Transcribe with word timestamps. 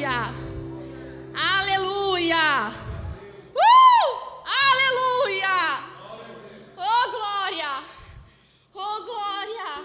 Aleluia! 0.00 0.34
Aleluia! 1.34 2.70
Uh! 3.52 4.08
Aleluia! 4.70 5.58
Oh, 6.74 7.10
glória! 7.10 7.84
Oh, 8.72 9.02
glória! 9.04 9.84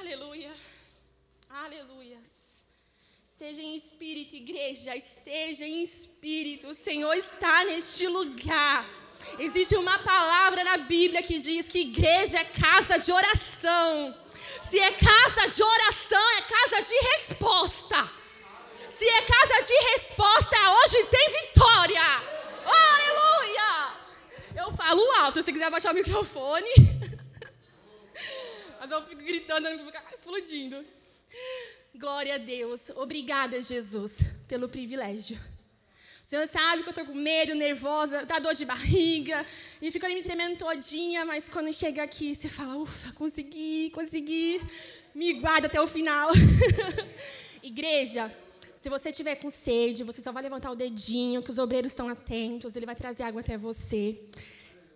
Aleluia! 0.00 0.54
Aleluia! 1.50 2.20
Esteja 3.24 3.62
em 3.62 3.76
espírito, 3.76 4.34
igreja, 4.34 4.96
esteja 4.96 5.64
em 5.64 5.84
espírito. 5.84 6.66
O 6.68 6.74
Senhor 6.74 7.14
está 7.14 7.64
neste 7.64 8.08
lugar. 8.08 8.84
Existe 9.38 9.76
uma 9.76 9.98
palavra 10.00 10.64
na 10.64 10.78
Bíblia 10.78 11.22
que 11.22 11.38
diz 11.38 11.68
que 11.68 11.78
igreja 11.78 12.40
é 12.40 12.44
casa 12.44 12.98
de 12.98 13.12
oração. 13.12 14.25
Se 14.68 14.78
é 14.78 14.92
casa 14.92 15.48
de 15.48 15.62
oração, 15.62 16.30
é 16.32 16.42
casa 16.42 16.82
de 16.82 16.94
resposta. 16.94 18.10
Se 18.90 19.08
é 19.08 19.22
casa 19.22 19.62
de 19.62 19.74
resposta, 19.92 20.56
hoje 20.70 21.04
tem 21.10 21.30
vitória. 21.30 22.02
Oh, 22.64 22.94
aleluia! 22.94 23.96
Eu 24.56 24.72
falo 24.72 25.02
alto, 25.20 25.42
se 25.42 25.52
quiser 25.52 25.70
baixar 25.70 25.92
o 25.92 25.94
microfone. 25.94 26.70
Mas 28.80 28.90
eu 28.90 29.04
fico 29.06 29.22
gritando, 29.22 29.68
eu 29.68 29.78
fico 29.78 29.92
explodindo. 30.14 30.84
Glória 31.94 32.34
a 32.34 32.38
Deus. 32.38 32.90
Obrigada, 32.96 33.60
Jesus, 33.62 34.22
pelo 34.48 34.68
privilégio. 34.68 35.38
Senhor 36.26 36.48
sabe 36.48 36.82
que 36.82 36.88
eu 36.88 36.90
estou 36.90 37.04
com 37.04 37.14
medo, 37.14 37.54
nervosa, 37.54 38.26
dá 38.26 38.40
dor 38.40 38.52
de 38.52 38.64
barriga, 38.64 39.46
e 39.80 39.92
fico 39.92 40.04
ali 40.04 40.16
me 40.16 40.24
tremendo 40.24 40.58
todinha, 40.58 41.24
mas 41.24 41.48
quando 41.48 41.72
chega 41.72 42.02
aqui, 42.02 42.34
você 42.34 42.48
fala, 42.48 42.74
ufa, 42.74 43.12
consegui, 43.12 43.92
consegui, 43.94 44.60
me 45.14 45.34
guarda 45.34 45.68
até 45.68 45.80
o 45.80 45.86
final. 45.86 46.28
Igreja, 47.62 48.28
se 48.76 48.88
você 48.88 49.12
tiver 49.12 49.36
com 49.36 49.50
sede, 49.50 50.02
você 50.02 50.20
só 50.20 50.32
vai 50.32 50.42
levantar 50.42 50.72
o 50.72 50.74
dedinho, 50.74 51.44
que 51.44 51.50
os 51.50 51.58
obreiros 51.58 51.92
estão 51.92 52.08
atentos, 52.08 52.74
ele 52.74 52.86
vai 52.86 52.96
trazer 52.96 53.22
água 53.22 53.40
até 53.40 53.56
você. 53.56 54.18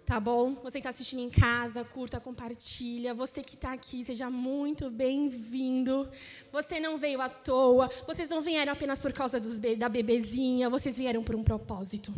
Tá 0.05 0.19
bom? 0.19 0.55
Você 0.63 0.73
que 0.73 0.79
está 0.79 0.91
assistindo 0.91 1.21
em 1.21 1.31
casa, 1.31 1.85
curta, 1.85 2.19
compartilha. 2.19 3.15
Você 3.15 3.43
que 3.43 3.55
está 3.55 3.73
aqui, 3.73 4.05
seja 4.05 4.29
muito 4.29 4.91
bem-vindo. 4.91 6.09
Você 6.51 6.81
não 6.81 6.99
veio 6.99 7.21
à 7.21 7.29
toa. 7.29 7.89
Vocês 8.07 8.29
não 8.29 8.41
vieram 8.41 8.73
apenas 8.73 9.01
por 9.01 9.13
causa 9.13 9.39
dos, 9.39 9.61
da 9.79 9.89
bebezinha. 9.89 10.69
Vocês 10.69 10.99
vieram 10.99 11.23
por 11.23 11.37
um 11.37 11.45
propósito. 11.45 12.13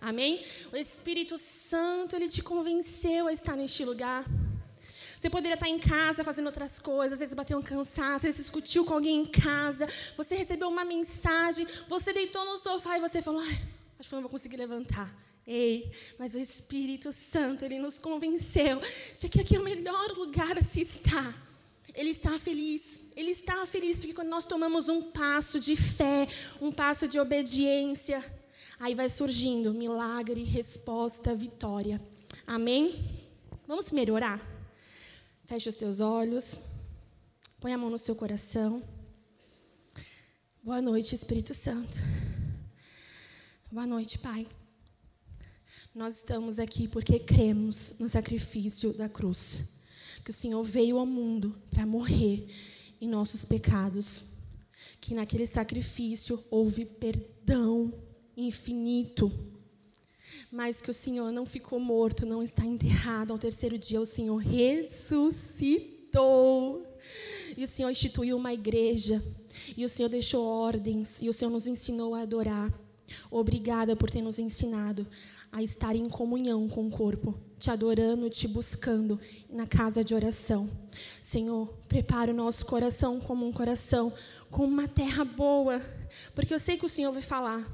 Amém? 0.00 0.44
O 0.72 0.76
Espírito 0.76 1.38
Santo, 1.38 2.16
ele 2.16 2.28
te 2.28 2.42
convenceu 2.42 3.28
a 3.28 3.32
estar 3.32 3.56
neste 3.56 3.84
lugar. 3.84 4.24
Você 5.16 5.30
poderia 5.30 5.54
estar 5.54 5.70
em 5.70 5.78
casa 5.78 6.22
fazendo 6.22 6.46
outras 6.46 6.78
coisas, 6.78 7.14
às 7.14 7.20
vezes 7.20 7.34
bateu 7.34 7.56
um 7.56 7.62
cansaço, 7.62 8.16
às 8.16 8.22
vezes 8.24 8.40
discutiu 8.42 8.84
com 8.84 8.92
alguém 8.92 9.22
em 9.22 9.24
casa, 9.24 9.88
você 10.18 10.34
recebeu 10.34 10.68
uma 10.68 10.84
mensagem, 10.84 11.66
você 11.88 12.12
deitou 12.12 12.44
no 12.44 12.58
sofá 12.58 12.98
e 12.98 13.00
você 13.00 13.22
falou: 13.22 13.40
acho 13.40 14.06
que 14.06 14.14
eu 14.14 14.16
não 14.16 14.22
vou 14.22 14.30
conseguir 14.30 14.58
levantar. 14.58 15.23
Ei, 15.46 15.90
mas 16.18 16.34
o 16.34 16.38
Espírito 16.38 17.12
Santo, 17.12 17.64
ele 17.64 17.78
nos 17.78 17.98
convenceu 17.98 18.80
de 19.18 19.28
que 19.28 19.40
aqui 19.40 19.56
é 19.56 19.60
o 19.60 19.64
melhor 19.64 20.12
lugar 20.12 20.56
a 20.56 20.62
se 20.62 20.80
estar. 20.80 21.42
Ele 21.94 22.10
está 22.10 22.38
feliz, 22.38 23.12
ele 23.14 23.30
está 23.30 23.64
feliz 23.66 23.98
porque 23.98 24.14
quando 24.14 24.28
nós 24.28 24.46
tomamos 24.46 24.88
um 24.88 25.10
passo 25.12 25.60
de 25.60 25.76
fé, 25.76 26.26
um 26.60 26.72
passo 26.72 27.06
de 27.06 27.20
obediência, 27.20 28.24
aí 28.80 28.94
vai 28.94 29.08
surgindo 29.08 29.72
milagre, 29.74 30.42
resposta, 30.42 31.34
vitória. 31.34 32.00
Amém? 32.46 33.22
Vamos 33.66 33.86
primeiro 33.86 34.14
orar? 34.14 34.40
Feche 35.44 35.68
os 35.68 35.76
teus 35.76 36.00
olhos, 36.00 36.70
põe 37.60 37.72
a 37.72 37.78
mão 37.78 37.90
no 37.90 37.98
seu 37.98 38.16
coração. 38.16 38.82
Boa 40.62 40.80
noite, 40.80 41.14
Espírito 41.14 41.52
Santo. 41.52 41.98
Boa 43.70 43.86
noite, 43.86 44.18
Pai. 44.18 44.48
Nós 45.94 46.16
estamos 46.16 46.58
aqui 46.58 46.88
porque 46.88 47.20
cremos 47.20 48.00
no 48.00 48.08
sacrifício 48.08 48.92
da 48.94 49.08
cruz. 49.08 49.84
Que 50.24 50.30
o 50.30 50.34
Senhor 50.34 50.60
veio 50.64 50.98
ao 50.98 51.06
mundo 51.06 51.54
para 51.70 51.86
morrer 51.86 52.48
em 53.00 53.08
nossos 53.08 53.44
pecados. 53.44 54.38
Que 55.00 55.14
naquele 55.14 55.46
sacrifício 55.46 56.42
houve 56.50 56.84
perdão 56.84 57.94
infinito. 58.36 59.30
Mas 60.50 60.82
que 60.82 60.90
o 60.90 60.94
Senhor 60.94 61.30
não 61.30 61.46
ficou 61.46 61.78
morto, 61.78 62.26
não 62.26 62.42
está 62.42 62.64
enterrado. 62.66 63.32
Ao 63.32 63.38
terceiro 63.38 63.78
dia, 63.78 64.00
o 64.00 64.06
Senhor 64.06 64.38
ressuscitou. 64.38 65.64
E 67.56 67.62
o 67.62 67.68
Senhor 67.68 67.90
instituiu 67.90 68.36
uma 68.36 68.52
igreja. 68.52 69.22
E 69.76 69.84
o 69.84 69.88
Senhor 69.88 70.08
deixou 70.08 70.44
ordens. 70.44 71.22
E 71.22 71.28
o 71.28 71.32
Senhor 71.32 71.52
nos 71.52 71.68
ensinou 71.68 72.16
a 72.16 72.22
adorar. 72.22 72.74
Obrigada 73.30 73.94
por 73.94 74.10
ter 74.10 74.22
nos 74.22 74.40
ensinado 74.40 75.06
a 75.54 75.62
estar 75.62 75.94
em 75.94 76.08
comunhão 76.08 76.68
com 76.68 76.88
o 76.88 76.90
corpo, 76.90 77.32
te 77.60 77.70
adorando, 77.70 78.28
te 78.28 78.48
buscando 78.48 79.20
na 79.48 79.68
casa 79.68 80.02
de 80.02 80.12
oração. 80.12 80.68
Senhor, 81.22 81.72
prepara 81.88 82.32
o 82.32 82.34
nosso 82.34 82.66
coração 82.66 83.20
como 83.20 83.46
um 83.46 83.52
coração 83.52 84.12
com 84.50 84.64
uma 84.64 84.88
terra 84.88 85.24
boa, 85.24 85.80
porque 86.34 86.52
eu 86.52 86.58
sei 86.58 86.76
que 86.76 86.84
o 86.84 86.88
Senhor 86.88 87.12
vai 87.12 87.22
falar. 87.22 87.64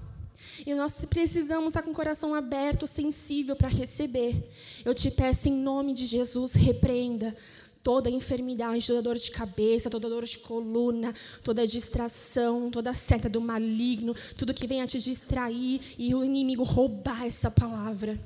E 0.67 0.75
nós 0.75 1.03
precisamos 1.07 1.69
estar 1.69 1.83
com 1.83 1.91
o 1.91 1.95
coração 1.95 2.35
aberto, 2.35 2.87
sensível 2.87 3.57
para 3.57 3.69
receber. 3.69 4.51
Eu 4.85 4.95
te 4.95 5.11
peço 5.11 5.49
em 5.49 5.63
nome 5.63 5.95
de 5.95 6.05
Jesus, 6.05 6.53
repreenda 6.53 7.35
toda 7.83 8.11
enfermidade, 8.11 8.87
toda 8.87 9.03
dor 9.03 9.17
de 9.17 9.31
cabeça, 9.31 9.91
toda 9.91 10.09
dor 10.09 10.25
de 10.25 10.39
coluna, 10.39 11.15
toda 11.43 11.67
distração, 11.67 12.71
toda 12.71 12.93
seta 12.93 13.29
do 13.29 13.41
maligno, 13.41 14.15
tudo 14.37 14.55
que 14.55 14.67
venha 14.67 14.87
te 14.87 14.99
distrair 14.99 15.81
e 15.99 16.15
o 16.15 16.25
inimigo 16.25 16.63
roubar 16.63 17.25
essa 17.25 17.51
palavra. 17.51 18.19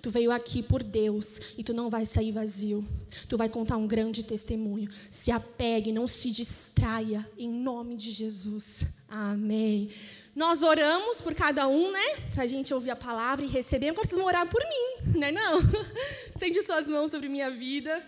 Tu 0.00 0.10
veio 0.10 0.32
aqui 0.32 0.64
por 0.64 0.82
Deus 0.82 1.54
e 1.56 1.62
tu 1.62 1.72
não 1.72 1.88
vai 1.88 2.04
sair 2.04 2.32
vazio. 2.32 2.84
Tu 3.28 3.36
vai 3.36 3.48
contar 3.48 3.76
um 3.76 3.86
grande 3.86 4.24
testemunho. 4.24 4.90
Se 5.08 5.30
apegue, 5.30 5.92
não 5.92 6.08
se 6.08 6.32
distraia, 6.32 7.24
em 7.38 7.48
nome 7.48 7.96
de 7.96 8.10
Jesus. 8.10 9.04
Amém. 9.08 9.90
Nós 10.34 10.62
oramos 10.62 11.20
por 11.20 11.34
cada 11.34 11.68
um, 11.68 11.92
né? 11.92 12.16
Para 12.34 12.42
a 12.42 12.46
gente 12.48 12.74
ouvir 12.74 12.90
a 12.90 12.96
palavra 12.96 13.44
e 13.44 13.48
receber. 13.48 13.90
Agora 13.90 14.04
vocês 14.04 14.18
vão 14.18 14.26
orar 14.26 14.48
por 14.48 14.62
mim, 14.62 15.18
né? 15.18 15.30
Não? 15.30 15.60
Estende 16.34 16.62
suas 16.64 16.88
mãos 16.88 17.12
sobre 17.12 17.28
minha 17.28 17.50
vida. 17.50 18.02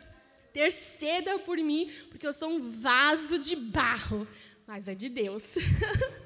Interceda 0.54 1.36
por 1.40 1.58
mim, 1.58 1.90
porque 2.10 2.24
eu 2.24 2.32
sou 2.32 2.48
um 2.48 2.70
vaso 2.80 3.40
de 3.40 3.56
barro, 3.56 4.24
mas 4.64 4.86
é 4.86 4.94
de 4.94 5.08
Deus. 5.08 5.56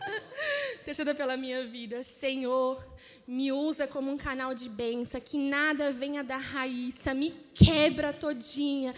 Interceda 0.83 1.15
pela 1.15 1.34
minha 1.34 1.66
vida. 1.66 2.03
Senhor, 2.03 2.78
me 3.27 3.50
usa 3.50 3.87
como 3.87 4.11
um 4.12 4.19
canal 4.19 4.55
de 4.55 4.69
bênção, 4.69 5.19
que 5.19 5.39
nada 5.39 5.91
venha 5.93 6.22
da 6.22 6.37
raiz, 6.37 7.03
me 7.16 7.31
quebra 7.55 8.12
todinha 8.12 8.94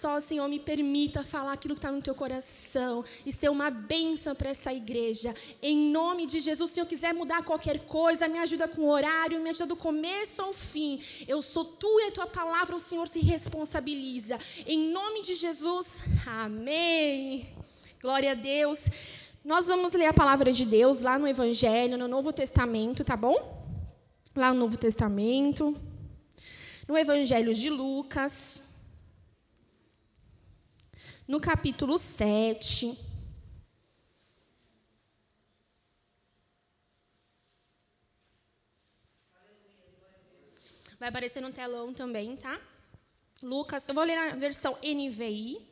só, 0.00 0.18
Senhor, 0.18 0.48
me 0.48 0.58
permita 0.58 1.22
falar 1.22 1.52
aquilo 1.52 1.74
que 1.74 1.78
está 1.78 1.92
no 1.92 2.00
teu 2.00 2.14
coração 2.14 3.04
e 3.26 3.30
ser 3.30 3.50
uma 3.50 3.68
bênção 3.68 4.34
para 4.34 4.48
essa 4.48 4.72
igreja. 4.72 5.34
Em 5.60 5.76
nome 5.90 6.26
de 6.26 6.40
Jesus, 6.40 6.70
se 6.70 6.74
Senhor 6.76 6.86
quiser 6.86 7.12
mudar 7.12 7.44
qualquer 7.44 7.80
coisa, 7.80 8.26
me 8.26 8.38
ajuda 8.38 8.66
com 8.66 8.80
o 8.80 8.88
horário, 8.88 9.38
me 9.42 9.50
ajuda 9.50 9.66
do 9.66 9.76
começo 9.76 10.40
ao 10.40 10.54
fim. 10.54 10.98
Eu 11.28 11.42
sou 11.42 11.66
tu 11.66 12.00
e 12.00 12.08
a 12.08 12.12
tua 12.12 12.26
palavra, 12.26 12.74
o 12.74 12.80
Senhor 12.80 13.06
se 13.08 13.20
responsabiliza. 13.20 14.38
Em 14.66 14.90
nome 14.90 15.20
de 15.20 15.34
Jesus, 15.34 16.04
amém. 16.26 17.46
Glória 18.00 18.32
a 18.32 18.34
Deus. 18.34 18.88
Nós 19.44 19.66
vamos 19.66 19.92
ler 19.92 20.06
a 20.06 20.14
palavra 20.14 20.50
de 20.50 20.64
Deus 20.64 21.02
lá 21.02 21.18
no 21.18 21.28
Evangelho, 21.28 21.98
no 21.98 22.08
Novo 22.08 22.32
Testamento, 22.32 23.04
tá 23.04 23.18
bom? 23.18 23.36
Lá 24.34 24.54
no 24.54 24.60
Novo 24.60 24.78
Testamento. 24.78 25.76
No 26.88 26.96
Evangelho 26.96 27.54
de 27.54 27.68
Lucas 27.68 28.69
no 31.30 31.38
capítulo 31.38 31.96
7. 31.96 32.92
Vai 40.98 41.08
aparecer 41.08 41.40
no 41.40 41.52
telão 41.52 41.92
também, 41.94 42.36
tá? 42.36 42.60
Lucas, 43.40 43.86
eu 43.86 43.94
vou 43.94 44.02
ler 44.02 44.18
a 44.18 44.34
versão 44.34 44.76
NVI, 44.82 45.64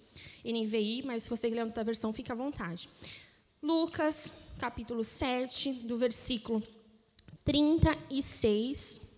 NVI, 0.44 1.02
mas 1.04 1.24
se 1.24 1.28
você 1.28 1.50
ler 1.50 1.64
outra 1.64 1.82
versão, 1.82 2.12
fica 2.12 2.34
à 2.34 2.36
vontade. 2.36 2.88
Lucas, 3.60 4.52
capítulo 4.60 5.02
7, 5.02 5.72
do 5.88 5.98
versículo 5.98 6.62
36 7.44 9.08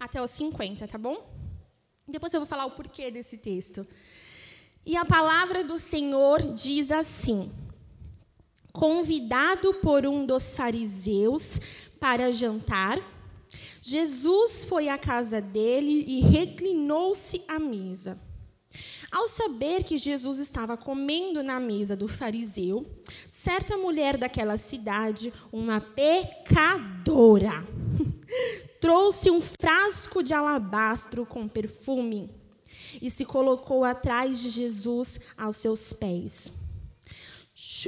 até 0.00 0.22
os 0.22 0.30
50, 0.30 0.88
tá 0.88 0.96
bom? 0.96 1.37
Depois 2.08 2.32
eu 2.32 2.40
vou 2.40 2.46
falar 2.46 2.66
o 2.66 2.70
porquê 2.70 3.10
desse 3.10 3.38
texto. 3.38 3.86
E 4.86 4.96
a 4.96 5.04
palavra 5.04 5.62
do 5.62 5.78
Senhor 5.78 6.40
diz 6.54 6.90
assim: 6.90 7.52
Convidado 8.72 9.74
por 9.74 10.06
um 10.06 10.24
dos 10.24 10.56
fariseus 10.56 11.60
para 12.00 12.32
jantar, 12.32 12.98
Jesus 13.82 14.64
foi 14.64 14.88
à 14.88 14.96
casa 14.96 15.40
dele 15.40 16.04
e 16.06 16.20
reclinou-se 16.20 17.44
à 17.48 17.58
mesa. 17.58 18.18
Ao 19.10 19.26
saber 19.26 19.84
que 19.84 19.96
Jesus 19.96 20.38
estava 20.38 20.76
comendo 20.76 21.42
na 21.42 21.58
mesa 21.58 21.96
do 21.96 22.06
fariseu, 22.06 22.86
certa 23.28 23.76
mulher 23.78 24.18
daquela 24.18 24.58
cidade, 24.58 25.32
uma 25.50 25.80
pecadora, 25.80 27.52
trouxe 28.80 29.30
um 29.30 29.40
frasco 29.40 30.22
de 30.22 30.32
alabastro 30.34 31.26
com 31.26 31.48
perfume 31.48 32.30
e 33.00 33.10
se 33.10 33.24
colocou 33.24 33.84
atrás 33.84 34.40
de 34.40 34.48
Jesus 34.48 35.20
aos 35.36 35.56
seus 35.56 35.92
pés. 35.92 36.66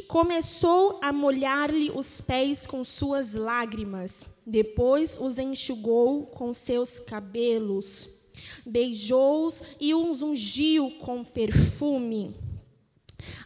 Começou 0.08 0.98
a 1.02 1.12
molhar-lhe 1.12 1.90
os 1.90 2.20
pés 2.20 2.66
com 2.66 2.84
suas 2.84 3.34
lágrimas, 3.34 4.40
depois 4.46 5.18
os 5.20 5.38
enxugou 5.38 6.26
com 6.26 6.52
seus 6.54 6.98
cabelos 6.98 8.20
beijou-os 8.64 9.62
e 9.80 9.94
os 9.94 10.22
ungiu 10.22 10.90
com 11.00 11.24
perfume. 11.24 12.34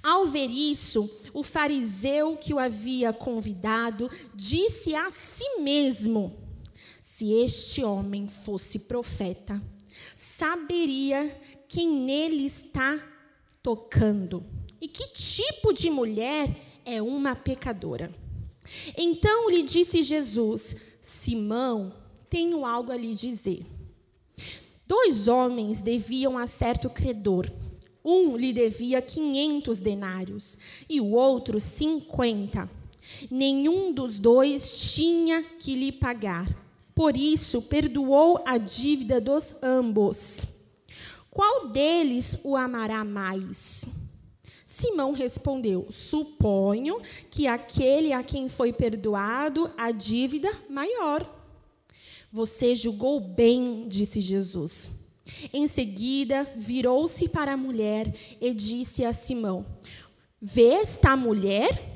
Ao 0.03 0.27
ver 0.27 0.49
isso, 0.49 1.09
o 1.33 1.43
fariseu 1.43 2.37
que 2.37 2.55
o 2.55 2.59
havia 2.59 3.13
convidado 3.13 4.11
disse 4.35 4.95
a 4.95 5.11
si 5.11 5.61
mesmo: 5.61 6.44
Se 7.07 7.35
este 7.35 7.85
homem 7.85 8.29
fosse 8.29 8.79
profeta, 8.79 9.63
saberia 10.15 11.39
quem 11.69 11.87
nele 11.87 12.47
está 12.47 12.99
tocando 13.63 14.43
e 14.81 14.89
que 14.89 15.09
tipo 15.09 15.75
de 15.75 15.91
mulher 15.91 16.49
é 16.83 17.03
uma 17.03 17.37
pecadora. 17.37 18.11
Então 18.97 19.51
lhe 19.51 19.63
disse 19.63 20.01
Jesus: 20.01 20.77
Simão, 21.03 21.93
tenho 22.31 22.65
algo 22.65 22.91
a 22.91 22.97
lhe 22.97 23.15
dizer. 23.15 23.67
Dois 24.87 25.29
homens 25.29 25.83
deviam 25.83 26.39
a 26.39 26.47
certo 26.47 26.89
credor. 26.89 27.47
Um 28.03 28.35
lhe 28.35 28.51
devia 28.51 29.03
500 29.03 29.79
denários 29.81 30.59
e 30.89 31.03
o 31.03 31.11
outro 31.11 31.61
50. 31.61 32.67
Nenhum 33.31 33.93
dos 33.93 34.19
dois 34.19 34.95
tinha 34.95 35.43
que 35.43 35.75
lhe 35.75 35.93
pagar. 35.93 36.64
Por 36.95 37.17
isso, 37.17 37.63
perdoou 37.63 38.43
a 38.47 38.57
dívida 38.57 39.21
dos 39.21 39.63
ambos. 39.63 40.55
Qual 41.31 41.69
deles 41.69 42.43
o 42.45 42.55
amará 42.57 43.05
mais? 43.05 43.87
Simão 44.65 45.13
respondeu: 45.13 45.87
Suponho 45.91 47.01
que 47.31 47.47
aquele 47.47 48.13
a 48.13 48.23
quem 48.23 48.49
foi 48.49 48.73
perdoado 48.73 49.71
a 49.77 49.91
dívida 49.91 50.51
maior. 50.69 51.29
Você 52.33 52.75
julgou 52.75 53.21
bem, 53.21 53.87
disse 53.89 54.21
Jesus. 54.21 55.05
Em 55.53 55.67
seguida, 55.67 56.47
virou-se 56.57 57.29
para 57.29 57.55
a 57.55 57.57
mulher 57.57 58.13
e 58.41 58.55
disse 58.55 59.05
a 59.05 59.13
Simão: 59.13 59.67
Vê 60.41 60.75
esta 60.75 61.17
mulher? 61.17 61.94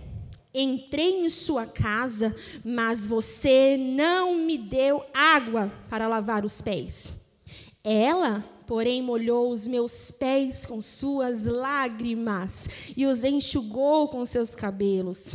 Entrei 0.61 1.25
em 1.25 1.29
sua 1.29 1.67
casa, 1.67 2.35
mas 2.65 3.07
você 3.07 3.77
não 3.79 4.35
me 4.35 4.59
deu 4.59 5.05
água 5.15 5.73
para 5.89 6.09
lavar 6.09 6.45
os 6.45 6.61
pés. 6.61 7.43
Ela, 7.85 8.45
porém, 8.67 9.01
molhou 9.01 9.51
os 9.51 9.67
meus 9.67 10.11
pés 10.11 10.67
com 10.67 10.83
suas 10.83 11.45
lágrimas 11.45 12.69
e 12.97 13.07
os 13.07 13.23
enxugou 13.23 14.09
com 14.09 14.27
seus 14.27 14.57
cabelos. 14.57 15.35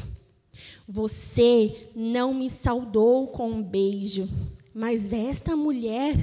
Você 0.87 1.89
não 1.95 2.33
me 2.33 2.49
saudou 2.49 3.27
com 3.27 3.49
um 3.49 3.63
beijo 3.63 4.27
mas 4.73 5.13
esta 5.13 5.55
mulher, 5.55 6.15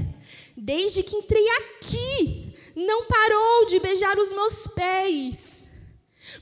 desde 0.57 1.05
que 1.05 1.15
entrei 1.15 1.47
aqui, 1.51 2.53
não 2.75 3.05
parou 3.05 3.67
de 3.67 3.79
beijar 3.79 4.19
os 4.19 4.31
meus 4.33 4.67
pés. 4.67 5.70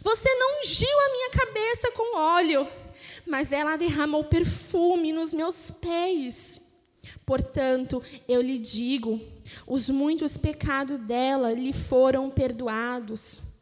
Você 0.01 0.33
não 0.35 0.61
ungiu 0.61 0.89
a 0.89 1.13
minha 1.13 1.31
cabeça 1.31 1.93
com 1.93 2.17
óleo, 2.17 2.69
mas 3.27 3.53
ela 3.53 3.77
derramou 3.77 4.25
perfume 4.25 5.13
nos 5.13 5.35
meus 5.35 5.71
pés. 5.71 6.69
Portanto, 7.27 8.03
eu 8.29 8.41
lhe 8.41 8.59
digo: 8.59 9.21
os 9.67 9.91
muitos 9.91 10.37
pecados 10.37 10.99
dela 10.99 11.53
lhe 11.53 11.73
foram 11.73 12.31
perdoados, 12.31 13.59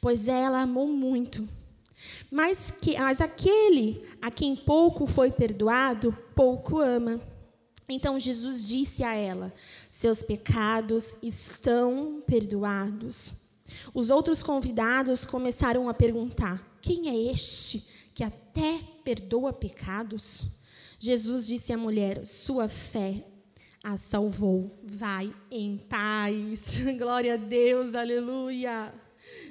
pois 0.00 0.28
ela 0.28 0.62
amou 0.62 0.88
muito. 0.88 1.48
Mas, 2.30 2.70
que, 2.70 2.98
mas 2.98 3.20
aquele 3.20 4.06
a 4.20 4.30
quem 4.30 4.54
pouco 4.54 5.06
foi 5.06 5.30
perdoado, 5.30 6.16
pouco 6.34 6.78
ama. 6.78 7.20
Então 7.88 8.20
Jesus 8.20 8.64
disse 8.68 9.02
a 9.02 9.14
ela: 9.14 9.52
Seus 9.88 10.22
pecados 10.22 11.22
estão 11.22 12.22
perdoados. 12.26 13.47
Os 13.94 14.10
outros 14.10 14.42
convidados 14.42 15.24
começaram 15.24 15.88
a 15.88 15.94
perguntar: 15.94 16.78
Quem 16.80 17.08
é 17.08 17.32
este 17.32 17.86
que 18.14 18.24
até 18.24 18.80
perdoa 19.04 19.52
pecados? 19.52 20.58
Jesus 20.98 21.46
disse 21.46 21.72
à 21.72 21.76
mulher: 21.76 22.24
Sua 22.24 22.68
fé 22.68 23.24
a 23.82 23.96
salvou. 23.96 24.70
Vai 24.82 25.32
em 25.50 25.78
paz. 25.78 26.78
Glória 26.98 27.34
a 27.34 27.36
Deus, 27.36 27.94
aleluia. 27.94 28.92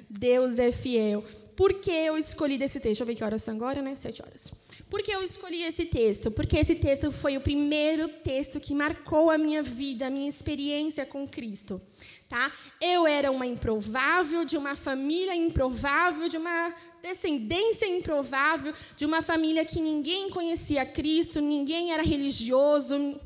Deus 0.08 0.58
é 0.58 0.72
fiel. 0.72 1.24
Por 1.56 1.74
que 1.74 1.90
eu 1.90 2.16
escolhi 2.16 2.56
desse 2.56 2.74
texto? 2.74 2.84
Deixa 2.84 3.02
eu 3.02 3.06
ver 3.06 3.14
que 3.14 3.24
horas 3.24 3.42
são 3.42 3.54
agora, 3.56 3.82
né? 3.82 3.96
Sete 3.96 4.22
horas. 4.22 4.52
Por 4.88 5.02
que 5.02 5.10
eu 5.10 5.22
escolhi 5.22 5.64
esse 5.64 5.86
texto? 5.86 6.30
Porque 6.30 6.56
esse 6.56 6.76
texto 6.76 7.12
foi 7.12 7.36
o 7.36 7.40
primeiro 7.40 8.08
texto 8.08 8.58
que 8.58 8.74
marcou 8.74 9.30
a 9.30 9.36
minha 9.36 9.62
vida, 9.62 10.06
a 10.06 10.10
minha 10.10 10.28
experiência 10.28 11.04
com 11.04 11.26
Cristo. 11.26 11.80
Tá? 12.28 12.52
Eu 12.80 13.06
era 13.06 13.30
uma 13.30 13.46
improvável, 13.46 14.44
de 14.44 14.56
uma 14.56 14.76
família 14.76 15.34
improvável, 15.34 16.28
de 16.28 16.36
uma 16.36 16.74
descendência 17.02 17.86
improvável, 17.86 18.74
de 18.96 19.06
uma 19.06 19.22
família 19.22 19.64
que 19.64 19.80
ninguém 19.80 20.28
conhecia 20.28 20.84
Cristo, 20.84 21.40
ninguém 21.40 21.92
era 21.92 22.02
religioso, 22.02 23.18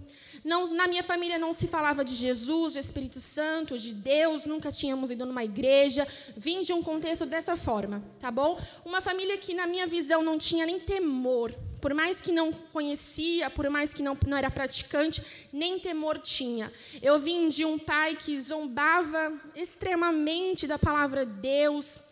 não, 0.44 0.66
na 0.74 0.88
minha 0.88 1.02
família 1.04 1.38
não 1.38 1.52
se 1.52 1.68
falava 1.68 2.04
de 2.04 2.14
Jesus, 2.16 2.72
de 2.72 2.80
Espírito 2.80 3.20
Santo, 3.20 3.78
de 3.78 3.94
Deus, 3.94 4.44
nunca 4.44 4.72
tínhamos 4.72 5.10
ido 5.10 5.24
numa 5.24 5.44
igreja. 5.44 6.06
Vim 6.36 6.62
de 6.62 6.72
um 6.72 6.82
contexto 6.82 7.24
dessa 7.26 7.56
forma, 7.56 8.02
tá 8.20 8.30
bom? 8.30 8.58
Uma 8.84 9.00
família 9.00 9.38
que, 9.38 9.54
na 9.54 9.66
minha 9.68 9.86
visão, 9.86 10.22
não 10.22 10.38
tinha 10.38 10.66
nem 10.66 10.80
temor. 10.80 11.54
Por 11.82 11.92
mais 11.94 12.22
que 12.22 12.30
não 12.30 12.52
conhecia, 12.52 13.50
por 13.50 13.68
mais 13.68 13.92
que 13.92 14.04
não, 14.04 14.16
não 14.24 14.36
era 14.36 14.48
praticante, 14.48 15.20
nem 15.52 15.80
temor 15.80 16.16
tinha. 16.16 16.72
Eu 17.02 17.18
vim 17.18 17.48
de 17.48 17.64
um 17.64 17.76
pai 17.76 18.14
que 18.14 18.40
zombava 18.40 19.36
extremamente 19.56 20.68
da 20.68 20.78
palavra 20.78 21.26
Deus, 21.26 22.02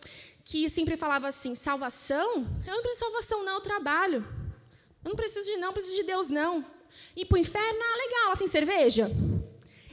que 0.44 0.68
sempre 0.68 0.96
falava 0.96 1.28
assim: 1.28 1.54
salvação? 1.54 2.48
Eu 2.66 2.74
não 2.74 2.82
preciso 2.82 3.04
de 3.04 3.12
salvação, 3.12 3.44
não, 3.44 3.54
eu 3.54 3.60
trabalho. 3.60 4.26
Eu 5.04 5.10
não 5.10 5.14
preciso 5.14 5.46
de 5.46 5.52
não, 5.52 5.68
não 5.68 5.72
preciso 5.72 5.94
de 5.94 6.02
Deus, 6.02 6.28
não. 6.28 6.66
Ir 7.16 7.26
para 7.26 7.36
o 7.36 7.38
inferno, 7.38 7.78
ah, 7.80 7.96
legal, 7.96 8.26
ela 8.26 8.36
tem 8.36 8.48
cerveja? 8.48 9.08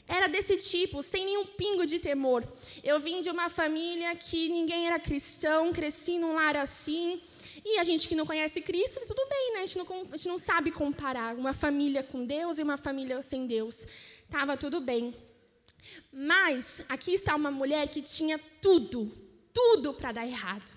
Era 0.08 0.28
desse 0.28 0.58
tipo, 0.58 1.04
sem 1.04 1.24
nenhum 1.24 1.46
pingo 1.46 1.86
de 1.86 2.00
temor. 2.00 2.44
Eu 2.84 3.00
vim 3.00 3.22
de 3.22 3.30
uma 3.30 3.48
família 3.48 4.16
que 4.16 4.50
ninguém 4.50 4.88
era 4.88 5.00
cristão, 5.00 5.72
cresci 5.72 6.18
num 6.18 6.34
lar 6.34 6.58
assim. 6.58 7.22
E 7.70 7.80
a 7.80 7.84
gente 7.84 8.08
que 8.08 8.16
não 8.16 8.26
conhece 8.26 8.62
Cristo, 8.62 9.02
tudo 9.06 9.28
bem, 9.30 9.54
né? 9.54 9.60
A 9.60 9.66
gente, 9.66 9.78
não, 9.78 10.02
a 10.14 10.16
gente 10.16 10.28
não 10.30 10.40
sabe 10.40 10.72
comparar 10.72 11.36
uma 11.36 11.52
família 11.52 12.02
com 12.02 12.26
Deus 12.26 12.60
e 12.60 12.64
uma 12.64 12.78
família 12.78 13.22
sem 13.22 13.46
Deus. 13.46 13.86
Tava 14.30 14.56
tudo 14.56 14.80
bem. 14.80 15.14
Mas 16.14 16.86
aqui 16.88 17.14
está 17.14 17.36
uma 17.36 17.52
mulher 17.52 17.90
que 17.90 18.02
tinha 18.02 18.40
tudo, 18.62 19.12
tudo 19.54 19.94
para 19.94 20.14
dar 20.14 20.26
errado. 20.26 20.77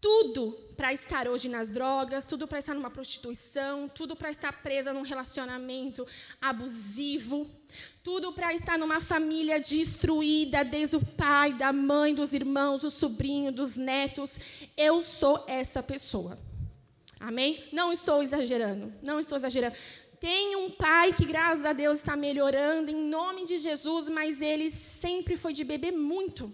Tudo 0.00 0.52
para 0.76 0.92
estar 0.92 1.26
hoje 1.26 1.48
nas 1.48 1.70
drogas, 1.70 2.26
tudo 2.26 2.46
para 2.46 2.60
estar 2.60 2.72
numa 2.72 2.90
prostituição, 2.90 3.88
tudo 3.88 4.14
para 4.14 4.30
estar 4.30 4.52
presa 4.62 4.92
num 4.92 5.02
relacionamento 5.02 6.06
abusivo, 6.40 7.50
tudo 8.04 8.32
para 8.32 8.54
estar 8.54 8.78
numa 8.78 9.00
família 9.00 9.58
destruída, 9.58 10.64
desde 10.64 10.94
o 10.94 11.04
pai, 11.04 11.52
da 11.52 11.72
mãe, 11.72 12.14
dos 12.14 12.32
irmãos, 12.32 12.82
do 12.82 12.92
sobrinho, 12.92 13.50
dos 13.50 13.76
netos. 13.76 14.38
Eu 14.76 15.02
sou 15.02 15.44
essa 15.48 15.82
pessoa. 15.82 16.38
Amém? 17.18 17.64
Não 17.72 17.92
estou 17.92 18.22
exagerando, 18.22 18.92
não 19.02 19.18
estou 19.18 19.36
exagerando. 19.36 19.74
Tem 20.20 20.54
um 20.54 20.70
pai 20.70 21.12
que, 21.12 21.24
graças 21.24 21.64
a 21.64 21.72
Deus, 21.72 21.98
está 21.98 22.16
melhorando 22.16 22.90
em 22.90 23.08
nome 23.08 23.44
de 23.44 23.58
Jesus, 23.58 24.08
mas 24.08 24.40
ele 24.40 24.70
sempre 24.70 25.36
foi 25.36 25.52
de 25.52 25.64
beber 25.64 25.92
muito. 25.92 26.52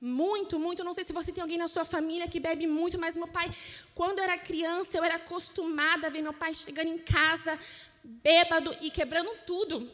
Muito, 0.00 0.58
muito. 0.58 0.84
Não 0.84 0.94
sei 0.94 1.04
se 1.04 1.12
você 1.12 1.32
tem 1.32 1.42
alguém 1.42 1.58
na 1.58 1.68
sua 1.68 1.84
família 1.84 2.28
que 2.28 2.38
bebe 2.38 2.66
muito, 2.66 2.98
mas 2.98 3.16
meu 3.16 3.26
pai, 3.26 3.50
quando 3.94 4.18
eu 4.18 4.24
era 4.24 4.38
criança, 4.38 4.96
eu 4.96 5.04
era 5.04 5.16
acostumada 5.16 6.06
a 6.06 6.10
ver 6.10 6.22
meu 6.22 6.32
pai 6.32 6.54
chegando 6.54 6.88
em 6.88 6.98
casa 6.98 7.58
bêbado 8.08 8.74
e 8.80 8.90
quebrando 8.90 9.30
tudo. 9.46 9.90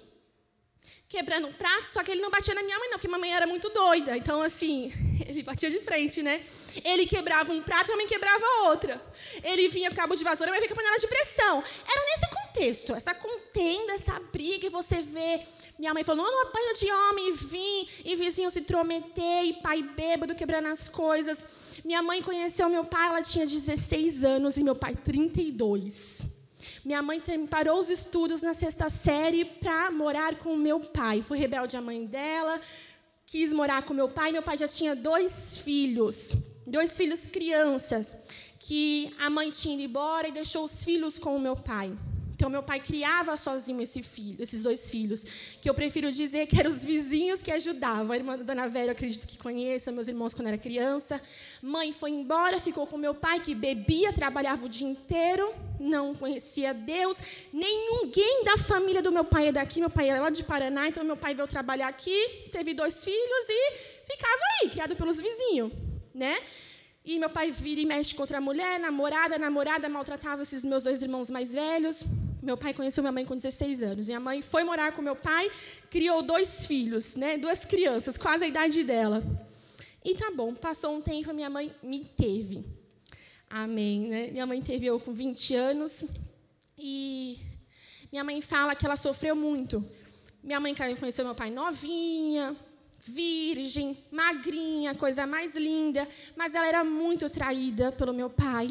Quebrando 1.09 1.47
um 1.47 1.53
prato, 1.53 1.93
só 1.93 2.03
que 2.03 2.11
ele 2.11 2.21
não 2.21 2.31
batia 2.31 2.55
na 2.55 2.63
minha 2.63 2.79
mãe, 2.79 2.89
não, 2.89 2.99
porque 2.99 3.09
mamãe 3.09 3.33
era 3.33 3.47
muito 3.47 3.69
doida. 3.71 4.17
Então, 4.17 4.43
assim, 4.43 4.93
ele 5.27 5.43
batia 5.43 5.71
de 5.71 5.81
frente, 5.81 6.23
né? 6.23 6.45
Ele 6.85 7.07
quebrava 7.07 7.53
um 7.53 7.63
prato, 7.63 7.87
minha 7.87 7.99
mãe 7.99 8.07
quebrava 8.07 8.45
outra. 8.65 9.01
Ele 9.43 9.69
vinha 9.69 9.91
com 9.91 9.97
cabo 9.97 10.17
de 10.17 10.25
vassoura, 10.25 10.51
mãe 10.51 10.61
vinha 10.61 10.69
com 10.69 10.75
panela 10.75 10.99
de 10.99 11.07
pressão. 11.07 11.63
Era 11.89 12.05
nesse 12.07 12.29
contexto, 12.35 12.95
essa 12.95 13.15
contenda, 13.15 13.93
essa 13.93 14.19
briga, 14.33 14.67
e 14.67 14.71
você 14.71 15.03
vê 15.03 15.41
Minha 15.79 15.93
mãe 15.93 16.05
falou: 16.05 16.25
não, 16.25 16.31
não 16.31 16.43
apanha 16.43 16.75
de 16.75 16.91
homem, 16.91 17.33
vim, 17.33 17.89
e 18.05 18.17
vizinho 18.17 18.51
se 18.51 18.61
intrometer, 18.61 19.45
e 19.45 19.55
pai 19.55 19.83
bêbado 19.83 20.35
quebrando 20.35 20.69
as 20.69 20.89
coisas. 20.89 21.65
Minha 21.85 22.03
mãe 22.03 22.23
conheceu 22.23 22.69
meu 22.69 22.85
pai, 22.85 23.09
ela 23.09 23.23
tinha 23.23 23.47
16 23.47 24.25
anos, 24.25 24.57
e 24.57 24.63
meu 24.63 24.75
pai 24.75 24.95
32. 24.95 26.45
Minha 26.85 27.03
mãe 27.03 27.21
parou 27.49 27.79
os 27.79 27.91
estudos 27.91 28.43
na 28.43 28.55
sexta 28.55 28.89
série 28.89 29.45
para 29.45 29.91
morar 29.91 30.37
com 30.37 30.55
meu 30.55 30.81
pai. 30.81 31.23
Foi 31.23 31.39
rebelde 31.39 31.77
a 31.77 31.81
mãe 31.81 32.05
dela, 32.05 32.61
quis 33.27 33.53
morar 33.53 33.83
com 33.83 33.95
meu 33.95 34.09
pai. 34.09 34.33
Meu 34.33 34.43
pai 34.43 34.57
já 34.57 34.69
tinha 34.69 34.95
dois 34.95 35.59
filhos, 35.59 36.35
dois 36.67 36.97
filhos 36.97 37.27
crianças, 37.27 38.17
que 38.61 39.15
a 39.19 39.29
mãe 39.29 39.51
tinha 39.51 39.75
ido 39.75 39.83
embora 39.83 40.29
e 40.29 40.33
deixou 40.33 40.65
os 40.65 40.85
filhos 40.85 41.19
com 41.19 41.35
o 41.37 41.41
meu 41.41 41.57
pai. 41.57 41.93
Então, 42.45 42.53
meu 42.53 42.63
pai 42.63 42.79
criava 42.79 43.39
sozinho 43.39 43.81
esse 43.81 44.03
filho, 44.03 44.37
esses 44.43 44.65
dois 44.65 44.91
filhos, 44.91 45.25
que 45.63 45.71
eu 45.71 45.73
prefiro 45.73 46.13
dizer 46.13 46.47
que 46.47 46.61
eram 46.61 46.71
os 46.71 46.85
vizinhos 46.85 47.41
que 47.41 47.51
ajudavam. 47.51 48.13
A 48.13 48.17
irmã 48.19 48.37
da 48.37 48.45
Dona 48.45 48.69
Vera, 48.69 48.89
eu 48.89 48.93
acredito 48.93 49.27
que 49.27 49.39
conheça, 49.39 49.91
meus 49.91 50.09
irmãos 50.09 50.35
quando 50.35 50.49
era 50.49 50.59
criança. 50.59 51.19
Mãe 51.63 51.91
foi 51.91 52.11
embora, 52.11 52.61
ficou 52.61 52.87
com 52.87 52.99
meu 52.99 53.15
pai, 53.15 53.41
que 53.41 53.55
bebia, 53.55 54.13
trabalhava 54.13 54.67
o 54.67 54.69
dia 54.69 54.87
inteiro, 54.87 55.55
não 55.81 56.15
conhecia 56.15 56.75
Deus. 56.75 57.19
Nem 57.51 58.03
ninguém 58.03 58.45
da 58.45 58.59
família 58.59 59.01
do 59.01 59.11
meu 59.11 59.25
pai 59.25 59.49
é 59.49 59.53
daqui. 59.53 59.81
Meu 59.81 59.89
pai 59.89 60.11
era 60.11 60.21
lá 60.21 60.29
de 60.29 60.45
Paraná, 60.45 60.87
então 60.87 61.03
meu 61.03 61.17
pai 61.17 61.35
veio 61.35 61.49
trabalhar 61.49 61.89
aqui, 61.89 62.51
teve 62.53 62.75
dois 62.75 63.03
filhos 63.03 63.49
e 63.49 63.73
ficava 64.05 64.43
aí, 64.61 64.69
criado 64.69 64.95
pelos 64.95 65.19
vizinhos, 65.19 65.73
né? 66.15 66.37
E 67.07 67.19
meu 67.19 67.31
pai 67.31 67.51
vira 67.51 67.81
e 67.81 67.87
mexe 67.87 68.15
contra 68.15 68.37
a 68.37 68.41
mulher, 68.41 68.79
namorada, 68.79 69.39
namorada 69.39 69.89
maltratava 69.89 70.43
esses 70.43 70.63
meus 70.63 70.83
dois 70.83 71.01
irmãos 71.01 71.31
mais 71.31 71.55
velhos. 71.55 72.05
Meu 72.45 72.59
pai 72.59 72.75
conheceu 72.75 73.03
minha 73.03 73.11
mãe 73.11 73.25
com 73.25 73.35
16 73.35 73.83
anos. 73.83 74.07
Minha 74.07 74.21
mãe 74.21 74.43
foi 74.43 74.65
morar 74.65 74.93
com 74.93 75.01
meu 75.01 75.17
pai, 75.17 75.51
criou 75.91 76.23
dois 76.23 76.67
filhos, 76.67 77.17
né? 77.17 77.39
duas 77.39 77.65
crianças, 77.65 78.19
quase 78.19 78.45
a 78.45 78.47
idade 78.47 78.85
dela. 78.85 79.25
E 80.05 80.15
tá 80.15 80.31
bom, 80.31 80.53
passou 80.55 80.95
um 80.95 81.01
tempo, 81.01 81.33
minha 81.33 81.49
mãe 81.49 81.73
me 81.83 82.05
teve. 82.05 82.63
Amém. 83.49 84.09
Né? 84.09 84.27
Minha 84.31 84.45
mãe 84.45 84.61
teve 84.61 84.85
eu 84.85 85.01
com 85.01 85.15
20 85.15 85.55
anos. 85.55 86.05
E 86.79 87.39
minha 88.13 88.23
mãe 88.23 88.43
fala 88.43 88.75
que 88.75 88.85
ela 88.85 88.97
sofreu 88.97 89.35
muito. 89.35 89.83
Minha 90.43 90.61
mãe 90.61 90.75
conheceu 90.75 91.25
meu 91.25 91.35
pai 91.35 91.51
novinha, 91.51 92.55
virgem, 93.07 93.97
magrinha, 94.13 94.95
coisa 94.95 95.27
mais 95.27 95.57
linda, 95.57 96.07
mas 96.37 96.55
ela 96.55 96.67
era 96.67 96.85
muito 96.85 97.31
traída 97.31 97.91
pelo 97.93 98.13
meu 98.13 98.29
pai. 98.29 98.71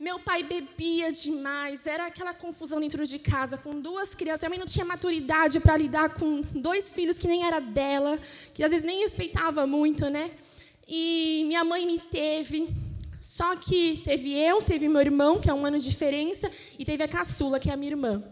Meu 0.00 0.20
pai 0.20 0.44
bebia 0.44 1.10
demais, 1.10 1.84
era 1.84 2.06
aquela 2.06 2.32
confusão 2.32 2.78
dentro 2.78 3.04
de 3.04 3.18
casa 3.18 3.58
com 3.58 3.80
duas 3.80 4.14
crianças. 4.14 4.42
Minha 4.42 4.50
mãe 4.50 4.58
não 4.60 4.66
tinha 4.66 4.84
maturidade 4.84 5.58
para 5.58 5.76
lidar 5.76 6.14
com 6.14 6.40
dois 6.54 6.94
filhos 6.94 7.18
que 7.18 7.26
nem 7.26 7.44
era 7.44 7.58
dela, 7.58 8.16
que 8.54 8.62
às 8.62 8.70
vezes 8.70 8.86
nem 8.86 9.02
respeitava 9.02 9.66
muito, 9.66 10.08
né? 10.08 10.30
E 10.86 11.42
minha 11.48 11.64
mãe 11.64 11.84
me 11.84 11.98
teve. 11.98 12.68
Só 13.20 13.56
que 13.56 14.00
teve 14.04 14.38
eu, 14.38 14.62
teve 14.62 14.88
meu 14.88 15.00
irmão, 15.00 15.40
que 15.40 15.50
é 15.50 15.52
um 15.54 15.66
ano 15.66 15.80
de 15.80 15.90
diferença, 15.90 16.48
e 16.78 16.84
teve 16.84 17.02
a 17.02 17.08
caçula, 17.08 17.58
que 17.58 17.68
é 17.68 17.72
a 17.72 17.76
minha 17.76 17.90
irmã. 17.90 18.22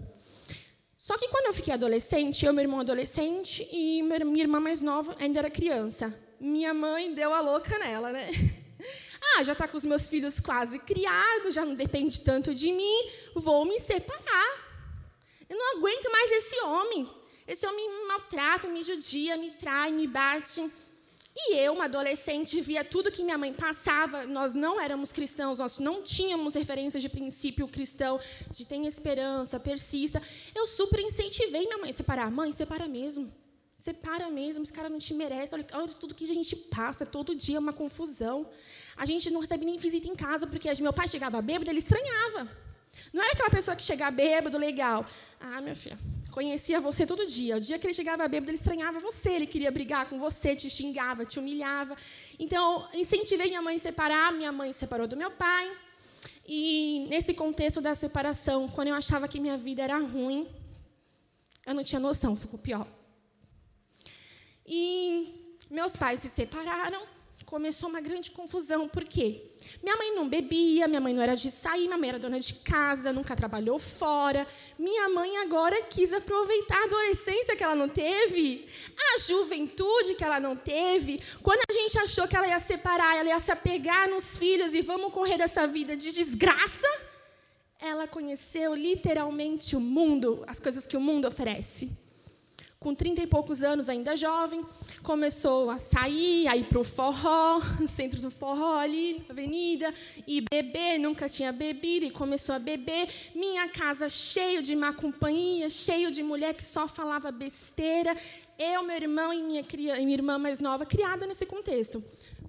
Só 0.96 1.18
que 1.18 1.28
quando 1.28 1.46
eu 1.46 1.52
fiquei 1.52 1.74
adolescente, 1.74 2.46
eu, 2.46 2.52
meu 2.52 2.62
irmão 2.62 2.78
adolescente, 2.78 3.68
e 3.72 4.02
minha 4.02 4.44
irmã 4.44 4.60
mais 4.60 4.80
nova 4.80 5.16
ainda 5.18 5.40
era 5.40 5.50
criança. 5.50 6.16
Minha 6.40 6.72
mãe 6.72 7.12
deu 7.12 7.34
a 7.34 7.40
louca 7.40 7.76
nela, 7.78 8.12
né? 8.12 8.30
Ah, 9.34 9.42
já 9.42 9.52
está 9.52 9.66
com 9.66 9.76
os 9.76 9.84
meus 9.84 10.08
filhos 10.08 10.40
quase 10.40 10.78
criados, 10.78 11.54
já 11.54 11.64
não 11.64 11.74
depende 11.74 12.20
tanto 12.20 12.54
de 12.54 12.72
mim, 12.72 13.10
vou 13.34 13.64
me 13.64 13.78
separar. 13.78 14.66
Eu 15.48 15.56
não 15.56 15.76
aguento 15.76 16.10
mais 16.10 16.32
esse 16.32 16.58
homem. 16.62 17.08
Esse 17.46 17.66
homem 17.66 17.88
me 17.88 18.08
maltrata, 18.08 18.66
me 18.68 18.82
judia, 18.82 19.36
me 19.36 19.52
trai, 19.52 19.92
me 19.92 20.06
bate. 20.06 20.68
E 21.38 21.54
eu, 21.54 21.74
uma 21.74 21.84
adolescente, 21.84 22.60
via 22.62 22.82
tudo 22.82 23.12
que 23.12 23.22
minha 23.22 23.36
mãe 23.36 23.52
passava. 23.52 24.26
Nós 24.26 24.54
não 24.54 24.80
éramos 24.80 25.12
cristãos, 25.12 25.58
nós 25.58 25.78
não 25.78 26.02
tínhamos 26.02 26.54
referências 26.54 27.02
de 27.02 27.10
princípio 27.10 27.68
cristão, 27.68 28.18
de 28.50 28.64
tem 28.64 28.86
esperança, 28.86 29.60
persista. 29.60 30.20
Eu 30.54 30.66
super 30.66 30.98
incentivei 30.98 31.66
minha 31.66 31.78
mãe 31.78 31.90
a 31.90 31.92
separar. 31.92 32.30
Mãe, 32.30 32.52
separa 32.52 32.88
mesmo. 32.88 33.30
Separa 33.76 34.30
mesmo, 34.30 34.62
esse 34.62 34.72
cara 34.72 34.88
não 34.88 34.98
te 34.98 35.12
merece. 35.12 35.54
Olha, 35.54 35.66
olha 35.74 35.88
tudo 35.88 36.14
que 36.14 36.24
a 36.24 36.34
gente 36.34 36.56
passa, 36.56 37.04
todo 37.04 37.36
dia 37.36 37.58
é 37.58 37.60
uma 37.60 37.74
confusão. 37.74 38.48
A 38.96 39.04
gente 39.04 39.28
não 39.28 39.40
recebe 39.40 39.66
nem 39.66 39.76
visita 39.76 40.08
em 40.08 40.16
casa, 40.16 40.46
porque 40.46 40.72
meu 40.80 40.94
pai 40.94 41.06
chegava 41.06 41.42
bêbado, 41.42 41.70
ele 41.70 41.78
estranhava. 41.78 42.48
Não 43.12 43.22
era 43.22 43.32
aquela 43.34 43.50
pessoa 43.50 43.76
que 43.76 43.82
chegava 43.82 44.10
bêbado, 44.12 44.56
legal. 44.56 45.06
Ah, 45.38 45.60
minha 45.60 45.76
filha, 45.76 45.98
conhecia 46.32 46.80
você 46.80 47.06
todo 47.06 47.26
dia. 47.26 47.58
O 47.58 47.60
dia 47.60 47.78
que 47.78 47.86
ele 47.86 47.92
chegava 47.92 48.26
bêbado, 48.26 48.50
ele 48.50 48.56
estranhava 48.56 48.98
você, 48.98 49.32
ele 49.32 49.46
queria 49.46 49.70
brigar 49.70 50.08
com 50.08 50.18
você, 50.18 50.56
te 50.56 50.70
xingava, 50.70 51.26
te 51.26 51.38
humilhava. 51.38 51.94
Então, 52.38 52.88
incentivei 52.94 53.48
minha 53.48 53.60
mãe 53.60 53.76
a 53.76 53.78
separar, 53.78 54.32
minha 54.32 54.52
mãe 54.52 54.72
se 54.72 54.78
separou 54.78 55.06
do 55.06 55.18
meu 55.18 55.30
pai. 55.30 55.70
E 56.48 57.06
nesse 57.10 57.34
contexto 57.34 57.82
da 57.82 57.94
separação, 57.94 58.68
quando 58.70 58.88
eu 58.88 58.94
achava 58.94 59.28
que 59.28 59.38
minha 59.38 59.58
vida 59.58 59.82
era 59.82 59.98
ruim, 59.98 60.48
eu 61.66 61.74
não 61.74 61.84
tinha 61.84 62.00
noção, 62.00 62.34
ficou 62.34 62.58
pior. 62.58 62.95
E 64.68 65.56
meus 65.70 65.96
pais 65.96 66.20
se 66.20 66.28
separaram, 66.28 67.00
começou 67.44 67.88
uma 67.88 68.00
grande 68.00 68.30
confusão. 68.32 68.88
Por 68.88 69.04
quê? 69.04 69.42
Minha 69.82 69.96
mãe 69.96 70.14
não 70.14 70.28
bebia, 70.28 70.88
minha 70.88 71.00
mãe 71.00 71.14
não 71.14 71.22
era 71.22 71.36
de 71.36 71.50
sair, 71.50 71.86
minha 71.86 71.96
mãe 71.98 72.08
era 72.08 72.18
dona 72.18 72.40
de 72.40 72.54
casa, 72.54 73.12
nunca 73.12 73.36
trabalhou 73.36 73.78
fora. 73.78 74.46
Minha 74.78 75.08
mãe 75.08 75.38
agora 75.38 75.80
quis 75.82 76.12
aproveitar 76.12 76.78
a 76.78 76.84
adolescência 76.84 77.56
que 77.56 77.62
ela 77.62 77.74
não 77.74 77.88
teve, 77.88 78.68
a 78.98 79.18
juventude 79.20 80.14
que 80.14 80.24
ela 80.24 80.40
não 80.40 80.56
teve. 80.56 81.20
Quando 81.42 81.60
a 81.68 81.72
gente 81.72 81.98
achou 81.98 82.26
que 82.26 82.36
ela 82.36 82.48
ia 82.48 82.58
separar, 82.58 83.16
ela 83.16 83.28
ia 83.28 83.38
se 83.38 83.52
apegar 83.52 84.08
nos 84.10 84.36
filhos 84.36 84.74
e 84.74 84.82
vamos 84.82 85.12
correr 85.12 85.38
dessa 85.38 85.66
vida 85.66 85.96
de 85.96 86.12
desgraça, 86.12 86.88
ela 87.78 88.08
conheceu 88.08 88.74
literalmente 88.74 89.76
o 89.76 89.80
mundo, 89.80 90.42
as 90.46 90.58
coisas 90.58 90.86
que 90.86 90.96
o 90.96 91.00
mundo 91.00 91.28
oferece 91.28 92.05
com 92.86 92.94
30 92.94 93.22
e 93.22 93.26
poucos 93.26 93.64
anos, 93.64 93.88
ainda 93.88 94.14
jovem, 94.14 94.64
começou 95.02 95.70
a 95.70 95.76
sair, 95.76 96.46
a 96.46 96.56
ir 96.56 96.68
para 96.68 96.78
o 96.78 96.84
forró, 96.84 97.60
centro 97.88 98.20
do 98.20 98.30
forró 98.30 98.76
ali, 98.76 99.26
avenida, 99.28 99.92
e 100.24 100.40
beber, 100.40 100.96
nunca 101.00 101.28
tinha 101.28 101.50
bebido, 101.50 102.06
e 102.06 102.12
começou 102.12 102.54
a 102.54 102.60
beber. 102.60 103.08
Minha 103.34 103.68
casa 103.70 104.08
cheio 104.08 104.62
de 104.62 104.76
má 104.76 104.92
companhia, 104.92 105.68
cheio 105.68 106.12
de 106.12 106.22
mulher 106.22 106.54
que 106.54 106.62
só 106.62 106.86
falava 106.86 107.32
besteira. 107.32 108.16
Eu, 108.56 108.84
meu 108.84 108.94
irmão 108.94 109.34
e 109.34 109.42
minha, 109.42 109.64
e 109.68 110.04
minha 110.04 110.14
irmã 110.14 110.38
mais 110.38 110.60
nova, 110.60 110.86
criada 110.86 111.26
nesse 111.26 111.44
contexto. 111.44 112.00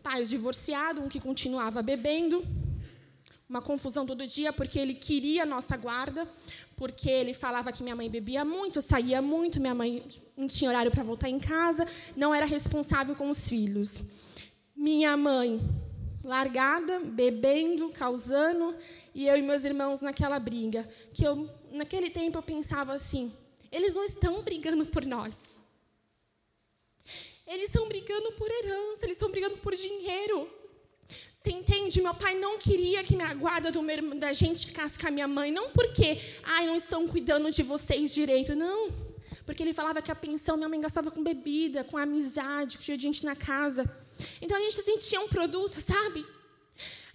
Pais 0.04 0.30
divorciados, 0.30 1.04
um 1.04 1.10
que 1.10 1.20
continuava 1.20 1.82
bebendo, 1.82 2.46
uma 3.50 3.62
confusão 3.62 4.06
todo 4.06 4.28
dia, 4.28 4.54
porque 4.54 4.78
ele 4.78 4.94
queria 4.94 5.44
a 5.44 5.46
nossa 5.48 5.76
guarda, 5.78 6.30
porque 6.78 7.10
ele 7.10 7.34
falava 7.34 7.72
que 7.72 7.82
minha 7.82 7.96
mãe 7.96 8.08
bebia 8.08 8.46
muito, 8.46 8.84
saía 8.84 9.20
muito, 9.20 9.60
minha 9.60 9.74
mãe 9.74 10.08
não 10.38 10.48
tinha 10.48 10.70
horário 10.70 10.92
para 10.92 11.02
voltar 11.02 11.28
em 11.28 11.40
casa, 11.40 11.88
não 12.16 12.34
era 12.34 12.46
responsável 12.46 13.16
com 13.16 13.32
os 13.32 13.50
filhos. 13.50 14.04
Minha 14.76 15.18
mãe 15.18 15.60
largada, 16.24 17.00
bebendo, 17.00 17.90
causando, 17.90 18.76
e 19.16 19.28
eu 19.28 19.36
e 19.36 19.42
meus 19.42 19.64
irmãos 19.64 20.02
naquela 20.02 20.40
briga, 20.40 20.88
que 21.14 21.24
eu 21.24 21.50
naquele 21.72 22.12
tempo 22.12 22.38
eu 22.38 22.44
pensava 22.44 22.94
assim: 22.94 23.34
eles 23.72 23.96
não 23.96 24.04
estão 24.04 24.44
brigando 24.44 24.86
por 24.86 25.04
nós. 25.04 25.66
Eles 27.48 27.70
estão 27.70 27.88
brigando 27.88 28.34
por 28.34 28.52
herança, 28.52 29.06
eles 29.06 29.18
estão 29.18 29.32
brigando 29.32 29.58
por 29.58 29.74
dinheiro. 29.74 30.48
Você 31.48 31.54
entende? 31.54 32.02
Meu 32.02 32.14
pai 32.14 32.36
não 32.36 32.58
queria 32.58 33.02
que 33.06 33.16
a 33.22 33.34
guarda 33.34 33.72
meu, 33.82 34.16
da 34.16 34.34
gente 34.34 34.68
ficasse 34.68 35.00
com 35.00 35.08
a 35.08 35.12
minha 35.12 35.30
mãe. 35.30 35.50
Não 35.50 35.70
porque, 35.70 36.20
ai, 36.44 36.68
não 36.68 36.76
estão 36.76 37.08
cuidando 37.08 37.50
de 37.50 37.64
vocês 37.64 38.14
direito. 38.14 38.54
Não. 38.54 38.92
Porque 39.46 39.64
ele 39.64 39.72
falava 39.72 40.02
que 40.02 40.12
a 40.12 40.16
pensão 40.16 40.58
minha 40.58 40.68
mãe 40.68 40.78
gastava 40.78 41.10
com 41.10 41.24
bebida, 41.24 41.86
com 41.86 41.98
amizade, 41.98 42.78
tinha 42.80 43.00
gente 43.00 43.24
na 43.24 43.34
casa. 43.34 43.90
Então 44.42 44.58
a 44.58 44.60
gente 44.60 44.76
sentia 44.82 45.22
um 45.22 45.30
produto, 45.30 45.80
sabe? 45.80 46.26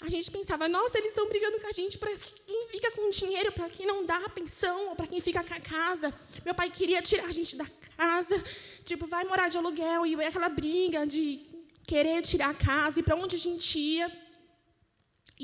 A 0.00 0.08
gente 0.08 0.30
pensava, 0.30 0.66
nossa, 0.66 0.96
eles 0.96 1.10
estão 1.10 1.28
brigando 1.28 1.60
com 1.60 1.66
a 1.66 1.72
gente 1.72 1.98
para 1.98 2.10
quem 2.46 2.68
fica 2.68 2.90
com 2.92 3.10
dinheiro, 3.10 3.52
para 3.52 3.68
quem 3.68 3.84
não 3.84 4.06
dá 4.06 4.16
a 4.16 4.30
pensão, 4.30 4.88
ou 4.88 4.96
para 4.96 5.08
quem 5.08 5.20
fica 5.20 5.44
com 5.44 5.52
a 5.52 5.60
casa. 5.60 6.10
Meu 6.42 6.54
pai 6.54 6.70
queria 6.70 7.02
tirar 7.02 7.26
a 7.26 7.32
gente 7.32 7.54
da 7.54 7.66
casa, 7.98 8.42
tipo, 8.86 9.06
vai 9.06 9.24
morar 9.24 9.50
de 9.50 9.58
aluguel, 9.58 10.06
e 10.06 10.14
aquela 10.24 10.48
briga 10.48 11.06
de 11.06 11.38
querer 11.86 12.22
tirar 12.22 12.48
a 12.48 12.54
casa 12.54 13.00
e 13.00 13.02
para 13.02 13.14
onde 13.14 13.36
a 13.36 13.38
gente 13.38 13.78
ia. 13.78 14.21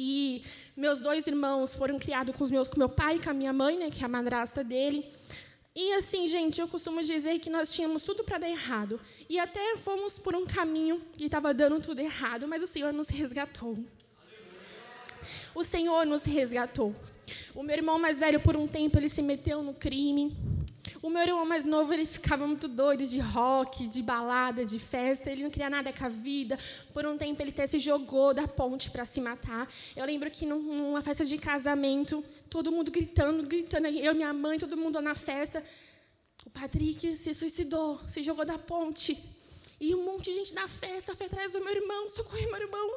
E 0.01 0.45
meus 0.77 1.01
dois 1.01 1.27
irmãos 1.27 1.75
foram 1.75 1.99
criados 1.99 2.33
com, 2.37 2.45
os 2.45 2.53
meus, 2.53 2.69
com 2.69 2.79
meu 2.79 2.89
pai 2.89 3.17
e 3.17 3.19
com 3.19 3.31
a 3.31 3.35
minha 3.35 3.53
mãe, 3.53 3.77
né, 3.77 3.91
que 3.91 4.01
é 4.01 4.07
a 4.07 4.09
madrasta 4.09 4.63
dele. 4.63 5.05
E 5.75 5.93
assim, 5.95 6.29
gente, 6.29 6.61
eu 6.61 6.69
costumo 6.69 7.03
dizer 7.03 7.37
que 7.41 7.51
nós 7.51 7.73
tínhamos 7.73 8.05
tudo 8.05 8.23
para 8.23 8.39
dar 8.39 8.49
errado. 8.49 9.01
E 9.29 9.41
até 9.41 9.77
fomos 9.77 10.17
por 10.17 10.37
um 10.37 10.47
caminho 10.47 11.03
que 11.17 11.25
estava 11.25 11.53
dando 11.53 11.81
tudo 11.81 12.01
errado, 12.01 12.47
mas 12.47 12.63
o 12.63 12.67
Senhor 12.69 12.93
nos 12.93 13.09
resgatou. 13.09 13.77
O 15.53 15.65
Senhor 15.65 16.07
nos 16.07 16.25
resgatou. 16.25 16.95
O 17.53 17.65
meu 17.65 17.75
irmão 17.75 17.99
mais 17.99 18.21
velho, 18.21 18.39
por 18.39 18.57
um 18.57 18.69
tempo, 18.69 18.99
ele 18.99 19.09
se 19.09 19.21
meteu 19.21 19.65
no 19.65 19.75
crime. 19.75 20.37
O 21.01 21.09
meu 21.09 21.23
irmão 21.23 21.47
mais 21.47 21.65
novo, 21.65 21.95
ele 21.95 22.05
ficava 22.05 22.45
muito 22.45 22.67
doido 22.67 23.07
de 23.07 23.21
rock, 23.21 23.87
de 23.87 24.03
balada, 24.03 24.65
de 24.65 24.81
festa. 24.81 25.31
Ele 25.31 25.45
não 25.45 25.51
queria 25.51 25.71
nada 25.71 25.93
com 25.93 26.05
a 26.05 26.09
vida. 26.09 26.59
Por 26.93 27.07
um 27.07 27.17
tempo, 27.17 27.41
ele 27.41 27.51
até 27.51 27.69
se 27.69 27.79
jogou 27.79 28.35
da 28.35 28.49
ponte 28.49 28.91
para 28.91 29.05
se 29.05 29.21
matar. 29.21 29.69
Eu 29.95 30.05
lembro 30.05 30.29
que 30.29 30.45
numa 30.45 31.01
festa 31.01 31.25
de 31.25 31.39
casamento, 31.39 32.25
todo 32.51 32.73
mundo 32.73 32.91
gritando, 32.91 33.45
gritando. 33.47 33.87
Eu, 33.87 34.13
minha 34.13 34.33
mãe, 34.33 34.59
todo 34.59 34.77
mundo 34.77 35.01
na 35.01 35.15
festa. 35.15 35.65
O 36.45 36.51
Patrick 36.51 37.17
se 37.17 37.33
suicidou, 37.33 38.01
se 38.09 38.23
jogou 38.25 38.45
da 38.45 38.59
ponte. 38.59 39.17
E 39.81 39.95
um 39.95 40.05
monte 40.05 40.25
de 40.33 40.35
gente 40.35 40.55
na 40.55 40.67
festa 40.67 41.15
foi 41.15 41.27
atrás 41.27 41.53
do 41.53 41.63
meu 41.63 41.75
irmão, 41.75 42.11
socorre 42.11 42.47
meu 42.47 42.61
irmão. 42.61 42.91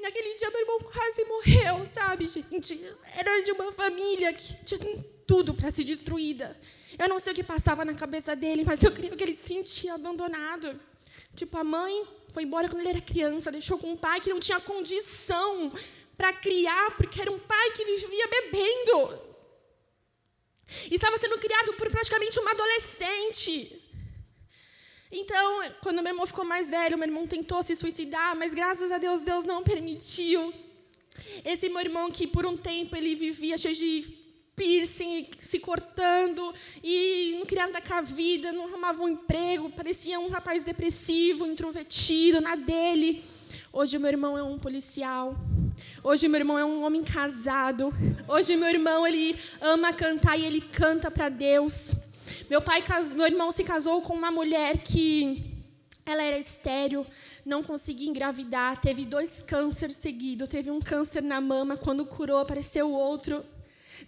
Naquele 0.00 0.36
dia, 0.36 0.50
meu 0.50 0.60
irmão 0.60 0.80
quase 0.80 1.24
morreu, 1.24 1.86
sabe, 1.86 2.26
gente? 2.26 2.84
Era 3.14 3.44
de 3.44 3.52
uma 3.52 3.70
família 3.70 4.32
que 4.32 4.56
tinha 4.64 5.04
tudo 5.24 5.54
para 5.54 5.70
ser 5.70 5.84
destruída. 5.84 6.56
Eu 6.98 7.08
não 7.08 7.18
sei 7.20 7.32
o 7.32 7.36
que 7.36 7.44
passava 7.44 7.84
na 7.84 7.94
cabeça 7.94 8.34
dele, 8.34 8.64
mas 8.64 8.82
eu 8.82 8.92
creio 8.92 9.16
que 9.16 9.22
ele 9.22 9.36
se 9.36 9.48
sentia 9.48 9.94
abandonado. 9.94 10.78
Tipo, 11.34 11.58
a 11.58 11.64
mãe 11.64 12.04
foi 12.30 12.44
embora 12.44 12.68
quando 12.68 12.80
ele 12.80 12.88
era 12.88 13.00
criança, 13.00 13.52
deixou 13.52 13.78
com 13.78 13.92
um 13.92 13.96
pai 13.96 14.20
que 14.20 14.30
não 14.30 14.40
tinha 14.40 14.58
condição 14.60 15.72
para 16.16 16.32
criar, 16.32 16.96
porque 16.96 17.20
era 17.20 17.30
um 17.30 17.38
pai 17.38 17.70
que 17.72 17.84
vivia 17.84 18.28
bebendo. 18.28 19.26
E 20.90 20.94
estava 20.94 21.18
sendo 21.18 21.38
criado 21.38 21.74
por 21.74 21.90
praticamente 21.90 22.38
uma 22.40 22.50
adolescente. 22.52 23.82
Então, 25.12 25.70
quando 25.82 26.02
meu 26.02 26.12
irmão 26.12 26.26
ficou 26.26 26.44
mais 26.44 26.68
velho, 26.68 26.98
meu 26.98 27.06
irmão 27.06 27.26
tentou 27.26 27.62
se 27.62 27.76
suicidar, 27.76 28.34
mas 28.34 28.52
graças 28.54 28.90
a 28.90 28.98
Deus, 28.98 29.20
Deus 29.20 29.44
não 29.44 29.62
permitiu. 29.62 30.52
Esse 31.44 31.68
meu 31.68 31.80
irmão 31.80 32.10
que 32.10 32.26
por 32.26 32.44
um 32.44 32.56
tempo 32.56 32.96
ele 32.96 33.14
vivia 33.14 33.56
cheio 33.56 33.74
de 33.74 34.25
piercing, 34.56 35.28
se 35.38 35.60
cortando 35.60 36.52
e 36.82 37.36
não 37.38 37.44
queria 37.44 37.66
andar 37.66 37.82
com 37.82 37.92
a 37.92 38.00
vida, 38.00 38.50
não 38.52 38.64
arrumava 38.64 39.02
um 39.02 39.08
emprego, 39.08 39.70
parecia 39.70 40.18
um 40.18 40.30
rapaz 40.30 40.64
depressivo, 40.64 41.46
introvertido, 41.46 42.40
na 42.40 42.56
dele. 42.56 43.22
Hoje 43.70 43.98
meu 43.98 44.08
irmão 44.08 44.38
é 44.38 44.42
um 44.42 44.58
policial. 44.58 45.36
Hoje 46.02 46.26
meu 46.26 46.40
irmão 46.40 46.58
é 46.58 46.64
um 46.64 46.82
homem 46.82 47.04
casado. 47.04 47.92
Hoje 48.26 48.56
meu 48.56 48.70
irmão 48.70 49.06
ele 49.06 49.38
ama 49.60 49.92
cantar 49.92 50.38
e 50.38 50.46
ele 50.46 50.62
canta 50.62 51.10
para 51.10 51.28
Deus. 51.28 51.92
Meu 52.48 52.62
pai, 52.62 52.82
meu 53.14 53.26
irmão 53.26 53.52
se 53.52 53.62
casou 53.62 54.00
com 54.00 54.14
uma 54.14 54.30
mulher 54.30 54.78
que 54.78 55.52
ela 56.06 56.22
era 56.22 56.38
estéril, 56.38 57.04
não 57.44 57.62
conseguia 57.62 58.08
engravidar, 58.08 58.80
teve 58.80 59.04
dois 59.04 59.42
cânceres 59.42 59.96
seguidos, 59.96 60.48
teve 60.48 60.70
um 60.70 60.80
câncer 60.80 61.22
na 61.22 61.40
mama, 61.40 61.76
quando 61.76 62.06
curou 62.06 62.38
apareceu 62.38 62.90
outro. 62.90 63.44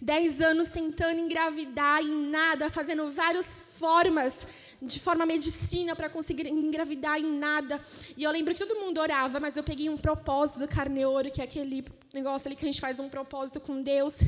Dez 0.01 0.41
anos 0.41 0.69
tentando 0.69 1.19
engravidar 1.19 2.01
e 2.01 2.11
nada, 2.11 2.69
fazendo 2.69 3.11
várias 3.11 3.77
formas, 3.79 4.47
de 4.81 4.99
forma 4.99 5.25
medicina 5.25 5.95
para 5.95 6.09
conseguir 6.09 6.47
engravidar 6.47 7.19
em 7.19 7.37
nada. 7.37 7.79
E 8.15 8.23
eu 8.23 8.31
lembro 8.31 8.53
que 8.53 8.65
todo 8.65 8.79
mundo 8.79 8.99
orava, 8.99 9.39
mas 9.39 9.57
eu 9.57 9.63
peguei 9.63 9.89
um 9.89 9.97
propósito 9.97 10.59
do 10.59 10.67
carneiro, 10.67 11.29
que 11.31 11.41
é 11.41 11.43
aquele 11.43 11.83
negócio 12.13 12.47
ali 12.47 12.55
que 12.55 12.65
a 12.65 12.67
gente 12.67 12.81
faz 12.81 12.99
um 12.99 13.09
propósito 13.09 13.59
com 13.59 13.81
Deus. 13.81 14.21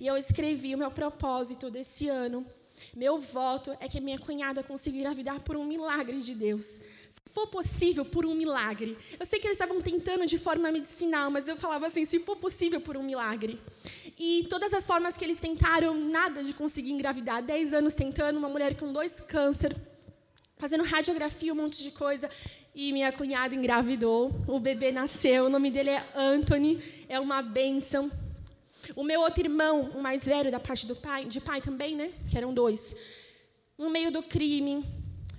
E 0.00 0.06
eu 0.06 0.16
escrevi 0.16 0.74
o 0.74 0.78
meu 0.78 0.90
propósito 0.90 1.70
desse 1.70 2.08
ano. 2.08 2.44
Meu 2.94 3.18
voto 3.18 3.76
é 3.80 3.88
que 3.88 4.00
minha 4.00 4.18
cunhada 4.18 4.62
consiga 4.62 4.96
engravidar 4.98 5.40
por 5.40 5.56
um 5.56 5.64
milagre 5.64 6.18
de 6.18 6.34
Deus. 6.34 6.80
Se 7.14 7.32
for 7.32 7.46
possível, 7.46 8.04
por 8.04 8.26
um 8.26 8.34
milagre. 8.34 8.98
Eu 9.20 9.24
sei 9.24 9.38
que 9.38 9.46
eles 9.46 9.54
estavam 9.54 9.80
tentando 9.80 10.26
de 10.26 10.36
forma 10.36 10.72
medicinal, 10.72 11.30
mas 11.30 11.46
eu 11.46 11.56
falava 11.56 11.86
assim: 11.86 12.04
se 12.04 12.18
for 12.18 12.36
possível, 12.36 12.80
por 12.80 12.96
um 12.96 13.04
milagre. 13.04 13.60
E 14.18 14.46
todas 14.50 14.74
as 14.74 14.84
formas 14.84 15.16
que 15.16 15.24
eles 15.24 15.38
tentaram, 15.38 15.94
nada 15.94 16.42
de 16.42 16.52
conseguir 16.52 16.90
engravidar. 16.90 17.40
Dez 17.40 17.72
anos 17.72 17.94
tentando, 17.94 18.36
uma 18.36 18.48
mulher 18.48 18.76
com 18.76 18.92
dois 18.92 19.20
câncer, 19.20 19.76
fazendo 20.58 20.82
radiografia, 20.82 21.52
um 21.52 21.56
monte 21.56 21.84
de 21.84 21.92
coisa. 21.92 22.28
E 22.74 22.92
minha 22.92 23.12
cunhada 23.12 23.54
engravidou, 23.54 24.34
o 24.48 24.58
bebê 24.58 24.90
nasceu, 24.90 25.44
o 25.44 25.48
nome 25.48 25.70
dele 25.70 25.90
é 25.90 26.04
Anthony, 26.16 26.82
é 27.08 27.20
uma 27.20 27.40
bênção. 27.42 28.10
O 28.96 29.04
meu 29.04 29.20
outro 29.20 29.44
irmão, 29.44 29.82
o 29.94 30.02
mais 30.02 30.24
velho 30.24 30.50
da 30.50 30.58
parte 30.58 30.84
do 30.84 30.96
pai, 30.96 31.26
de 31.26 31.40
pai 31.40 31.60
também, 31.60 31.94
né? 31.94 32.10
Que 32.28 32.36
eram 32.36 32.52
dois. 32.52 32.96
No 33.78 33.88
meio 33.88 34.10
do 34.10 34.20
crime, 34.20 34.84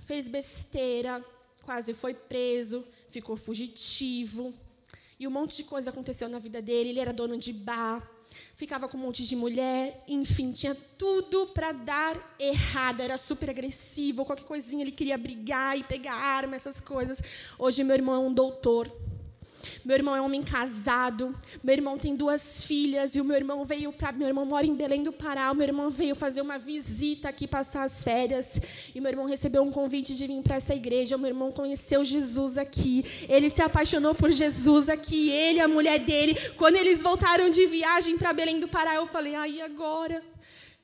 fez 0.06 0.26
besteira, 0.26 1.22
quase 1.66 1.92
foi 1.92 2.14
preso, 2.14 2.82
ficou 3.08 3.36
fugitivo. 3.36 4.54
E 5.18 5.26
um 5.26 5.30
monte 5.30 5.56
de 5.58 5.64
coisa 5.64 5.90
aconteceu 5.90 6.28
na 6.28 6.38
vida 6.38 6.62
dele. 6.62 6.90
Ele 6.90 7.00
era 7.00 7.12
dono 7.12 7.36
de 7.36 7.52
bar, 7.52 8.08
ficava 8.54 8.88
com 8.88 8.96
um 8.96 9.00
monte 9.00 9.26
de 9.26 9.34
mulher, 9.34 10.04
enfim, 10.06 10.52
tinha 10.52 10.74
tudo 10.96 11.48
para 11.48 11.72
dar 11.72 12.36
errado, 12.38 13.00
era 13.00 13.18
super 13.18 13.50
agressivo, 13.50 14.24
qualquer 14.24 14.44
coisinha 14.44 14.82
ele 14.82 14.92
queria 14.92 15.18
brigar 15.18 15.76
e 15.78 15.82
pegar 15.82 16.14
arma, 16.14 16.54
essas 16.54 16.80
coisas. 16.80 17.20
Hoje 17.58 17.82
meu 17.82 17.96
irmão 17.96 18.14
é 18.14 18.18
um 18.18 18.32
doutor. 18.32 18.90
Meu 19.86 19.94
irmão 19.94 20.16
é 20.16 20.20
um 20.20 20.24
homem 20.24 20.42
casado. 20.42 21.32
Meu 21.62 21.72
irmão 21.72 21.96
tem 21.96 22.16
duas 22.16 22.64
filhas 22.64 23.14
e 23.14 23.20
o 23.20 23.24
meu 23.24 23.36
irmão 23.36 23.64
veio 23.64 23.92
para 23.92 24.10
meu 24.10 24.26
irmão 24.26 24.44
mora 24.44 24.66
em 24.66 24.74
Belém 24.74 25.04
do 25.04 25.12
Pará. 25.12 25.52
O 25.52 25.54
meu 25.54 25.64
irmão 25.64 25.88
veio 25.88 26.16
fazer 26.16 26.40
uma 26.40 26.58
visita 26.58 27.28
aqui 27.28 27.46
passar 27.46 27.84
as 27.84 28.02
férias 28.02 28.60
e 28.92 29.00
meu 29.00 29.12
irmão 29.12 29.26
recebeu 29.26 29.62
um 29.62 29.70
convite 29.70 30.16
de 30.16 30.26
vir 30.26 30.42
para 30.42 30.56
essa 30.56 30.74
igreja. 30.74 31.14
O 31.14 31.20
meu 31.20 31.28
irmão 31.28 31.52
conheceu 31.52 32.04
Jesus 32.04 32.58
aqui. 32.58 33.04
Ele 33.28 33.48
se 33.48 33.62
apaixonou 33.62 34.12
por 34.12 34.32
Jesus 34.32 34.88
aqui. 34.88 35.30
Ele, 35.30 35.60
a 35.60 35.68
mulher 35.68 36.00
dele. 36.00 36.36
Quando 36.56 36.74
eles 36.74 37.00
voltaram 37.00 37.48
de 37.48 37.64
viagem 37.66 38.18
para 38.18 38.32
Belém 38.32 38.58
do 38.58 38.66
Pará, 38.66 38.96
eu 38.96 39.06
falei: 39.06 39.36
"Aí 39.36 39.62
agora?" 39.62 40.20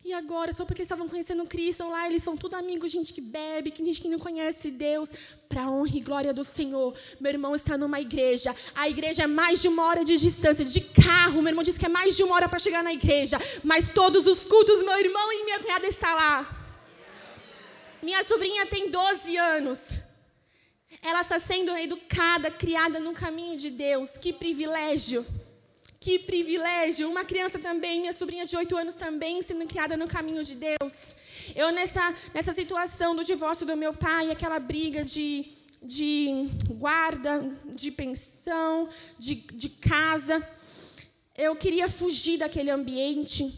E 0.04 0.12
agora, 0.12 0.52
só 0.52 0.64
porque 0.64 0.80
eles 0.80 0.86
estavam 0.86 1.08
conhecendo 1.08 1.46
Cristo 1.46 1.88
lá, 1.88 2.08
eles 2.08 2.24
são 2.24 2.36
tudo 2.36 2.56
amigos, 2.56 2.90
gente 2.90 3.12
que 3.12 3.20
bebe, 3.20 3.70
que 3.70 3.84
gente 3.84 4.00
que 4.00 4.08
não 4.08 4.18
conhece 4.18 4.72
Deus, 4.72 5.12
para 5.48 5.70
honra 5.70 5.96
e 5.96 6.00
glória 6.00 6.34
do 6.34 6.42
Senhor. 6.42 6.92
Meu 7.20 7.30
irmão 7.30 7.54
está 7.54 7.78
numa 7.78 8.00
igreja, 8.00 8.54
a 8.74 8.88
igreja 8.88 9.22
é 9.22 9.26
mais 9.28 9.62
de 9.62 9.68
uma 9.68 9.84
hora 9.84 10.04
de 10.04 10.16
distância, 10.16 10.64
de 10.64 10.80
carro. 10.80 11.40
Meu 11.40 11.50
irmão 11.50 11.62
disse 11.62 11.78
que 11.78 11.86
é 11.86 11.88
mais 11.88 12.16
de 12.16 12.24
uma 12.24 12.34
hora 12.34 12.48
para 12.48 12.58
chegar 12.58 12.82
na 12.82 12.92
igreja, 12.92 13.38
mas 13.62 13.90
todos 13.90 14.26
os 14.26 14.44
cultos, 14.44 14.82
meu 14.82 14.98
irmão 14.98 15.32
e 15.32 15.44
minha 15.44 15.60
cunhada 15.60 15.86
está 15.86 16.12
lá. 16.12 16.58
Minha 18.02 18.24
sobrinha 18.24 18.66
tem 18.66 18.90
12 18.90 19.36
anos. 19.36 19.98
Ela 21.00 21.20
está 21.20 21.38
sendo 21.38 21.76
educada, 21.76 22.50
criada 22.50 22.98
no 22.98 23.12
caminho 23.12 23.56
de 23.56 23.70
Deus. 23.70 24.18
Que 24.18 24.32
privilégio. 24.32 25.24
Que 26.02 26.18
privilégio! 26.18 27.08
Uma 27.08 27.24
criança 27.24 27.60
também, 27.60 28.00
minha 28.00 28.12
sobrinha 28.12 28.44
de 28.44 28.56
oito 28.56 28.76
anos 28.76 28.96
também, 28.96 29.40
sendo 29.40 29.64
criada 29.68 29.96
no 29.96 30.08
caminho 30.08 30.42
de 30.42 30.56
Deus. 30.56 31.14
Eu, 31.54 31.70
nessa, 31.70 32.12
nessa 32.34 32.52
situação 32.52 33.14
do 33.14 33.22
divórcio 33.22 33.64
do 33.64 33.76
meu 33.76 33.94
pai, 33.94 34.28
aquela 34.28 34.58
briga 34.58 35.04
de, 35.04 35.46
de 35.80 36.48
guarda, 36.70 37.48
de 37.66 37.92
pensão, 37.92 38.88
de, 39.16 39.36
de 39.36 39.68
casa, 39.68 40.44
eu 41.38 41.54
queria 41.54 41.88
fugir 41.88 42.36
daquele 42.38 42.72
ambiente. 42.72 43.48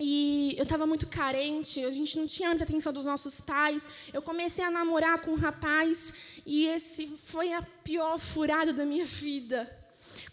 E 0.00 0.54
eu 0.56 0.62
estava 0.62 0.86
muito 0.86 1.06
carente, 1.06 1.84
a 1.84 1.90
gente 1.90 2.18
não 2.18 2.26
tinha 2.26 2.48
muita 2.48 2.64
atenção 2.64 2.94
dos 2.94 3.04
nossos 3.04 3.42
pais. 3.42 3.86
Eu 4.10 4.22
comecei 4.22 4.64
a 4.64 4.70
namorar 4.70 5.20
com 5.20 5.32
um 5.32 5.38
rapaz 5.38 6.14
e 6.46 6.64
esse 6.64 7.06
foi 7.26 7.52
a 7.52 7.60
pior 7.84 8.18
furada 8.18 8.72
da 8.72 8.86
minha 8.86 9.04
vida. 9.04 9.70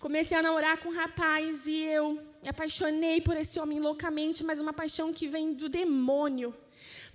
Comecei 0.06 0.38
a 0.38 0.42
namorar 0.44 0.78
com 0.78 0.90
um 0.90 0.94
rapaz 0.94 1.66
e 1.66 1.82
eu 1.82 2.14
me 2.44 2.48
apaixonei 2.48 3.20
por 3.22 3.36
esse 3.36 3.60
homem 3.60 3.80
loucamente, 3.80 4.44
mas 4.44 4.60
uma 4.60 4.72
paixão 4.72 5.12
que 5.12 5.28
vem 5.28 5.56
do 5.56 5.68
demônio. 5.68 6.54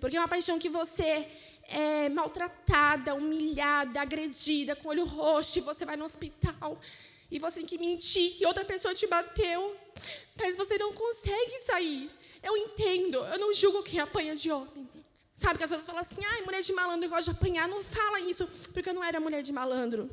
Porque 0.00 0.16
é 0.16 0.20
uma 0.20 0.26
paixão 0.26 0.58
que 0.58 0.68
você 0.68 1.24
é 1.68 2.08
maltratada, 2.08 3.14
humilhada, 3.14 4.00
agredida, 4.00 4.74
com 4.74 4.88
olho 4.88 5.04
roxo, 5.04 5.60
e 5.60 5.62
você 5.62 5.84
vai 5.84 5.96
no 5.96 6.04
hospital 6.04 6.80
e 7.30 7.38
você 7.38 7.60
tem 7.60 7.68
que 7.68 7.78
mentir 7.78 8.32
que 8.32 8.44
outra 8.44 8.64
pessoa 8.64 8.92
te 8.92 9.06
bateu, 9.06 9.76
mas 10.36 10.56
você 10.56 10.76
não 10.76 10.92
consegue 10.92 11.60
sair. 11.64 12.10
Eu 12.42 12.56
entendo, 12.56 13.18
eu 13.18 13.38
não 13.38 13.54
julgo 13.54 13.84
quem 13.84 14.00
apanha 14.00 14.34
de 14.34 14.50
homem. 14.50 14.90
Sabe 15.32 15.58
que 15.58 15.62
as 15.62 15.70
pessoas 15.70 15.86
falam 15.86 16.00
assim, 16.00 16.24
ai, 16.24 16.42
mulher 16.42 16.60
de 16.60 16.72
malandro 16.72 17.08
gosta 17.08 17.30
de 17.30 17.38
apanhar. 17.38 17.68
Não 17.68 17.84
fala 17.84 18.18
isso, 18.18 18.48
porque 18.72 18.90
eu 18.90 18.94
não 18.94 19.04
era 19.04 19.20
mulher 19.20 19.44
de 19.44 19.52
malandro. 19.52 20.10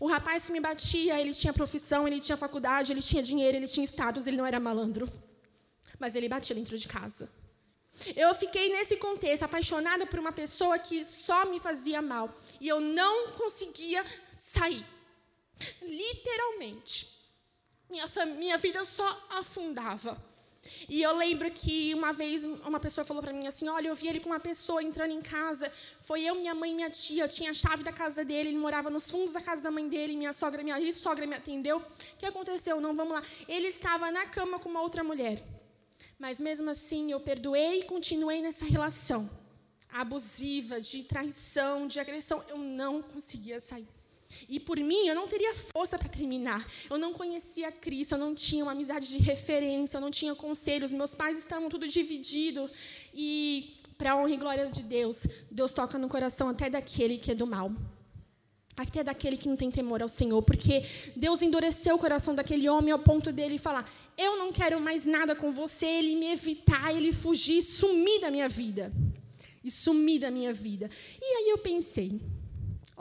O 0.00 0.06
rapaz 0.06 0.46
que 0.46 0.52
me 0.52 0.60
batia, 0.60 1.20
ele 1.20 1.34
tinha 1.34 1.52
profissão, 1.52 2.08
ele 2.08 2.20
tinha 2.20 2.36
faculdade, 2.36 2.90
ele 2.90 3.02
tinha 3.02 3.22
dinheiro, 3.22 3.58
ele 3.58 3.68
tinha 3.68 3.84
status, 3.84 4.26
ele 4.26 4.38
não 4.38 4.46
era 4.46 4.58
malandro. 4.58 5.06
Mas 5.98 6.14
ele 6.14 6.26
batia 6.26 6.56
dentro 6.56 6.76
de 6.78 6.88
casa. 6.88 7.30
Eu 8.16 8.34
fiquei 8.34 8.70
nesse 8.70 8.96
contexto, 8.96 9.42
apaixonada 9.42 10.06
por 10.06 10.18
uma 10.18 10.32
pessoa 10.32 10.78
que 10.78 11.04
só 11.04 11.44
me 11.44 11.60
fazia 11.60 12.00
mal. 12.00 12.32
E 12.58 12.66
eu 12.66 12.80
não 12.80 13.32
conseguia 13.32 14.02
sair. 14.38 14.82
Literalmente. 15.82 17.20
Minha, 17.90 18.06
minha 18.38 18.56
vida 18.56 18.82
só 18.86 19.26
afundava. 19.30 20.29
E 20.88 21.00
eu 21.02 21.16
lembro 21.16 21.50
que 21.50 21.94
uma 21.94 22.12
vez 22.12 22.44
uma 22.44 22.78
pessoa 22.78 23.04
falou 23.04 23.22
para 23.22 23.32
mim 23.32 23.46
assim: 23.46 23.68
Olha, 23.68 23.88
eu 23.88 23.94
vi 23.94 24.08
ele 24.08 24.20
com 24.20 24.28
uma 24.28 24.40
pessoa 24.40 24.82
entrando 24.82 25.12
em 25.12 25.22
casa. 25.22 25.72
Foi 26.00 26.22
eu, 26.22 26.34
minha 26.34 26.54
mãe 26.54 26.70
e 26.70 26.74
minha 26.74 26.90
tia. 26.90 27.24
Eu 27.24 27.28
tinha 27.28 27.50
a 27.50 27.54
chave 27.54 27.82
da 27.82 27.92
casa 27.92 28.24
dele. 28.24 28.50
Ele 28.50 28.58
morava 28.58 28.90
nos 28.90 29.10
fundos 29.10 29.32
da 29.32 29.40
casa 29.40 29.62
da 29.62 29.70
mãe 29.70 29.88
dele. 29.88 30.16
Minha 30.16 30.32
sogra, 30.32 30.62
minha 30.62 30.92
sogra 30.92 31.26
me 31.26 31.34
atendeu. 31.34 31.78
O 31.78 32.16
que 32.18 32.26
aconteceu? 32.26 32.80
Não, 32.80 32.94
vamos 32.94 33.14
lá. 33.14 33.22
Ele 33.48 33.68
estava 33.68 34.10
na 34.10 34.26
cama 34.26 34.58
com 34.58 34.68
uma 34.68 34.82
outra 34.82 35.02
mulher. 35.02 35.42
Mas 36.18 36.38
mesmo 36.38 36.68
assim, 36.68 37.10
eu 37.10 37.20
perdoei 37.20 37.80
e 37.80 37.84
continuei 37.84 38.42
nessa 38.42 38.66
relação. 38.66 39.28
abusiva, 39.92 40.80
de 40.80 41.02
traição, 41.04 41.88
de 41.88 41.98
agressão. 41.98 42.44
Eu 42.48 42.58
não 42.58 43.02
conseguia 43.02 43.58
sair. 43.58 43.99
E 44.50 44.58
por 44.58 44.76
mim, 44.78 45.06
eu 45.06 45.14
não 45.14 45.28
teria 45.28 45.54
força 45.54 45.96
para 45.96 46.08
terminar. 46.08 46.66
Eu 46.90 46.98
não 46.98 47.12
conhecia 47.12 47.70
Cristo, 47.70 48.16
eu 48.16 48.18
não 48.18 48.34
tinha 48.34 48.64
uma 48.64 48.72
amizade 48.72 49.08
de 49.08 49.18
referência, 49.18 49.96
eu 49.96 50.00
não 50.00 50.10
tinha 50.10 50.34
conselhos. 50.34 50.92
Meus 50.92 51.14
pais 51.14 51.38
estavam 51.38 51.68
tudo 51.68 51.86
dividido. 51.86 52.68
E, 53.14 53.76
para 53.96 54.10
a 54.10 54.16
honra 54.16 54.34
e 54.34 54.36
glória 54.36 54.68
de 54.68 54.82
Deus, 54.82 55.24
Deus 55.52 55.72
toca 55.72 55.96
no 55.98 56.08
coração 56.08 56.48
até 56.48 56.68
daquele 56.68 57.16
que 57.16 57.30
é 57.30 57.34
do 57.34 57.46
mal. 57.46 57.70
Até 58.76 59.04
daquele 59.04 59.36
que 59.36 59.48
não 59.48 59.56
tem 59.56 59.70
temor 59.70 60.02
ao 60.02 60.08
Senhor. 60.08 60.42
Porque 60.42 60.82
Deus 61.14 61.42
endureceu 61.42 61.94
o 61.94 61.98
coração 61.98 62.34
daquele 62.34 62.68
homem 62.68 62.90
ao 62.90 62.98
ponto 62.98 63.32
dele 63.32 63.56
falar: 63.56 63.88
Eu 64.18 64.36
não 64.36 64.52
quero 64.52 64.80
mais 64.80 65.06
nada 65.06 65.36
com 65.36 65.52
você. 65.52 65.86
Ele 65.86 66.16
me 66.16 66.32
evitar, 66.32 66.92
ele 66.92 67.12
fugir, 67.12 67.62
sumir 67.62 68.20
da 68.20 68.32
minha 68.32 68.48
vida. 68.48 68.92
E 69.62 69.70
sumir 69.70 70.18
da 70.18 70.30
minha 70.30 70.52
vida. 70.52 70.90
E 71.22 71.24
aí 71.24 71.50
eu 71.50 71.58
pensei 71.58 72.20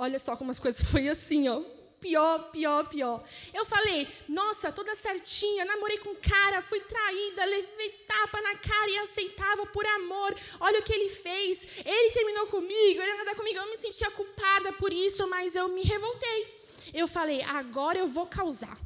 Olha 0.01 0.17
só 0.17 0.33
como 0.37 0.49
as 0.49 0.59
coisas 0.59 0.81
foi 0.89 1.09
assim, 1.09 1.49
ó. 1.49 1.61
Pior, 1.99 2.51
pior, 2.51 2.87
pior. 2.87 3.21
Eu 3.53 3.65
falei, 3.65 4.07
nossa, 4.29 4.71
toda 4.71 4.95
certinha, 4.95 5.65
namorei 5.65 5.97
com 5.97 6.15
cara, 6.15 6.61
fui 6.61 6.79
traída, 6.79 7.43
levei 7.43 7.89
tapa 8.07 8.41
na 8.41 8.55
cara 8.55 8.89
e 8.89 8.97
aceitava 8.99 9.65
por 9.65 9.85
amor. 9.85 10.33
Olha 10.61 10.79
o 10.79 10.83
que 10.83 10.93
ele 10.93 11.09
fez. 11.09 11.79
Ele 11.85 12.11
terminou 12.11 12.47
comigo, 12.47 13.01
ele 13.01 13.13
nada 13.15 13.35
comigo. 13.35 13.59
Eu 13.59 13.69
me 13.69 13.75
sentia 13.75 14.09
culpada 14.11 14.71
por 14.71 14.93
isso, 14.93 15.27
mas 15.27 15.53
eu 15.53 15.67
me 15.67 15.81
revoltei. 15.81 16.47
Eu 16.93 17.05
falei, 17.05 17.41
agora 17.41 17.99
eu 17.99 18.07
vou 18.07 18.25
causar. 18.25 18.77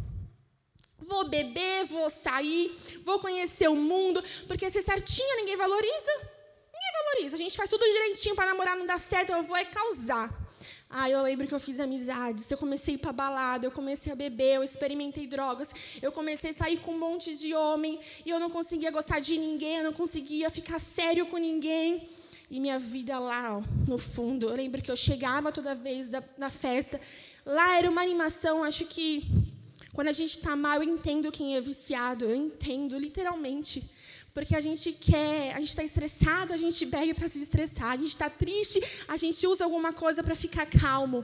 Vou 0.98 1.26
beber, 1.26 1.86
vou 1.86 2.10
sair, 2.10 2.76
vou 3.06 3.20
conhecer 3.20 3.70
o 3.70 3.76
mundo, 3.76 4.24
porque 4.48 4.68
ser 4.72 4.82
certinha 4.82 5.36
ninguém 5.36 5.58
valoriza. 5.58 6.14
Ninguém 6.74 6.92
valoriza. 7.04 7.36
A 7.36 7.40
gente 7.40 7.56
faz 7.56 7.70
tudo 7.70 7.86
direitinho 7.86 8.36
para 8.36 8.48
namorar 8.48 8.76
não 8.76 8.88
dar 8.88 9.00
certo, 9.00 9.32
eu 9.32 9.44
vou 9.44 9.56
é 9.56 9.66
causar. 9.66 10.43
Ah, 10.96 11.10
eu 11.10 11.24
lembro 11.24 11.48
que 11.48 11.56
eu 11.56 11.60
fiz 11.60 11.80
amizades, 11.80 12.52
eu 12.52 12.58
comecei 12.58 13.00
para 13.00 13.12
balada, 13.12 13.66
eu 13.66 13.72
comecei 13.72 14.14
a 14.14 14.16
beber, 14.16 14.58
eu 14.58 14.64
experimentei 14.64 15.26
drogas, 15.26 15.74
eu 16.00 16.12
comecei 16.12 16.52
a 16.52 16.54
sair 16.54 16.78
com 16.78 16.92
um 16.92 17.00
monte 17.00 17.34
de 17.36 17.52
homem 17.56 18.00
e 18.24 18.30
eu 18.30 18.40
não 18.40 18.48
conseguia 18.48 18.92
gostar 18.92 19.20
de 19.20 19.36
ninguém, 19.40 19.78
eu 19.78 19.86
não 19.86 19.94
conseguia 19.94 20.52
ficar 20.52 20.80
sério 20.80 21.26
com 21.26 21.38
ninguém. 21.38 22.08
E 22.48 22.60
minha 22.60 22.78
vida 22.78 23.18
lá, 23.18 23.58
ó, 23.58 23.64
no 23.90 23.98
fundo, 23.98 24.50
eu 24.50 24.56
lembro 24.56 24.84
que 24.84 24.92
eu 24.92 24.96
chegava 24.96 25.52
toda 25.52 25.74
vez 25.74 26.12
da, 26.12 26.22
da 26.38 26.52
festa, 26.52 27.02
lá 27.44 27.76
era 27.76 27.90
uma 27.90 28.04
animação, 28.04 28.64
acho 28.64 28.86
que 28.86 29.26
quando 29.94 30.10
a 30.10 30.14
gente 30.14 30.38
está 30.38 30.56
mal, 30.56 30.76
eu 30.76 30.84
entendo 30.84 31.32
quem 31.32 31.56
é 31.56 31.62
viciado, 31.62 32.26
eu 32.26 32.36
entendo 32.36 33.00
literalmente. 33.00 33.84
Porque 34.34 34.56
a 34.56 34.60
gente 34.60 34.92
quer, 34.94 35.54
a 35.54 35.60
gente 35.60 35.70
está 35.70 35.84
estressado, 35.84 36.54
a 36.54 36.58
gente 36.58 36.88
bebe 36.88 37.14
para 37.14 37.28
se 37.28 37.42
estressar. 37.42 37.92
A 37.92 37.98
gente 37.98 38.10
está 38.10 38.30
triste, 38.30 38.82
a 39.08 39.16
gente 39.16 39.46
usa 39.46 39.64
alguma 39.64 39.94
coisa 39.94 40.24
para 40.24 40.36
ficar 40.36 40.66
calmo. 40.66 41.24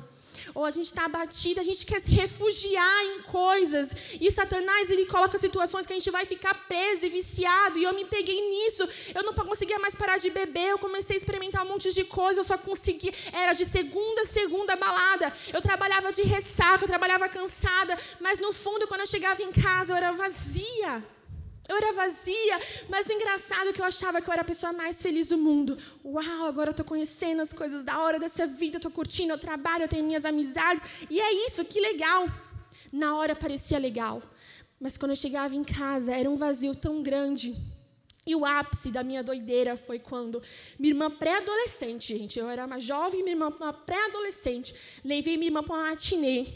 Ou 0.53 0.63
a 0.63 0.71
gente 0.71 0.85
está 0.85 1.05
abatido, 1.05 1.59
a 1.59 1.63
gente 1.63 1.85
quer 1.87 1.99
se 1.99 2.11
refugiar 2.11 3.05
em 3.05 3.21
coisas. 3.23 3.95
E 4.21 4.31
Satanás, 4.31 4.91
ele 4.91 5.07
coloca 5.07 5.39
situações 5.39 5.87
que 5.87 5.93
a 5.93 5.95
gente 5.95 6.11
vai 6.11 6.23
ficar 6.25 6.53
preso 6.67 7.07
e 7.07 7.09
viciado. 7.09 7.79
E 7.79 7.83
eu 7.83 7.93
me 7.95 8.05
peguei 8.05 8.39
nisso. 8.47 8.87
Eu 9.15 9.23
não 9.23 9.33
conseguia 9.33 9.79
mais 9.79 9.95
parar 9.95 10.17
de 10.17 10.29
beber. 10.29 10.69
Eu 10.69 10.79
comecei 10.79 11.15
a 11.15 11.19
experimentar 11.19 11.65
um 11.65 11.69
monte 11.69 11.91
de 11.91 12.03
coisas. 12.05 12.37
Eu 12.37 12.43
só 12.43 12.57
conseguia. 12.59 13.13
Era 13.33 13.53
de 13.53 13.65
segunda 13.65 14.21
a 14.21 14.25
segunda 14.25 14.75
balada. 14.75 15.33
Eu 15.51 15.61
trabalhava 15.63 16.13
de 16.13 16.21
ressaca, 16.21 16.83
eu 16.83 16.87
trabalhava 16.87 17.27
cansada. 17.27 17.97
Mas 18.19 18.39
no 18.39 18.53
fundo, 18.53 18.87
quando 18.87 19.01
eu 19.01 19.07
chegava 19.07 19.41
em 19.41 19.51
casa, 19.51 19.93
eu 19.93 19.97
era 19.97 20.11
vazia. 20.11 21.03
Eu 21.69 21.77
era 21.77 21.93
vazia, 21.93 22.59
mas 22.89 23.05
o 23.05 23.13
engraçado 23.13 23.69
é 23.69 23.73
que 23.73 23.79
eu 23.79 23.85
achava 23.85 24.19
que 24.19 24.27
eu 24.27 24.33
era 24.33 24.41
a 24.41 24.45
pessoa 24.45 24.73
mais 24.73 24.99
feliz 24.99 25.27
do 25.27 25.37
mundo. 25.37 25.77
Uau, 26.03 26.47
agora 26.47 26.69
eu 26.69 26.71
estou 26.71 26.85
conhecendo 26.85 27.43
as 27.43 27.53
coisas 27.53 27.85
da 27.85 27.99
hora 27.99 28.19
dessa 28.19 28.47
vida, 28.47 28.77
eu 28.77 28.79
estou 28.79 28.91
curtindo, 28.91 29.33
eu 29.33 29.37
trabalho, 29.37 29.83
eu 29.83 29.87
tenho 29.87 30.03
minhas 30.03 30.25
amizades. 30.25 30.83
E 31.11 31.21
é 31.21 31.47
isso, 31.47 31.63
que 31.63 31.79
legal. 31.79 32.27
Na 32.91 33.15
hora 33.15 33.35
parecia 33.35 33.77
legal. 33.77 34.19
Mas 34.79 34.97
quando 34.97 35.11
eu 35.11 35.15
chegava 35.15 35.55
em 35.55 35.63
casa, 35.63 36.11
era 36.11 36.27
um 36.27 36.37
vazio 36.37 36.73
tão 36.73 37.03
grande. 37.03 37.55
E 38.25 38.35
o 38.35 38.43
ápice 38.43 38.89
da 38.89 39.03
minha 39.03 39.23
doideira 39.23 39.77
foi 39.77 39.99
quando 39.99 40.41
minha 40.79 40.91
irmã 40.91 41.11
pré-adolescente, 41.11 42.17
gente, 42.17 42.39
eu 42.39 42.49
era 42.49 42.65
uma 42.65 42.79
jovem, 42.79 43.21
minha 43.21 43.35
irmã 43.35 43.53
uma 43.59 43.73
pré-adolescente, 43.73 44.73
levei 45.05 45.37
minha 45.37 45.49
irmã 45.49 45.61
para 45.61 45.75
uma 45.75 45.89
matinê 45.89 46.47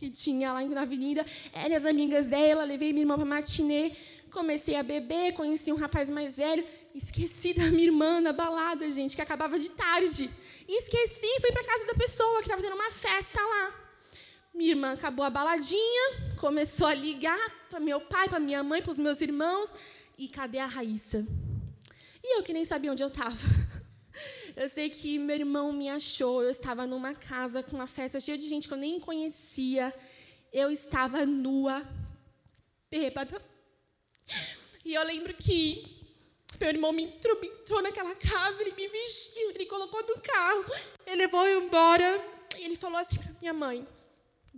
que 0.00 0.08
tinha 0.08 0.50
lá 0.50 0.64
na 0.64 0.80
avenida, 0.80 1.24
eram 1.52 1.76
as 1.76 1.84
amigas 1.84 2.26
dela, 2.26 2.64
levei 2.64 2.90
minha 2.90 3.02
irmã 3.02 3.16
para 3.16 3.24
uma 3.24 3.36
matinê, 3.36 3.92
Comecei 4.30 4.76
a 4.76 4.82
beber, 4.82 5.32
conheci 5.34 5.72
um 5.72 5.76
rapaz 5.76 6.08
mais 6.08 6.36
velho, 6.36 6.64
esqueci 6.94 7.52
da 7.52 7.64
minha 7.64 7.84
irmã 7.84 8.20
na 8.20 8.32
balada, 8.32 8.90
gente, 8.90 9.16
que 9.16 9.22
acabava 9.22 9.58
de 9.58 9.70
tarde. 9.70 10.30
E 10.68 10.78
esqueci, 10.78 11.26
fui 11.40 11.50
para 11.50 11.64
casa 11.64 11.86
da 11.86 11.94
pessoa 11.94 12.36
que 12.36 12.44
estava 12.44 12.62
tendo 12.62 12.74
uma 12.74 12.90
festa 12.90 13.40
lá. 13.40 13.74
Minha 14.54 14.70
irmã 14.70 14.92
acabou 14.92 15.24
a 15.24 15.30
baladinha, 15.30 16.36
começou 16.38 16.86
a 16.86 16.94
ligar 16.94 17.38
para 17.68 17.80
meu 17.80 18.00
pai, 18.00 18.28
para 18.28 18.38
minha 18.38 18.62
mãe, 18.62 18.80
para 18.80 18.92
os 18.92 18.98
meus 18.98 19.20
irmãos. 19.20 19.74
E 20.16 20.28
cadê 20.28 20.58
a 20.58 20.66
Raíssa? 20.66 21.26
E 22.22 22.36
eu 22.36 22.42
que 22.42 22.52
nem 22.52 22.64
sabia 22.64 22.92
onde 22.92 23.02
eu 23.02 23.08
estava. 23.08 23.36
Eu 24.56 24.68
sei 24.68 24.90
que 24.90 25.18
meu 25.18 25.36
irmão 25.36 25.72
me 25.72 25.88
achou. 25.88 26.42
Eu 26.42 26.50
estava 26.50 26.86
numa 26.86 27.14
casa 27.14 27.62
com 27.62 27.76
uma 27.76 27.86
festa 27.86 28.20
cheia 28.20 28.36
de 28.36 28.46
gente 28.46 28.68
que 28.68 28.74
eu 28.74 28.78
nem 28.78 29.00
conhecia. 29.00 29.94
Eu 30.52 30.70
estava 30.70 31.24
nua, 31.24 31.86
bêbada, 32.90 33.40
e 34.84 34.94
eu 34.94 35.02
lembro 35.04 35.34
que 35.34 36.00
meu 36.58 36.68
irmão 36.68 36.92
me 36.92 37.04
entrou, 37.04 37.42
entrou 37.42 37.82
naquela 37.82 38.14
casa, 38.14 38.60
ele 38.60 38.72
me 38.72 38.88
vestiu, 38.88 39.50
ele 39.50 39.66
colocou 39.66 40.02
no 40.06 40.20
carro, 40.20 40.64
ele 41.06 41.16
levou 41.16 41.46
eu 41.46 41.62
embora. 41.62 42.40
E 42.58 42.64
ele 42.64 42.76
falou 42.76 42.98
assim 42.98 43.16
para 43.16 43.32
minha 43.40 43.52
mãe: 43.52 43.86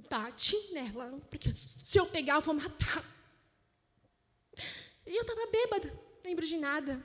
bate 0.08 0.56
nela, 0.72 1.20
porque 1.30 1.48
se 1.66 1.98
eu 1.98 2.06
pegar, 2.06 2.34
eu 2.34 2.40
vou 2.40 2.54
matar. 2.54 3.04
E 5.06 5.16
eu 5.16 5.22
estava 5.22 5.46
bêbada, 5.46 5.88
não 5.88 6.22
lembro 6.24 6.46
de 6.46 6.56
nada. 6.56 7.04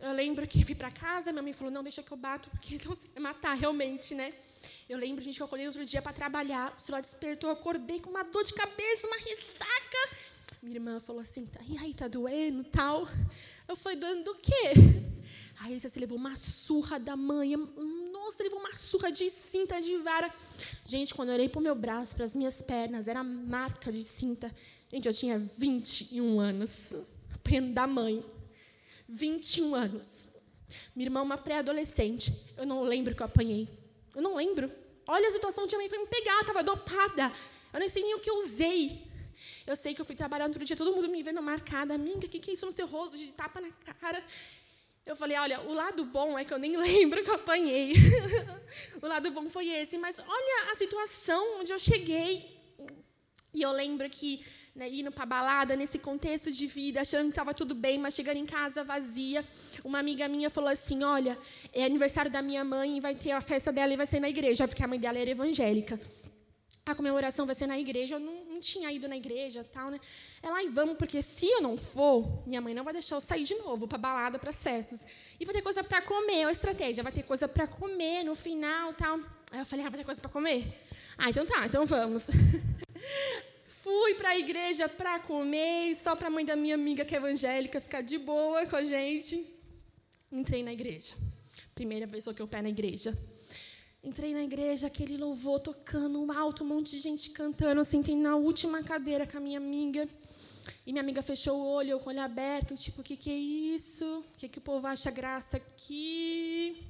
Eu 0.00 0.12
lembro 0.12 0.46
que 0.46 0.64
fui 0.64 0.74
para 0.74 0.90
casa, 0.90 1.32
minha 1.32 1.42
mãe 1.42 1.52
falou: 1.52 1.72
não, 1.72 1.82
deixa 1.82 2.02
que 2.02 2.12
eu 2.12 2.16
bato, 2.16 2.48
porque 2.50 2.78
não 2.86 2.94
sei 2.94 3.20
matar 3.20 3.54
realmente, 3.54 4.14
né? 4.14 4.32
Eu 4.88 4.96
lembro, 4.96 5.22
gente, 5.22 5.36
que 5.36 5.42
eu 5.42 5.46
acordei 5.46 5.66
outro 5.66 5.84
dia 5.84 6.00
para 6.00 6.12
trabalhar. 6.12 6.74
O 6.78 6.80
celular 6.80 7.02
despertou, 7.02 7.50
eu 7.50 7.54
acordei 7.54 8.00
com 8.00 8.08
uma 8.08 8.22
dor 8.22 8.42
de 8.44 8.54
cabeça, 8.54 9.06
uma 9.06 9.18
ressaca. 9.18 9.98
Minha 10.62 10.76
irmã 10.76 11.00
falou 11.00 11.22
assim, 11.22 11.46
tá, 11.46 11.60
e 11.68 11.78
aí, 11.78 11.94
tá 11.94 12.08
doendo 12.08 12.64
tal? 12.64 13.08
Eu 13.68 13.76
falei, 13.76 13.96
doendo 13.96 14.24
do 14.24 14.34
quê? 14.36 14.72
Aí 15.60 15.78
você 15.78 16.00
levou 16.00 16.16
uma 16.16 16.36
surra 16.36 16.98
da 16.98 17.16
mãe. 17.16 17.56
Nossa, 17.56 18.42
levou 18.42 18.58
uma 18.58 18.74
surra 18.74 19.10
de 19.10 19.28
cinta, 19.30 19.80
de 19.80 19.96
vara. 19.98 20.32
Gente, 20.84 21.14
quando 21.14 21.30
eu 21.30 21.34
olhei 21.34 21.48
para 21.48 21.58
o 21.58 21.62
meu 21.62 21.74
braço, 21.74 22.14
para 22.14 22.24
as 22.24 22.34
minhas 22.34 22.62
pernas, 22.62 23.08
era 23.08 23.22
marca 23.22 23.92
de 23.92 24.02
cinta. 24.02 24.54
Gente, 24.92 25.06
eu 25.06 25.14
tinha 25.14 25.38
21 25.38 26.40
anos. 26.40 26.94
Apanhando 27.34 27.72
da 27.72 27.86
mãe. 27.86 28.24
21 29.08 29.74
anos. 29.74 30.34
Minha 30.94 31.06
irmã, 31.06 31.22
uma 31.22 31.38
pré-adolescente. 31.38 32.32
Eu 32.56 32.66
não 32.66 32.82
lembro 32.82 33.14
que 33.14 33.22
eu 33.22 33.26
apanhei. 33.26 33.68
Eu 34.14 34.22
não 34.22 34.36
lembro. 34.36 34.70
Olha 35.06 35.28
a 35.28 35.30
situação 35.30 35.66
de 35.66 35.76
mãe 35.76 35.88
foi 35.88 35.98
me 35.98 36.06
pegar, 36.06 36.40
estava 36.40 36.62
dopada. 36.62 37.32
Eu 37.72 37.80
nem 37.80 37.88
sei 37.88 38.02
nem 38.02 38.14
o 38.14 38.20
que 38.20 38.30
eu 38.30 38.38
usei. 38.38 39.07
Eu 39.66 39.76
sei 39.76 39.94
que 39.94 40.00
eu 40.00 40.04
fui 40.04 40.14
trabalhar 40.14 40.46
outro 40.46 40.64
dia, 40.64 40.76
todo 40.76 40.94
mundo 40.94 41.08
me 41.08 41.22
vendo 41.22 41.42
marcada. 41.42 41.94
Amiga, 41.94 42.26
o 42.26 42.28
que, 42.28 42.38
que 42.38 42.50
é 42.50 42.54
isso 42.54 42.66
no 42.66 42.72
seu 42.72 42.86
rosto? 42.86 43.16
De 43.16 43.28
tapa 43.32 43.60
na 43.60 43.70
cara. 44.00 44.22
Eu 45.04 45.16
falei, 45.16 45.38
olha, 45.38 45.60
o 45.62 45.72
lado 45.72 46.04
bom 46.04 46.38
é 46.38 46.44
que 46.44 46.52
eu 46.52 46.58
nem 46.58 46.76
lembro 46.80 47.22
que 47.24 47.30
eu 47.30 47.34
apanhei. 47.34 47.94
o 49.00 49.06
lado 49.06 49.30
bom 49.30 49.48
foi 49.48 49.68
esse. 49.68 49.96
Mas 49.98 50.18
olha 50.18 50.72
a 50.72 50.74
situação 50.74 51.60
onde 51.60 51.72
eu 51.72 51.78
cheguei. 51.78 52.58
E 53.54 53.62
eu 53.62 53.72
lembro 53.72 54.08
que 54.10 54.44
né, 54.74 54.88
indo 54.88 55.10
para 55.10 55.26
balada, 55.26 55.74
nesse 55.74 55.98
contexto 55.98 56.52
de 56.52 56.66
vida, 56.66 57.00
achando 57.00 57.24
que 57.24 57.30
estava 57.30 57.52
tudo 57.52 57.74
bem, 57.74 57.98
mas 57.98 58.14
chegando 58.14 58.36
em 58.36 58.46
casa 58.46 58.84
vazia, 58.84 59.44
uma 59.82 59.98
amiga 59.98 60.28
minha 60.28 60.48
falou 60.48 60.70
assim: 60.70 61.02
Olha, 61.02 61.36
é 61.72 61.84
aniversário 61.84 62.30
da 62.30 62.40
minha 62.40 62.64
mãe 62.64 62.98
e 62.98 63.00
vai 63.00 63.14
ter 63.14 63.32
a 63.32 63.40
festa 63.40 63.72
dela 63.72 63.92
e 63.92 63.96
vai 63.96 64.06
ser 64.06 64.20
na 64.20 64.28
igreja, 64.28 64.68
porque 64.68 64.84
a 64.84 64.86
mãe 64.86 65.00
dela 65.00 65.18
era 65.18 65.30
evangélica 65.30 65.98
a 66.92 66.94
comemoração 66.94 67.46
vai 67.46 67.54
ser 67.54 67.66
na 67.66 67.78
igreja. 67.78 68.16
Eu 68.16 68.20
não, 68.20 68.44
não 68.44 68.60
tinha 68.60 68.90
ido 68.90 69.08
na 69.08 69.16
igreja 69.16 69.64
tal, 69.72 69.90
né? 69.90 70.00
Ela, 70.42 70.62
e 70.62 70.68
vamos, 70.68 70.96
porque 70.96 71.22
se 71.22 71.46
eu 71.46 71.60
não 71.60 71.76
for, 71.76 72.42
minha 72.46 72.60
mãe 72.60 72.74
não 72.74 72.84
vai 72.84 72.92
deixar 72.92 73.16
eu 73.16 73.20
sair 73.20 73.44
de 73.44 73.54
novo 73.56 73.86
para 73.86 73.98
balada, 73.98 74.38
para 74.38 74.50
as 74.50 74.62
festas. 74.62 75.06
E 75.38 75.44
vai 75.44 75.54
ter 75.54 75.62
coisa 75.62 75.82
para 75.84 76.02
comer, 76.02 76.44
a 76.44 76.52
estratégia, 76.52 77.02
vai 77.02 77.12
ter 77.12 77.22
coisa 77.22 77.46
para 77.48 77.66
comer 77.66 78.24
no 78.24 78.34
final 78.34 78.92
tal. 78.94 79.18
Aí 79.52 79.60
eu 79.60 79.66
falei, 79.66 79.84
ah, 79.86 79.88
vai 79.88 79.98
ter 79.98 80.04
coisa 80.04 80.20
para 80.20 80.30
comer? 80.30 80.64
Ah, 81.16 81.30
então 81.30 81.44
tá, 81.46 81.66
então 81.66 81.84
vamos. 81.86 82.26
Fui 83.64 84.14
para 84.14 84.30
a 84.30 84.38
igreja 84.38 84.88
para 84.88 85.18
comer, 85.20 85.94
só 85.94 86.14
para 86.14 86.28
a 86.28 86.30
mãe 86.30 86.44
da 86.44 86.56
minha 86.56 86.74
amiga 86.74 87.04
que 87.04 87.14
é 87.14 87.18
evangélica 87.18 87.80
ficar 87.80 88.02
de 88.02 88.18
boa 88.18 88.66
com 88.66 88.76
a 88.76 88.84
gente. 88.84 89.44
Entrei 90.30 90.62
na 90.62 90.72
igreja. 90.72 91.14
Primeira 91.74 92.06
vez 92.06 92.24
que 92.24 92.42
eu 92.42 92.48
pé 92.48 92.60
na 92.60 92.68
igreja. 92.68 93.16
Entrei 94.02 94.32
na 94.32 94.44
igreja, 94.44 94.86
aquele 94.86 95.16
louvor 95.16 95.58
tocando 95.58 96.22
um 96.22 96.30
alto, 96.30 96.62
um 96.62 96.66
monte 96.68 96.92
de 96.92 97.00
gente 97.00 97.30
cantando. 97.30 97.80
Eu 97.80 97.84
sentei 97.84 98.14
na 98.14 98.36
última 98.36 98.82
cadeira 98.82 99.26
com 99.26 99.36
a 99.38 99.40
minha 99.40 99.58
amiga. 99.58 100.08
E 100.86 100.92
minha 100.92 101.02
amiga 101.02 101.20
fechou 101.20 101.58
o 101.58 101.66
olho, 101.66 101.90
eu 101.90 101.98
com 101.98 102.06
o 102.06 102.12
olho 102.12 102.22
aberto, 102.22 102.74
tipo, 102.76 103.00
o 103.00 103.04
que, 103.04 103.16
que 103.16 103.30
é 103.30 103.34
isso? 103.34 104.04
O 104.04 104.38
que, 104.38 104.48
que 104.48 104.58
o 104.58 104.60
povo 104.60 104.86
acha 104.86 105.10
graça 105.10 105.56
aqui? 105.56 106.86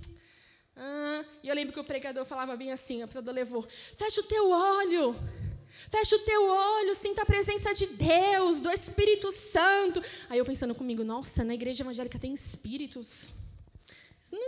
Ah, 0.76 1.24
e 1.42 1.48
eu 1.48 1.54
lembro 1.54 1.72
que 1.72 1.80
o 1.80 1.84
pregador 1.84 2.24
falava 2.24 2.56
bem 2.56 2.70
assim, 2.70 3.02
a 3.02 3.06
pessoa 3.06 3.32
levou: 3.32 3.66
fecha 3.96 4.20
o 4.20 4.24
teu 4.24 4.50
olho, 4.50 5.16
fecha 5.90 6.14
o 6.14 6.18
teu 6.20 6.44
olho, 6.44 6.94
sinta 6.94 7.22
a 7.22 7.26
presença 7.26 7.72
de 7.72 7.86
Deus, 7.86 8.60
do 8.60 8.70
Espírito 8.70 9.32
Santo. 9.32 10.02
Aí 10.28 10.38
eu 10.38 10.44
pensando 10.44 10.74
comigo: 10.74 11.02
nossa, 11.02 11.42
na 11.42 11.54
igreja 11.54 11.82
evangélica 11.82 12.18
tem 12.18 12.32
espíritos. 12.34 13.48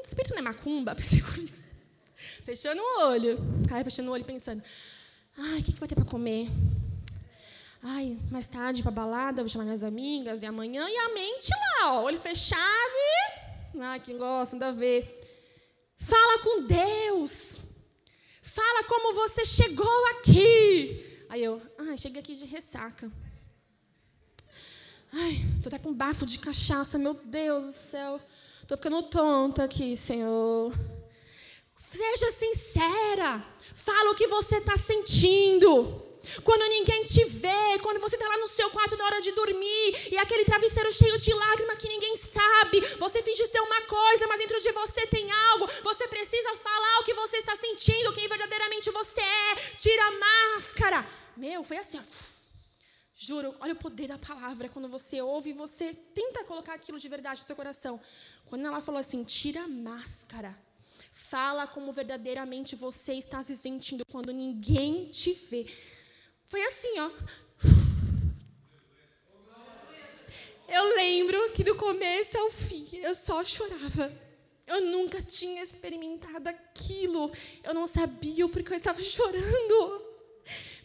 Espírito 0.04 0.32
não 0.32 0.38
é 0.38 0.42
macumba, 0.42 0.94
pensei 0.96 1.20
comigo. 1.20 1.69
Fechando 2.44 2.80
o 2.80 3.08
olho. 3.08 3.38
Aí 3.70 3.82
fechando 3.84 4.10
o 4.10 4.12
olho 4.12 4.24
pensando: 4.24 4.62
ai, 5.36 5.60
o 5.60 5.62
que, 5.62 5.72
que 5.72 5.80
vai 5.80 5.88
ter 5.88 5.94
para 5.94 6.04
comer? 6.04 6.48
Ai, 7.82 8.18
mais 8.30 8.46
tarde 8.46 8.82
para 8.82 8.90
balada, 8.90 9.42
vou 9.42 9.48
chamar 9.48 9.64
minhas 9.64 9.82
amigas, 9.82 10.42
e 10.42 10.46
amanhã, 10.46 10.86
e 10.86 10.96
a 10.96 11.08
mente 11.14 11.50
lá, 11.50 11.94
ó, 11.94 12.02
olho 12.02 12.18
fechado 12.18 12.60
e. 12.60 13.80
Ai, 13.80 14.00
quem 14.00 14.18
gosta, 14.18 14.56
nada 14.56 14.68
a 14.68 14.72
ver. 14.72 15.18
Fala 15.96 16.38
com 16.40 16.66
Deus. 16.66 17.60
Fala 18.42 18.84
como 18.84 19.14
você 19.14 19.46
chegou 19.46 20.06
aqui. 20.08 21.24
Aí 21.30 21.42
eu, 21.42 21.62
ai, 21.78 21.96
cheguei 21.96 22.20
aqui 22.20 22.34
de 22.34 22.44
ressaca. 22.44 23.10
Ai, 25.12 25.40
tô 25.62 25.68
até 25.68 25.78
com 25.78 25.92
bafo 25.92 26.26
de 26.26 26.38
cachaça, 26.38 26.98
meu 26.98 27.14
Deus 27.14 27.64
do 27.64 27.72
céu. 27.72 28.20
Tô 28.66 28.76
ficando 28.76 29.02
tonta 29.04 29.64
aqui, 29.64 29.96
Senhor. 29.96 30.72
Seja 31.90 32.30
sincera. 32.30 33.44
Fala 33.74 34.12
o 34.12 34.14
que 34.14 34.28
você 34.28 34.58
está 34.58 34.76
sentindo. 34.76 36.08
Quando 36.44 36.68
ninguém 36.68 37.04
te 37.04 37.24
vê, 37.24 37.78
quando 37.82 38.00
você 38.00 38.14
está 38.14 38.28
lá 38.28 38.38
no 38.38 38.46
seu 38.46 38.70
quarto 38.70 38.96
na 38.96 39.04
hora 39.06 39.20
de 39.20 39.32
dormir 39.32 40.08
e 40.12 40.16
aquele 40.18 40.44
travesseiro 40.44 40.92
cheio 40.92 41.18
de 41.18 41.32
lágrimas 41.34 41.78
que 41.78 41.88
ninguém 41.88 42.16
sabe, 42.16 42.80
você 42.98 43.20
finge 43.22 43.44
ser 43.46 43.60
uma 43.60 43.80
coisa, 43.82 44.26
mas 44.28 44.38
dentro 44.38 44.60
de 44.60 44.70
você 44.70 45.06
tem 45.08 45.28
algo. 45.50 45.68
Você 45.82 46.06
precisa 46.06 46.54
falar 46.54 47.00
o 47.00 47.04
que 47.04 47.14
você 47.14 47.38
está 47.38 47.56
sentindo, 47.56 48.12
quem 48.12 48.28
verdadeiramente 48.28 48.90
você 48.90 49.20
é. 49.20 49.54
Tira 49.76 50.02
a 50.04 50.12
máscara. 50.12 51.08
Meu, 51.36 51.64
foi 51.64 51.78
assim, 51.78 51.98
ó. 51.98 52.02
Juro, 53.16 53.54
olha 53.60 53.72
o 53.72 53.76
poder 53.76 54.06
da 54.06 54.18
palavra. 54.18 54.68
Quando 54.68 54.88
você 54.88 55.20
ouve, 55.20 55.52
você 55.52 55.92
tenta 56.14 56.44
colocar 56.44 56.74
aquilo 56.74 57.00
de 57.00 57.08
verdade 57.08 57.40
no 57.40 57.46
seu 57.46 57.56
coração. 57.56 58.00
Quando 58.46 58.64
ela 58.64 58.80
falou 58.80 59.00
assim, 59.00 59.24
tira 59.24 59.62
a 59.62 59.68
máscara. 59.68 60.69
Fala 61.28 61.66
como 61.66 61.92
verdadeiramente 61.92 62.74
você 62.74 63.14
está 63.14 63.42
se 63.42 63.56
sentindo 63.56 64.04
quando 64.10 64.32
ninguém 64.32 65.04
te 65.06 65.32
vê. 65.32 65.64
Foi 66.46 66.60
assim, 66.64 66.98
ó. 66.98 67.10
Eu 70.66 70.96
lembro 70.96 71.52
que 71.52 71.62
do 71.62 71.74
começo 71.76 72.36
ao 72.38 72.50
fim 72.50 72.88
eu 72.94 73.14
só 73.14 73.44
chorava. 73.44 74.10
Eu 74.66 74.80
nunca 74.86 75.22
tinha 75.22 75.62
experimentado 75.62 76.48
aquilo. 76.48 77.30
Eu 77.62 77.74
não 77.74 77.86
sabia 77.86 78.46
o 78.46 78.48
porquê 78.48 78.72
eu 78.72 78.78
estava 78.78 79.00
chorando. 79.02 80.04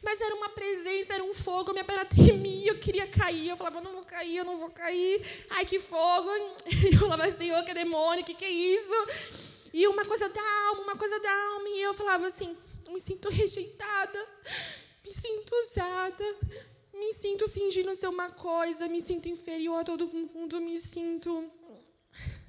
Mas 0.04 0.22
era 0.22 0.36
uma 0.36 0.50
presença, 0.50 1.14
era 1.14 1.24
um 1.24 1.34
fogo, 1.34 1.72
minha 1.72 1.84
perna 1.84 2.06
tremia, 2.06 2.72
eu 2.72 2.80
queria 2.80 3.08
cair. 3.08 3.50
Eu 3.50 3.58
falava, 3.58 3.80
eu 3.80 3.84
não 3.84 3.94
vou 3.94 4.04
cair, 4.04 4.38
eu 4.38 4.46
não 4.46 4.60
vou 4.60 4.70
cair. 4.70 5.48
Ai, 5.50 5.66
que 5.66 5.80
fogo. 5.80 6.30
Eu 6.92 7.00
falava, 7.00 7.32
Senhor, 7.32 7.64
que 7.64 7.74
demônio, 7.74 8.24
que 8.24 8.36
que 8.36 8.46
é 8.46 8.50
isso? 8.50 9.45
E 9.76 9.88
uma 9.88 10.06
coisa 10.06 10.28
da 10.30 10.46
alma, 10.70 10.82
uma 10.84 10.96
coisa 10.96 11.20
da 11.20 11.32
alma. 11.32 11.70
E 11.70 11.82
eu 11.82 11.94
falava 11.94 12.26
assim, 12.28 12.56
me 12.90 13.00
sinto 13.00 13.30
rejeitada 13.30 14.20
me 15.06 15.14
sinto 15.14 15.52
usada, 15.64 16.26
me 16.92 17.14
sinto 17.14 17.48
fingindo 17.48 17.94
ser 17.96 18.08
uma 18.08 18.30
coisa, 18.32 18.88
me 18.88 19.00
sinto 19.00 19.30
inferior 19.30 19.82
a 19.82 19.84
todo 19.84 20.08
mundo, 20.08 20.60
me 20.60 20.80
sinto 20.80 21.52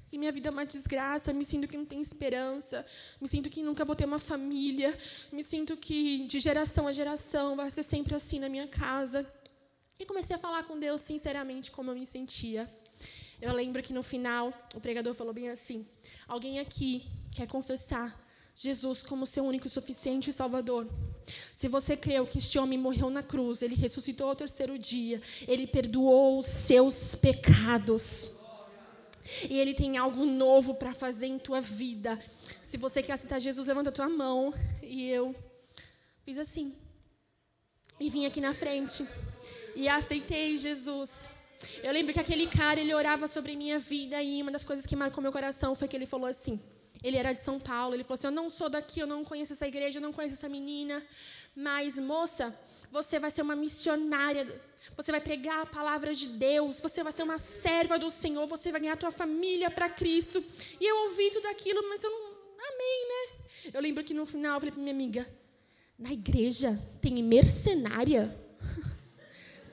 que 0.09 0.17
minha 0.17 0.31
vida 0.31 0.47
é 0.47 0.51
uma 0.51 0.65
desgraça, 0.65 1.33
me 1.33 1.45
sinto 1.45 1.67
que 1.67 1.77
não 1.77 1.85
tem 1.85 2.01
esperança, 2.01 2.83
me 3.21 3.27
sinto 3.27 3.47
que 3.49 3.61
nunca 3.61 3.85
vou 3.85 3.95
ter 3.95 4.05
uma 4.05 4.17
família, 4.17 4.97
me 5.31 5.43
sinto 5.43 5.77
que 5.77 6.25
de 6.25 6.39
geração 6.39 6.87
a 6.87 6.93
geração 6.93 7.55
vai 7.55 7.69
ser 7.69 7.83
sempre 7.83 8.15
assim 8.15 8.39
na 8.39 8.49
minha 8.49 8.67
casa. 8.67 9.23
E 9.99 10.05
comecei 10.05 10.35
a 10.35 10.39
falar 10.39 10.63
com 10.63 10.79
Deus 10.79 11.01
sinceramente 11.01 11.69
como 11.69 11.91
eu 11.91 11.95
me 11.95 12.07
sentia. 12.07 12.67
Eu 13.39 13.53
lembro 13.53 13.83
que 13.83 13.93
no 13.93 14.01
final 14.01 14.51
o 14.73 14.79
pregador 14.79 15.13
falou 15.13 15.33
bem 15.33 15.49
assim: 15.49 15.85
alguém 16.27 16.59
aqui 16.59 17.05
quer 17.31 17.47
confessar 17.47 18.15
Jesus 18.55 19.03
como 19.03 19.27
seu 19.27 19.45
único 19.45 19.67
e 19.67 19.69
suficiente 19.69 20.33
Salvador. 20.33 20.87
Se 21.53 21.67
você 21.67 21.95
creu 21.95 22.25
que 22.25 22.39
este 22.39 22.57
homem 22.57 22.79
morreu 22.79 23.09
na 23.09 23.21
cruz, 23.21 23.61
ele 23.61 23.75
ressuscitou 23.75 24.29
ao 24.29 24.35
terceiro 24.35 24.79
dia, 24.79 25.21
ele 25.47 25.67
perdoou 25.67 26.39
os 26.39 26.47
seus 26.47 27.13
pecados. 27.13 28.39
E 29.49 29.59
ele 29.59 29.73
tem 29.73 29.97
algo 29.97 30.25
novo 30.25 30.75
para 30.75 30.93
fazer 30.93 31.27
em 31.27 31.37
tua 31.37 31.61
vida. 31.61 32.17
Se 32.63 32.77
você 32.77 33.03
quer 33.03 33.13
aceitar 33.13 33.39
Jesus, 33.39 33.67
levanta 33.67 33.89
a 33.89 33.93
tua 33.93 34.09
mão. 34.09 34.53
E 34.81 35.09
eu 35.09 35.35
fiz 36.23 36.37
assim. 36.37 36.73
E 37.99 38.09
vim 38.09 38.25
aqui 38.25 38.39
na 38.39 38.53
frente. 38.53 39.05
E 39.75 39.87
aceitei 39.87 40.55
Jesus. 40.55 41.36
Eu 41.83 41.91
lembro 41.91 42.13
que 42.13 42.19
aquele 42.19 42.47
cara, 42.47 42.79
ele 42.79 42.93
orava 42.93 43.27
sobre 43.27 43.55
minha 43.55 43.79
vida. 43.79 44.21
E 44.21 44.41
uma 44.41 44.51
das 44.51 44.63
coisas 44.63 44.85
que 44.85 44.95
marcou 44.95 45.21
meu 45.21 45.31
coração 45.31 45.75
foi 45.75 45.87
que 45.87 45.95
ele 45.95 46.05
falou 46.05 46.27
assim: 46.27 46.59
ele 47.03 47.17
era 47.17 47.33
de 47.33 47.39
São 47.39 47.59
Paulo. 47.59 47.95
Ele 47.95 48.03
falou 48.03 48.15
assim: 48.15 48.27
Eu 48.27 48.31
não 48.31 48.49
sou 48.49 48.69
daqui, 48.69 48.99
eu 48.99 49.07
não 49.07 49.23
conheço 49.23 49.53
essa 49.53 49.67
igreja, 49.67 49.97
eu 49.97 50.01
não 50.01 50.13
conheço 50.13 50.35
essa 50.35 50.49
menina. 50.49 51.01
Mas, 51.55 51.97
moça, 51.97 52.55
você 52.91 53.19
vai 53.19 53.31
ser 53.31 53.41
uma 53.41 53.55
missionária. 53.55 54.61
Você 54.95 55.11
vai 55.11 55.19
pregar 55.19 55.61
a 55.61 55.65
palavra 55.65 56.13
de 56.13 56.27
Deus. 56.29 56.79
Você 56.81 57.03
vai 57.03 57.11
ser 57.11 57.23
uma 57.23 57.37
serva 57.37 57.97
do 57.99 58.09
Senhor. 58.09 58.45
Você 58.47 58.71
vai 58.71 58.81
ganhar 58.81 58.93
a 58.93 58.97
tua 58.97 59.11
família 59.11 59.69
para 59.69 59.89
Cristo. 59.89 60.43
E 60.79 60.85
eu 60.85 60.95
ouvi 61.09 61.29
tudo 61.31 61.47
aquilo, 61.47 61.87
mas 61.89 62.03
eu 62.03 62.11
não. 62.11 62.37
Amém, 62.69 63.07
né? 63.09 63.71
Eu 63.73 63.81
lembro 63.81 64.03
que 64.03 64.13
no 64.13 64.25
final 64.25 64.55
eu 64.55 64.59
falei 64.59 64.71
para 64.71 64.81
minha 64.81 64.93
amiga: 64.93 65.27
Na 65.97 66.11
igreja 66.11 66.77
tem 67.01 67.23
mercenária? 67.23 68.46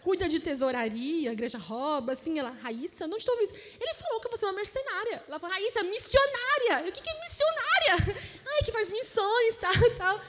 Cuida 0.04 0.28
de 0.28 0.38
tesouraria, 0.38 1.30
a 1.30 1.32
igreja 1.32 1.56
rouba, 1.56 2.12
assim, 2.12 2.38
ela, 2.38 2.50
Raíssa, 2.62 3.06
não 3.06 3.16
estou 3.16 3.34
vendo. 3.38 3.54
Ele 3.80 3.94
falou 3.94 4.20
que 4.20 4.28
você 4.28 4.44
é 4.44 4.48
uma 4.48 4.54
mercenária. 4.54 5.24
Ela 5.26 5.40
falou, 5.40 5.56
Raíssa, 5.56 5.82
missionária. 5.82 6.86
o 6.86 6.92
que, 6.92 7.00
que 7.00 7.08
é 7.08 7.20
missionária? 7.20 8.20
Ai, 8.46 8.62
que 8.62 8.70
faz 8.70 8.90
missões, 8.90 9.56
tal, 9.58 9.72
tal. 9.96 10.20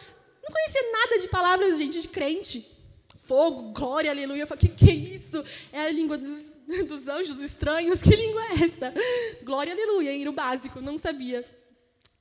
Não 0.42 0.50
conhecia 0.50 0.92
nada 0.94 1.20
de 1.20 1.28
palavras, 1.28 1.78
gente, 1.78 2.00
de 2.00 2.08
crente. 2.08 2.66
Fogo, 3.14 3.74
glória, 3.74 4.10
aleluia. 4.12 4.44
Eu 4.44 4.48
falei, 4.48 4.64
o 4.64 4.68
que, 4.70 4.86
que 4.86 4.90
é 4.90 4.94
isso? 4.94 5.44
É 5.74 5.82
a 5.82 5.92
língua 5.92 6.18
dos, 6.18 6.52
dos 6.88 7.10
anjos 7.10 7.44
estranhos? 7.44 8.02
Que 8.02 8.16
língua 8.16 8.42
é 8.52 8.64
essa? 8.64 8.94
Glória, 9.44 9.74
aleluia, 9.74 10.18
era 10.18 10.30
o 10.30 10.34
básico, 10.34 10.80
não 10.80 10.98
sabia. 10.98 11.46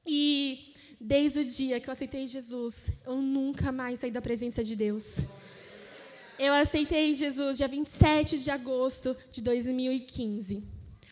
E 0.04 0.74
desde 1.00 1.38
o 1.38 1.44
dia 1.44 1.78
que 1.78 1.88
eu 1.88 1.92
aceitei 1.92 2.26
Jesus, 2.26 3.02
eu 3.06 3.22
nunca 3.22 3.70
mais 3.70 4.00
saí 4.00 4.10
da 4.10 4.20
presença 4.20 4.64
de 4.64 4.74
Deus. 4.74 5.18
Eu 6.38 6.52
aceitei 6.52 7.14
Jesus 7.14 7.58
dia 7.58 7.68
27 7.68 8.40
de 8.40 8.50
agosto 8.50 9.16
de 9.30 9.40
2015. 9.40 10.64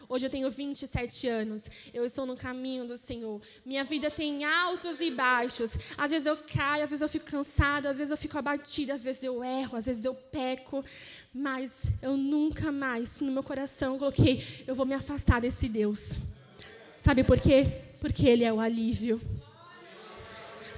Hoje 0.08 0.26
eu 0.26 0.30
tenho 0.30 0.50
27 0.50 1.28
anos. 1.28 1.70
Eu 1.94 2.04
estou 2.04 2.26
no 2.26 2.36
caminho 2.36 2.84
do 2.84 2.96
Senhor. 2.96 3.40
Minha 3.64 3.84
vida 3.84 4.10
tem 4.10 4.44
altos 4.44 5.00
e 5.00 5.12
baixos. 5.12 5.78
Às 5.96 6.10
vezes 6.10 6.26
eu 6.26 6.36
caio, 6.36 6.82
às 6.82 6.90
vezes 6.90 7.02
eu 7.02 7.08
fico 7.08 7.24
cansada, 7.24 7.88
às 7.88 7.98
vezes 7.98 8.10
eu 8.10 8.16
fico 8.16 8.36
abatida, 8.36 8.92
às 8.92 9.02
vezes 9.02 9.22
eu 9.22 9.44
erro, 9.44 9.76
às 9.76 9.86
vezes 9.86 10.04
eu 10.04 10.12
peco. 10.12 10.84
Mas 11.32 11.92
eu 12.02 12.16
nunca 12.16 12.72
mais, 12.72 13.20
no 13.20 13.30
meu 13.30 13.44
coração, 13.44 13.98
coloquei: 13.98 14.44
eu 14.66 14.74
vou 14.74 14.84
me 14.84 14.94
afastar 14.94 15.40
desse 15.40 15.68
Deus. 15.68 16.18
Sabe 16.98 17.22
por 17.22 17.38
quê? 17.38 17.66
Porque 18.00 18.26
Ele 18.26 18.42
é 18.42 18.52
o 18.52 18.58
alívio. 18.58 19.20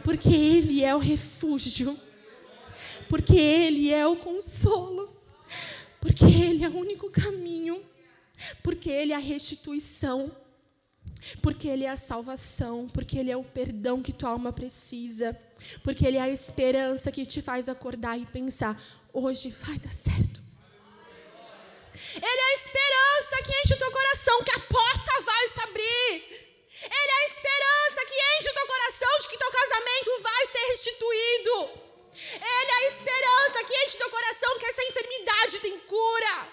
Porque 0.05 0.29
Ele 0.29 0.85
é 0.85 0.95
o 0.95 0.99
refúgio 0.99 1.99
porque 3.15 3.37
Ele 3.37 3.93
é 3.93 4.05
o 4.05 4.17
consolo, 4.17 5.09
porque 6.01 6.25
Ele 6.25 6.65
é 6.65 6.69
o 6.69 6.77
único 6.77 7.09
caminho, 7.09 7.81
porque 8.61 8.91
Ele 8.91 9.13
é 9.13 9.15
a 9.15 9.21
restituição, 9.21 10.29
porque 11.41 11.69
Ele 11.69 11.85
é 11.85 11.91
a 11.91 11.97
salvação, 11.97 12.89
porque 12.89 13.17
Ele 13.17 13.31
é 13.31 13.37
o 13.37 13.45
perdão 13.45 14.03
que 14.03 14.13
tua 14.13 14.31
alma 14.31 14.53
precisa, 14.53 15.33
porque 15.85 16.05
Ele 16.05 16.17
é 16.17 16.23
a 16.23 16.29
esperança 16.29 17.13
que 17.13 17.25
te 17.25 17.41
faz 17.41 17.69
acordar 17.69 18.19
e 18.19 18.27
pensar: 18.27 18.75
hoje 19.13 19.49
vai 19.63 19.79
dar 19.79 19.95
certo. 19.95 20.43
Ele 22.17 22.41
é 22.47 22.49
a 22.51 22.55
esperança 22.55 23.43
que 23.45 23.53
enche 23.63 23.75
o 23.75 23.79
teu 23.79 23.93
coração, 23.93 24.43
que 24.43 24.57
a 24.57 24.59
porta 24.59 25.13
vai 25.23 25.49
se 25.51 25.61
abrir. 25.61 26.15
Ele 26.83 27.13
é 27.13 27.23
a 27.23 27.27
esperança 27.29 28.07
que 28.09 28.41
enche 28.41 28.51
o 28.51 28.55
teu 28.55 28.67
coração 28.67 29.19
de 29.21 29.29
que 29.29 29.39
teu 29.39 29.53
casamento 29.53 30.21
vai 30.21 30.47
ser 30.49 30.67
restituído. 30.73 31.94
Ele 32.35 32.71
é 32.71 32.75
a 32.75 32.89
esperança 32.89 33.65
que 33.65 33.85
enche 33.85 33.99
teu 33.99 34.11
coração 34.11 34.59
que 34.59 34.67
essa 34.67 34.85
enfermidade 34.85 35.59
tem 35.61 35.79
cura. 35.81 36.49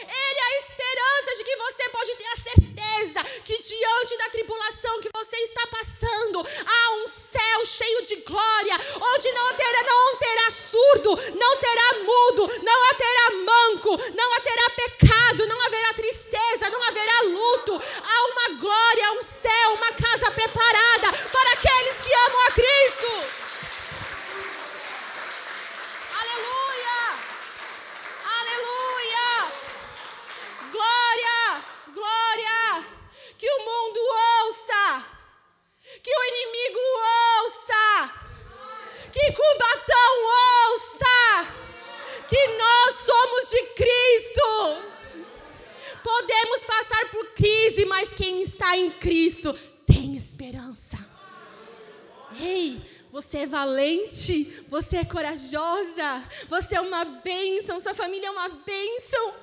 Ele 0.00 0.38
é 0.38 0.44
a 0.44 0.58
esperança 0.58 1.36
de 1.36 1.44
que 1.44 1.56
você 1.56 1.88
pode 1.90 2.14
ter 2.14 2.26
a 2.26 2.36
certeza 2.36 3.24
que 3.44 3.58
diante 3.58 4.16
da 4.16 4.28
tribulação 4.30 5.00
que 5.00 5.10
você 5.12 5.36
está 5.36 5.66
passando, 5.66 6.46
há 6.66 6.90
um 6.94 7.08
céu 7.08 7.66
cheio 7.66 8.02
de 8.02 8.16
glória, 8.16 8.74
onde 9.00 9.32
não 9.32 9.54
terá, 9.54 9.82
não 9.82 10.16
terá 10.16 10.50
surdo, 10.50 11.36
não 11.36 11.56
terá 11.58 11.92
mudo, 12.04 12.62
não 12.62 12.90
haverá 12.90 13.30
manco, 13.44 14.14
não 14.14 14.32
haverá 14.34 14.70
pecado, 14.70 15.46
não 15.46 15.60
haverá 15.66 15.94
tristeza, 15.94 16.70
não 16.70 16.82
haverá 16.84 17.20
luto. 17.22 17.82
Há 18.02 18.24
uma 18.26 18.58
glória, 18.60 19.12
um 19.12 19.22
céu, 19.22 19.74
uma 19.74 19.92
casa 19.92 20.30
preparada 20.30 20.72
glória. 32.02 32.84
Que 33.38 33.48
o 33.48 33.58
mundo 33.58 34.00
ouça. 34.46 35.06
Que 36.02 36.10
o 36.10 36.24
inimigo 36.32 36.80
ouça. 37.44 37.84
Que 39.12 39.32
Cubatão 39.32 40.12
ouça. 40.66 41.16
Que 42.28 42.46
nós 42.56 42.94
somos 42.96 43.50
de 43.50 43.62
Cristo. 43.74 44.92
Podemos 46.02 46.62
passar 46.64 47.10
por 47.10 47.26
crise, 47.34 47.84
mas 47.84 48.12
quem 48.12 48.42
está 48.42 48.76
em 48.76 48.90
Cristo 48.90 49.52
tem 49.86 50.16
esperança. 50.16 50.98
Ei, 52.40 52.80
você 53.10 53.40
é 53.40 53.46
valente, 53.46 54.64
você 54.68 54.96
é 54.96 55.04
corajosa, 55.04 56.24
você 56.48 56.76
é 56.76 56.80
uma 56.80 57.04
bênção, 57.04 57.78
sua 57.78 57.94
família 57.94 58.26
é 58.26 58.30
uma 58.30 58.48
bênção. 58.48 59.34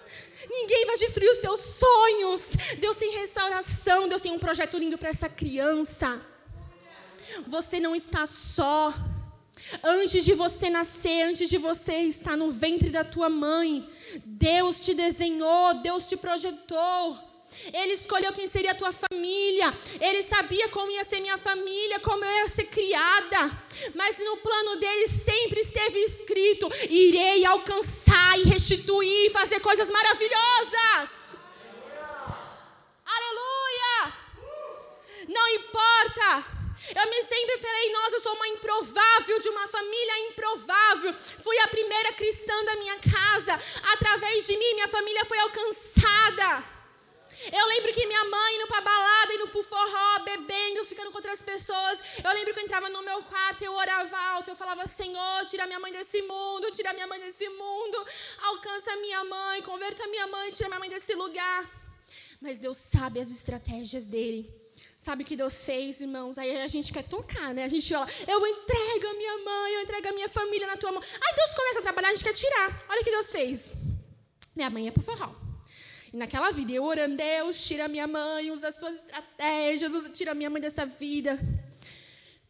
Ninguém 0.48 0.86
vai 0.86 0.98
destruir 0.98 1.30
os 1.32 1.40
teus 1.40 1.60
sonhos. 1.60 2.42
Deus 2.78 2.98
tem 2.98 3.12
restauração, 3.12 4.08
Deus 4.08 4.22
tem 4.22 4.32
um 4.32 4.40
projeto 4.40 4.78
lindo 4.78 4.98
para 4.98 5.10
essa 5.10 5.28
criança. 5.28 6.22
Você 7.48 7.80
não 7.80 7.96
está 7.96 8.26
só. 8.26 8.94
Antes 9.84 10.24
de 10.24 10.34
você 10.34 10.70
nascer, 10.70 11.24
antes 11.24 11.50
de 11.50 11.58
você 11.58 11.94
estar 12.04 12.38
no 12.38 12.50
ventre 12.50 12.90
da 12.90 13.04
tua 13.04 13.30
mãe, 13.30 13.88
Deus 14.26 14.86
te 14.86 14.94
desenhou, 14.94 15.82
Deus 15.82 16.08
te 16.08 16.18
projetou. 16.18 17.29
Ele 17.74 17.94
escolheu 17.94 18.34
quem 18.34 18.48
seria 18.48 18.72
a 18.72 18.76
tua 18.76 18.92
família. 18.92 19.74
Ele 20.00 20.24
sabia 20.24 20.70
como 20.70 20.92
ia 20.92 21.04
ser 21.04 21.20
minha 21.20 21.38
família, 21.38 22.00
como 22.00 22.24
eu 22.24 22.32
ia 22.32 22.48
ser 22.48 22.66
criada. 22.66 23.52
Mas 23.96 24.18
no 24.18 24.38
plano 24.38 24.76
dele 24.78 25.08
sempre 25.08 25.62
esteve 25.62 26.00
escrito: 26.00 26.72
irei 26.90 27.46
alcançar 27.46 28.40
e 28.40 28.44
restituir 28.44 29.28
e 29.28 29.30
fazer 29.30 29.60
coisas 29.60 29.90
maravilhosas. 29.90 31.30
Aleluia! 33.06 34.14
Não 35.28 35.48
importa 35.50 36.60
eu 36.96 37.10
me 37.10 37.24
sempre 37.24 37.58
falei, 37.60 37.92
nossa, 37.92 38.16
eu 38.16 38.22
sou 38.22 38.34
uma 38.34 38.48
improvável, 38.48 39.40
de 39.40 39.50
uma 39.50 39.68
família 39.68 40.20
improvável. 40.30 41.14
Fui 41.14 41.58
a 41.60 41.68
primeira 41.68 42.14
cristã 42.14 42.54
da 42.66 42.76
minha 42.78 42.98
casa. 43.00 43.60
Através 43.94 44.48
de 44.48 44.58
mim, 44.58 44.74
minha 44.74 44.88
família 44.88 45.24
foi 45.26 45.38
alcançada. 45.40 46.79
Eu 47.52 47.66
lembro 47.68 47.94
que 47.94 48.06
minha 48.06 48.26
mãe 48.26 48.56
indo 48.56 48.68
pra 48.68 48.82
balada, 48.82 49.34
indo 49.34 49.48
pro 49.48 49.64
forró, 49.64 50.20
bebendo, 50.24 50.86
ficando 50.86 51.10
com 51.12 51.18
outras 51.18 51.42
pessoas. 51.42 52.02
Eu 52.24 52.32
lembro 52.34 52.54
que 52.54 52.60
eu 52.60 52.64
entrava 52.64 52.90
no 52.90 53.02
meu 53.02 53.24
quarto, 53.24 53.64
eu 53.64 53.74
orava 53.74 54.18
alto, 54.18 54.52
eu 54.52 54.56
falava, 54.56 54.86
Senhor, 54.86 55.46
tira 55.46 55.66
minha 55.66 55.80
mãe 55.80 55.92
desse 55.92 56.22
mundo, 56.22 56.72
tira 56.72 56.94
minha 56.94 57.08
mãe 57.08 57.20
desse 57.20 57.48
mundo, 57.50 58.06
alcança 58.44 58.96
minha 58.98 59.24
mãe, 59.24 59.62
converta 59.62 60.06
minha 60.08 60.28
mãe, 60.28 60.52
tira 60.52 60.68
minha 60.68 60.80
mãe 60.80 60.90
desse 60.90 61.16
lugar. 61.16 61.66
Mas 62.42 62.60
Deus 62.60 62.78
sabe 62.78 63.20
as 63.20 63.30
estratégias 63.30 64.08
dele. 64.08 64.54
Sabe 64.98 65.24
o 65.24 65.26
que 65.26 65.36
Deus 65.36 65.64
fez, 65.64 66.02
irmãos? 66.02 66.38
Aí 66.38 66.60
a 66.62 66.68
gente 66.68 66.92
quer 66.92 67.04
tocar, 67.04 67.54
né? 67.54 67.64
A 67.64 67.70
gente 67.70 67.88
fala, 67.90 68.08
eu 68.28 68.46
entrego 68.48 69.08
a 69.08 69.14
minha 69.14 69.38
mãe, 69.38 69.74
eu 69.76 69.82
entrego 69.82 70.10
a 70.10 70.12
minha 70.12 70.28
família 70.30 70.68
na 70.68 70.76
tua 70.76 70.92
mão. 70.92 71.02
Aí 71.02 71.36
Deus 71.36 71.54
começa 71.54 71.80
a 71.80 71.82
trabalhar, 71.84 72.10
a 72.10 72.16
gente 72.16 72.24
quer 72.24 72.34
tirar. 72.34 72.86
Olha 72.90 73.02
o 73.02 73.04
que 73.04 73.12
Deus 73.12 73.32
fez. 73.32 73.74
Minha 74.54 74.70
mãe 74.70 74.90
é 74.90 74.92
pro 74.92 75.02
forró. 75.02 75.49
E 76.12 76.18
naquela 76.18 76.52
vida, 76.52 76.72
eu 76.72 76.84
orando, 76.84 77.18
Deus, 77.18 77.64
tira 77.66 77.88
minha 77.88 78.08
mãe, 78.08 78.50
usa 78.52 78.70
as 78.70 78.76
suas 78.76 78.96
estratégias, 78.96 79.94
usa, 79.94 80.10
tira 80.10 80.34
minha 80.34 80.50
mãe 80.50 80.62
dessa 80.62 80.86
vida. 80.86 81.40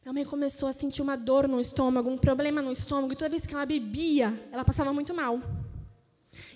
Minha 0.01 0.13
mãe 0.13 0.25
começou 0.25 0.69
a 0.69 0.73
sentir 0.73 1.01
uma 1.01 1.17
dor 1.17 1.47
no 1.47 1.59
estômago, 1.59 2.09
um 2.09 2.17
problema 2.17 2.61
no 2.61 2.71
estômago, 2.71 3.11
e 3.11 3.15
toda 3.17 3.29
vez 3.29 3.45
que 3.45 3.53
ela 3.53 3.65
bebia, 3.65 4.33
ela 4.51 4.63
passava 4.63 4.93
muito 4.93 5.13
mal. 5.13 5.41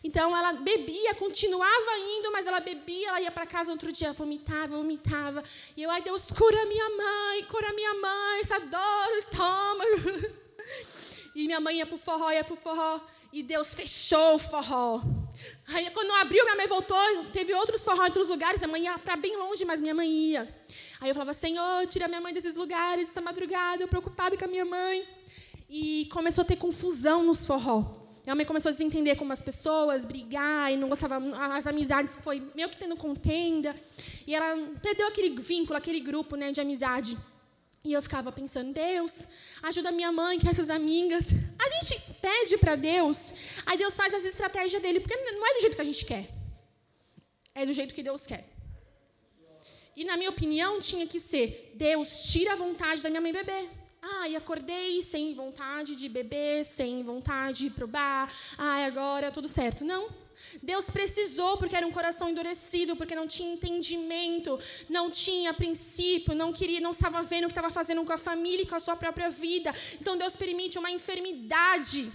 Então 0.02 0.36
ela 0.36 0.54
bebia, 0.54 1.14
continuava 1.16 1.98
indo, 1.98 2.32
mas 2.32 2.48
ela 2.48 2.62
bebia, 2.62 3.10
ela 3.10 3.22
ia 3.22 3.32
para 3.32 3.46
casa 3.46 3.72
outro 3.72 3.92
dia, 3.92 4.14
vomitava, 4.14 4.78
vomitava. 4.78 5.44
E 5.76 5.84
eu, 5.84 5.92
ai 5.92 6.02
Deus, 6.02 6.32
cura 6.32 6.66
minha 6.66 6.90
mãe, 6.90 7.44
cura 7.46 7.74
minha 7.74 7.94
mãe, 7.96 8.42
essa 8.42 8.60
dor 8.60 9.10
no 9.10 9.18
estômago. 9.18 10.44
E 11.36 11.48
minha 11.48 11.60
mãe 11.60 11.78
ia 11.78 11.86
pro 11.88 11.98
forró, 11.98 12.32
ia 12.32 12.44
pro 12.44 12.56
forró. 12.56 13.00
E 13.32 13.42
Deus 13.42 13.74
fechou 13.74 14.36
o 14.36 14.40
forró. 14.40 15.02
Aí 15.68 15.90
quando 15.92 16.12
abriu, 16.14 16.44
minha 16.44 16.56
mãe 16.56 16.68
voltou, 16.68 17.26
teve 17.32 17.54
outros 17.54 17.84
forró 17.84 18.04
em 18.04 18.06
outros 18.06 18.30
lugares, 18.30 18.62
a 18.64 18.68
mãe 18.68 18.84
ia 18.84 18.98
para 19.00 19.16
bem 19.16 19.36
longe, 19.38 19.66
mas 19.66 19.82
minha 19.82 19.96
mãe 19.96 20.10
ia. 20.10 20.48
Aí 21.00 21.10
eu 21.10 21.14
falava, 21.14 21.34
Senhor, 21.34 21.88
tira 21.88 22.08
minha 22.08 22.22
mãe 22.22 22.34
desses 22.34 22.56
lugares, 22.56 23.10
essa 23.10 23.22
madrugada, 23.22 23.84
eu 23.84 23.88
preocupada 23.88 24.38
com 24.38 24.46
a 24.46 24.48
minha 24.48 24.66
mãe. 24.66 25.04
E 25.70 26.08
começou 26.12 26.44
a 26.44 26.46
ter 26.46 26.56
confusão 26.56 27.24
nos 27.24 27.46
forró. 27.46 28.04
Minha 28.24 28.36
mãe 28.36 28.46
começou 28.46 28.70
a 28.70 28.72
desentender 28.72 29.18
com 29.18 29.30
as 29.30 29.42
pessoas, 29.42 30.06
brigar, 30.06 30.72
e 30.72 30.78
não 30.78 30.88
gostava, 30.88 31.18
as 31.58 31.68
amizades 31.68 32.16
foi 32.24 32.42
meio 32.56 32.70
que 32.70 32.78
tendo 32.78 32.96
contenda. 32.96 33.76
E 34.26 34.34
ela 34.34 34.56
perdeu 34.82 35.08
aquele 35.08 35.32
vínculo, 35.32 35.78
aquele 35.78 36.00
grupo 36.00 36.38
né, 36.38 36.52
de 36.52 36.62
amizade. 36.62 37.18
E 37.86 37.92
eu 37.92 38.02
ficava 38.02 38.32
pensando, 38.32 38.74
Deus, 38.74 39.28
ajuda 39.62 39.92
minha 39.92 40.12
mãe, 40.12 40.40
que 40.40 40.48
essas 40.48 40.70
amigas. 40.70 41.32
A 41.60 41.70
gente 41.70 42.14
pede 42.22 42.58
para 42.58 42.76
Deus, 42.76 43.34
aí 43.66 43.78
Deus 43.78 43.96
faz 43.96 44.14
as 44.14 44.24
estratégias 44.24 44.82
dele, 44.82 45.02
porque 45.02 45.16
não 45.16 45.46
é 45.46 45.54
do 45.56 45.62
jeito 45.62 45.76
que 45.76 45.82
a 45.82 45.86
gente 45.86 46.06
quer. 46.06 46.30
É 47.54 47.66
do 47.66 47.74
jeito 47.74 47.94
que 47.94 48.02
Deus 48.02 48.26
quer. 48.26 48.48
E 49.96 50.06
na 50.06 50.16
minha 50.16 50.30
opinião, 50.30 50.80
tinha 50.80 51.06
que 51.06 51.20
ser: 51.20 51.74
Deus, 51.76 52.32
tira 52.32 52.54
a 52.54 52.56
vontade 52.56 53.02
da 53.02 53.10
minha 53.10 53.22
mãe 53.22 53.34
beber. 53.34 53.70
Ah, 54.02 54.28
e 54.28 54.36
acordei 54.36 55.02
sem 55.02 55.34
vontade 55.34 55.96
de 55.96 56.10
beber, 56.10 56.66
sem 56.66 57.04
vontade 57.04 57.70
de 57.70 57.70
probar. 57.70 58.34
Ah, 58.58 58.86
agora 58.86 59.32
tudo 59.32 59.48
certo. 59.48 59.84
Não. 59.86 60.23
Deus 60.62 60.90
precisou 60.90 61.58
porque 61.58 61.76
era 61.76 61.86
um 61.86 61.92
coração 61.92 62.30
endurecido, 62.30 62.96
porque 62.96 63.16
não 63.16 63.28
tinha 63.28 63.54
entendimento, 63.54 64.60
não 64.90 65.10
tinha 65.10 65.54
princípio, 65.54 66.36
não 66.36 66.52
queria, 66.54 66.80
não 66.80 66.92
estava 66.92 67.22
vendo 67.24 67.46
o 67.46 67.48
que 67.48 67.54
estava 67.54 67.70
fazendo 67.70 68.04
com 68.06 68.14
a 68.14 68.18
família 68.18 68.64
e 68.64 68.68
com 68.68 68.76
a 68.76 68.80
sua 68.80 68.96
própria 68.96 69.30
vida. 69.30 69.74
Então 70.00 70.18
Deus 70.18 70.36
permite 70.36 70.78
uma 70.78 70.92
enfermidade. 70.92 72.12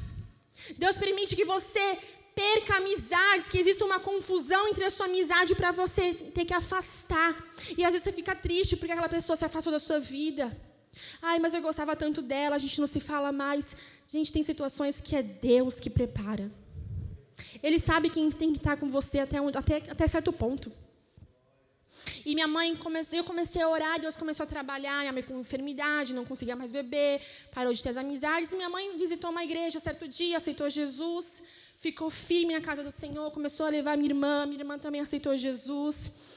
Deus 0.77 0.97
permite 0.97 1.37
que 1.37 1.45
você 1.45 1.99
perca 2.35 2.77
amizades, 2.77 3.49
que 3.49 3.59
exista 3.59 3.85
uma 3.85 3.99
confusão 3.99 4.69
entre 4.69 4.85
a 4.85 4.91
sua 4.91 5.07
amizade 5.07 5.57
para 5.57 5.73
você 5.73 6.15
ter 6.15 6.45
que 6.45 6.55
afastar. 6.55 7.37
E 7.77 7.85
às 7.85 7.91
vezes 7.91 8.05
você 8.05 8.13
fica 8.13 8.35
triste 8.35 8.77
porque 8.77 8.93
aquela 8.93 9.09
pessoa 9.09 9.37
se 9.37 9.45
afastou 9.45 9.73
da 9.73 9.81
sua 9.81 9.99
vida. 9.99 10.57
Ai, 11.21 11.39
mas 11.39 11.53
eu 11.53 11.61
gostava 11.61 11.97
tanto 11.97 12.23
dela, 12.23 12.57
a 12.57 12.59
gente 12.59 12.79
não 12.79 12.87
se 12.87 13.01
fala 13.01 13.33
mais. 13.33 13.77
Gente, 14.09 14.33
tem 14.33 14.43
situações 14.43 15.01
que 15.01 15.17
é 15.17 15.23
Deus 15.23 15.81
que 15.81 15.91
prepara. 15.91 16.51
Ele 17.63 17.79
sabe 17.79 18.11
quem 18.11 18.31
tem 18.31 18.53
que 18.53 18.59
estar 18.59 18.77
com 18.77 18.89
você 18.89 19.21
até, 19.21 19.39
até, 19.39 19.77
até 19.77 20.09
certo 20.09 20.33
ponto. 20.33 20.71
E 22.25 22.35
minha 22.35 22.47
mãe, 22.47 22.75
comecei, 22.77 23.19
eu 23.19 23.25
comecei 23.25 23.63
a 23.63 23.69
orar, 23.69 24.01
Deus 24.01 24.17
começou 24.17 24.45
a 24.45 24.47
trabalhar, 24.47 25.01
minha 25.01 25.13
mãe 25.13 25.23
com 25.23 25.39
enfermidade, 25.41 26.15
não 26.15 26.25
conseguia 26.25 26.55
mais 26.55 26.71
beber, 26.71 27.21
parou 27.55 27.73
de 27.73 27.83
ter 27.83 27.91
as 27.91 27.97
amizades. 27.97 28.53
E 28.53 28.57
minha 28.57 28.69
mãe 28.69 28.97
visitou 28.97 29.31
uma 29.31 29.45
igreja 29.45 29.81
certo 29.81 30.07
dia, 30.07 30.37
aceitou 30.37 30.69
Jesus, 30.69 31.45
ficou 31.75 32.11
firme 32.11 32.53
na 32.53 32.61
casa 32.61 32.83
do 32.83 32.91
Senhor, 32.91 33.31
começou 33.31 33.67
a 33.67 33.71
levar 33.71 33.97
minha 33.97 34.11
irmã, 34.11 34.47
minha 34.47 34.61
irmã 34.61 34.79
também 34.79 35.01
aceitou 35.01 35.37
Jesus. 35.37 36.29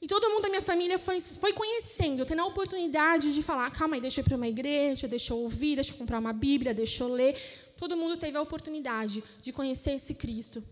E 0.00 0.06
todo 0.06 0.28
mundo 0.28 0.42
da 0.42 0.48
minha 0.50 0.60
família 0.60 0.98
foi, 0.98 1.18
foi 1.20 1.52
conhecendo, 1.54 2.26
tendo 2.26 2.42
a 2.42 2.44
oportunidade 2.44 3.32
de 3.32 3.42
falar: 3.42 3.70
calma 3.70 3.96
aí, 3.96 4.00
deixa 4.00 4.20
eu 4.20 4.22
ir 4.22 4.28
para 4.28 4.36
uma 4.36 4.46
igreja, 4.46 5.08
deixa 5.08 5.32
eu 5.32 5.38
ouvir, 5.38 5.76
deixa 5.76 5.92
eu 5.92 5.96
comprar 5.96 6.18
uma 6.18 6.32
Bíblia, 6.32 6.74
deixa 6.74 7.04
eu 7.04 7.08
ler. 7.08 7.34
Todo 7.76 7.96
mundo 7.96 8.16
teve 8.16 8.36
a 8.36 8.42
oportunidade 8.42 9.22
de 9.42 9.52
conhecer 9.52 9.92
esse 9.92 10.14
Cristo, 10.14 10.62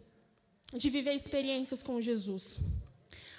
de 0.72 0.88
viver 0.90 1.14
experiências 1.14 1.82
com 1.82 2.00
Jesus. 2.00 2.60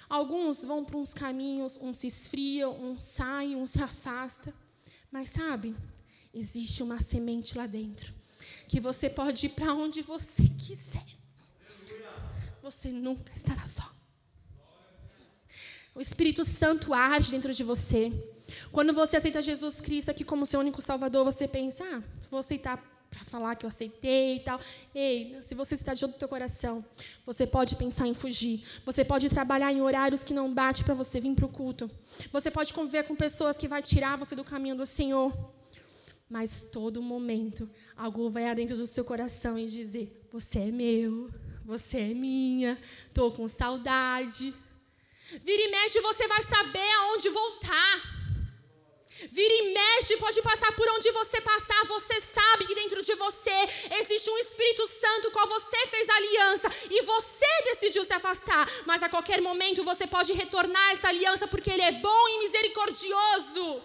Alguns 0.08 0.64
vão 0.64 0.84
para 0.84 0.96
uns 0.96 1.14
caminhos, 1.14 1.78
uns 1.80 1.98
se 1.98 2.06
esfriam, 2.06 2.72
uns 2.80 3.02
saem, 3.02 3.56
uns 3.56 3.70
se 3.70 3.82
afastam. 3.82 4.52
Mas 5.10 5.30
sabe, 5.30 5.74
existe 6.32 6.82
uma 6.82 7.00
semente 7.00 7.56
lá 7.56 7.66
dentro, 7.66 8.12
que 8.68 8.80
você 8.80 9.08
pode 9.08 9.46
ir 9.46 9.50
para 9.50 9.72
onde 9.74 10.02
você 10.02 10.42
quiser. 10.42 11.06
Você 12.62 12.88
nunca 12.88 13.32
estará 13.34 13.66
só. 13.66 13.88
O 15.94 16.00
Espírito 16.00 16.44
Santo 16.44 16.92
age 16.92 17.30
dentro 17.30 17.52
de 17.52 17.62
você. 17.62 18.12
Quando 18.72 18.92
você 18.92 19.16
aceita 19.16 19.40
Jesus 19.40 19.80
Cristo 19.80 20.10
aqui 20.10 20.24
como 20.24 20.46
seu 20.46 20.60
único 20.60 20.82
Salvador, 20.82 21.24
você 21.24 21.46
pensa, 21.46 21.84
ah, 21.84 22.02
vou 22.30 22.40
aceitar 22.40 22.82
falar 23.24 23.56
que 23.56 23.66
eu 23.66 23.68
aceitei 23.68 24.36
e 24.36 24.40
tal. 24.40 24.60
Ei, 24.94 25.36
se 25.42 25.54
você 25.54 25.74
está 25.74 25.92
dentro 25.92 26.08
do 26.08 26.14
teu 26.14 26.28
coração, 26.28 26.84
você 27.26 27.46
pode 27.46 27.74
pensar 27.76 28.06
em 28.06 28.14
fugir. 28.14 28.64
Você 28.84 29.04
pode 29.04 29.28
trabalhar 29.28 29.72
em 29.72 29.80
horários 29.80 30.22
que 30.22 30.34
não 30.34 30.52
bate 30.52 30.84
para 30.84 30.94
você 30.94 31.20
vir 31.20 31.34
para 31.34 31.46
o 31.46 31.48
culto. 31.48 31.90
Você 32.32 32.50
pode 32.50 32.72
conviver 32.72 33.04
com 33.04 33.16
pessoas 33.16 33.56
que 33.56 33.66
vai 33.66 33.82
tirar 33.82 34.16
você 34.16 34.36
do 34.36 34.44
caminho 34.44 34.76
do 34.76 34.86
Senhor. 34.86 35.32
Mas 36.28 36.70
todo 36.72 37.02
momento, 37.02 37.68
algo 37.96 38.30
vai 38.30 38.54
dentro 38.54 38.76
do 38.76 38.86
seu 38.86 39.04
coração 39.04 39.58
e 39.58 39.66
dizer: 39.66 40.26
Você 40.30 40.58
é 40.58 40.70
meu, 40.70 41.30
você 41.64 41.98
é 41.98 42.14
minha, 42.14 42.78
estou 43.06 43.32
com 43.32 43.46
saudade. 43.48 44.54
Vira 45.42 45.62
e 45.62 45.70
mexe, 45.70 46.00
você 46.00 46.28
vai 46.28 46.42
saber 46.42 46.90
aonde 47.00 47.28
voltar. 47.30 48.13
Vira 49.30 49.54
e 49.54 49.72
mexe, 49.72 50.16
pode 50.16 50.40
passar 50.42 50.72
por 50.72 50.88
onde 50.88 51.10
você 51.10 51.40
passar. 51.40 51.84
Você 51.86 52.20
sabe 52.20 52.66
que 52.66 52.74
dentro 52.74 53.02
de 53.02 53.14
você 53.14 53.68
existe 54.00 54.30
um 54.30 54.38
Espírito 54.38 54.86
Santo 54.86 55.30
com 55.30 55.34
qual 55.34 55.48
você 55.48 55.86
fez 55.86 56.08
aliança 56.08 56.70
e 56.90 57.02
você 57.02 57.46
decidiu 57.64 58.04
se 58.04 58.12
afastar. 58.12 58.68
Mas 58.86 59.02
a 59.02 59.08
qualquer 59.08 59.40
momento 59.40 59.82
você 59.82 60.06
pode 60.06 60.32
retornar 60.32 60.92
essa 60.92 61.08
aliança 61.08 61.46
porque 61.46 61.70
Ele 61.70 61.82
é 61.82 61.92
bom 61.92 62.28
e 62.28 62.38
misericordioso. 62.38 63.82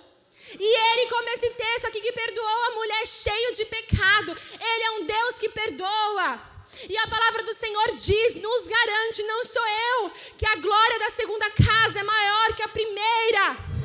E 0.59 0.65
Ele, 0.65 1.09
como 1.09 1.29
esse 1.29 1.49
texto 1.51 1.85
aqui 1.85 2.01
que 2.01 2.11
perdoou 2.11 2.63
a 2.67 2.71
mulher 2.71 3.07
cheio 3.07 3.55
de 3.55 3.65
pecado, 3.65 4.37
Ele 4.59 4.83
é 4.83 4.91
um 4.91 5.05
Deus 5.05 5.39
que 5.39 5.49
perdoa. 5.49 6.49
E 6.87 6.97
a 6.97 7.07
palavra 7.07 7.43
do 7.43 7.53
Senhor 7.53 7.95
diz, 7.95 8.35
nos 8.35 8.67
garante, 8.67 9.23
não 9.23 9.45
sou 9.45 9.67
eu, 9.67 10.11
que 10.37 10.45
a 10.45 10.55
glória 10.55 10.99
da 10.99 11.09
segunda 11.09 11.49
casa 11.51 11.99
é 11.99 12.03
maior 12.03 12.55
que 12.55 12.63
a 12.63 12.67
primeira. 12.67 13.78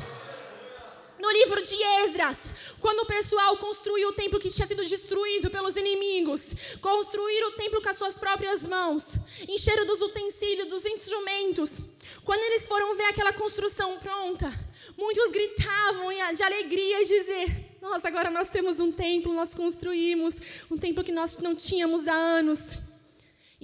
No 1.25 1.31
livro 1.31 1.63
de 1.63 1.75
Esdras, 2.05 2.53
quando 2.79 2.99
o 2.99 3.05
pessoal 3.07 3.57
construiu 3.57 4.09
o 4.09 4.13
templo 4.13 4.39
que 4.39 4.51
tinha 4.51 4.67
sido 4.67 4.85
destruído 4.85 5.49
pelos 5.49 5.75
inimigos, 5.75 6.77
construíram 6.79 7.49
o 7.49 7.53
templo 7.53 7.81
com 7.81 7.89
as 7.89 7.97
suas 7.97 8.15
próprias 8.15 8.63
mãos, 8.63 9.17
encheram 9.49 9.87
dos 9.87 10.01
utensílios, 10.01 10.67
dos 10.67 10.85
instrumentos. 10.85 11.81
Quando 12.23 12.43
eles 12.43 12.67
foram 12.67 12.95
ver 12.95 13.05
aquela 13.05 13.33
construção 13.33 13.97
pronta, 13.97 14.53
muitos 14.95 15.31
gritavam 15.31 16.09
de 16.31 16.43
alegria 16.43 17.01
e 17.01 17.05
dizer: 17.05 17.75
Nossa, 17.81 18.07
agora 18.07 18.29
nós 18.29 18.51
temos 18.51 18.79
um 18.79 18.91
templo, 18.91 19.33
nós 19.33 19.55
construímos 19.55 20.35
um 20.69 20.77
templo 20.77 21.03
que 21.03 21.11
nós 21.11 21.39
não 21.39 21.55
tínhamos 21.55 22.07
há 22.07 22.13
anos. 22.13 22.77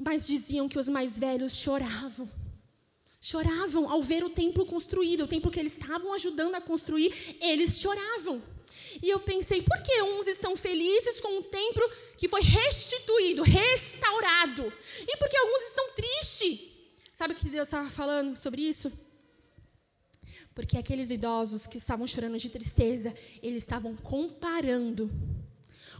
Mas 0.03 0.25
diziam 0.25 0.67
que 0.67 0.79
os 0.79 0.89
mais 0.89 1.19
velhos 1.19 1.57
choravam 1.57 2.40
choravam 3.21 3.87
ao 3.87 4.01
ver 4.01 4.23
o 4.23 4.31
templo 4.31 4.65
construído, 4.65 5.23
o 5.23 5.27
templo 5.27 5.51
que 5.51 5.59
eles 5.59 5.77
estavam 5.77 6.11
ajudando 6.13 6.55
a 6.55 6.61
construir, 6.61 7.13
eles 7.39 7.79
choravam. 7.79 8.41
E 9.01 9.09
eu 9.09 9.19
pensei, 9.19 9.61
por 9.61 9.81
que 9.83 10.01
uns 10.01 10.27
estão 10.27 10.57
felizes 10.57 11.21
com 11.21 11.39
o 11.39 11.43
templo 11.43 11.89
que 12.17 12.27
foi 12.27 12.41
restituído, 12.41 13.43
restaurado? 13.43 14.73
E 15.07 15.17
por 15.17 15.29
que 15.29 15.37
alguns 15.37 15.61
estão 15.67 15.91
tristes? 15.95 16.71
Sabe 17.13 17.33
o 17.35 17.37
que 17.37 17.47
Deus 17.47 17.67
estava 17.67 17.89
falando 17.89 18.35
sobre 18.35 18.63
isso? 18.63 18.91
Porque 20.55 20.77
aqueles 20.77 21.11
idosos 21.11 21.67
que 21.67 21.77
estavam 21.77 22.07
chorando 22.07 22.37
de 22.37 22.49
tristeza, 22.49 23.15
eles 23.41 23.63
estavam 23.63 23.95
comparando 23.95 25.09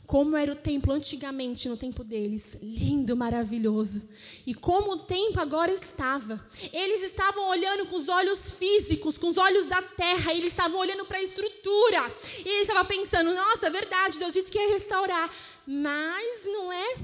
como 0.06 0.36
era 0.36 0.52
o 0.52 0.56
templo 0.56 0.94
antigamente, 0.94 1.70
no 1.70 1.78
tempo 1.78 2.04
deles, 2.04 2.60
lindo, 2.62 3.16
maravilhoso. 3.16 4.02
E 4.46 4.54
como 4.54 4.94
o 4.94 5.00
templo 5.00 5.42
agora 5.42 5.72
estava. 5.72 6.44
Eles 6.74 7.04
estavam 7.04 7.50
olhando 7.50 7.86
com 7.86 7.96
os 7.96 8.10
olhos 8.10 8.54
físicos, 8.54 9.18
com 9.18 9.30
os 9.30 9.38
olhos 9.38 9.68
da 9.68 9.82
terra, 9.82 10.34
eles 10.34 10.48
estavam 10.48 10.80
olhando 10.80 11.06
para 11.06 11.18
a 11.18 11.24
estrutura. 11.24 12.12
E 12.46 12.50
eles 12.50 12.68
estavam 12.68 12.86
pensando: 12.86 13.34
nossa, 13.34 13.68
é 13.68 13.70
verdade, 13.70 14.20
Deus 14.20 14.34
disse 14.34 14.52
que 14.52 14.60
ia 14.60 14.70
restaurar. 14.70 15.34
Mas 15.66 16.46
não 16.46 16.74
é 16.74 16.96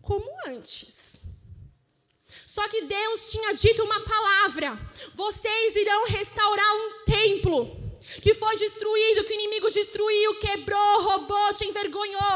como 0.00 0.26
antes. 0.46 1.28
Só 2.46 2.66
que 2.68 2.82
Deus 2.82 3.30
tinha 3.30 3.52
dito 3.52 3.82
uma 3.84 4.00
palavra: 4.00 4.78
vocês 5.14 5.76
irão 5.76 6.06
restaurar 6.06 6.74
um 6.76 7.04
templo 7.04 7.88
que 8.22 8.32
foi 8.32 8.56
destruído, 8.56 9.24
que 9.24 9.32
o 9.32 9.34
inimigo 9.34 9.70
destruiu, 9.70 10.34
quebrou, 10.36 10.87
te 11.58 11.66
envergonhou. 11.66 12.32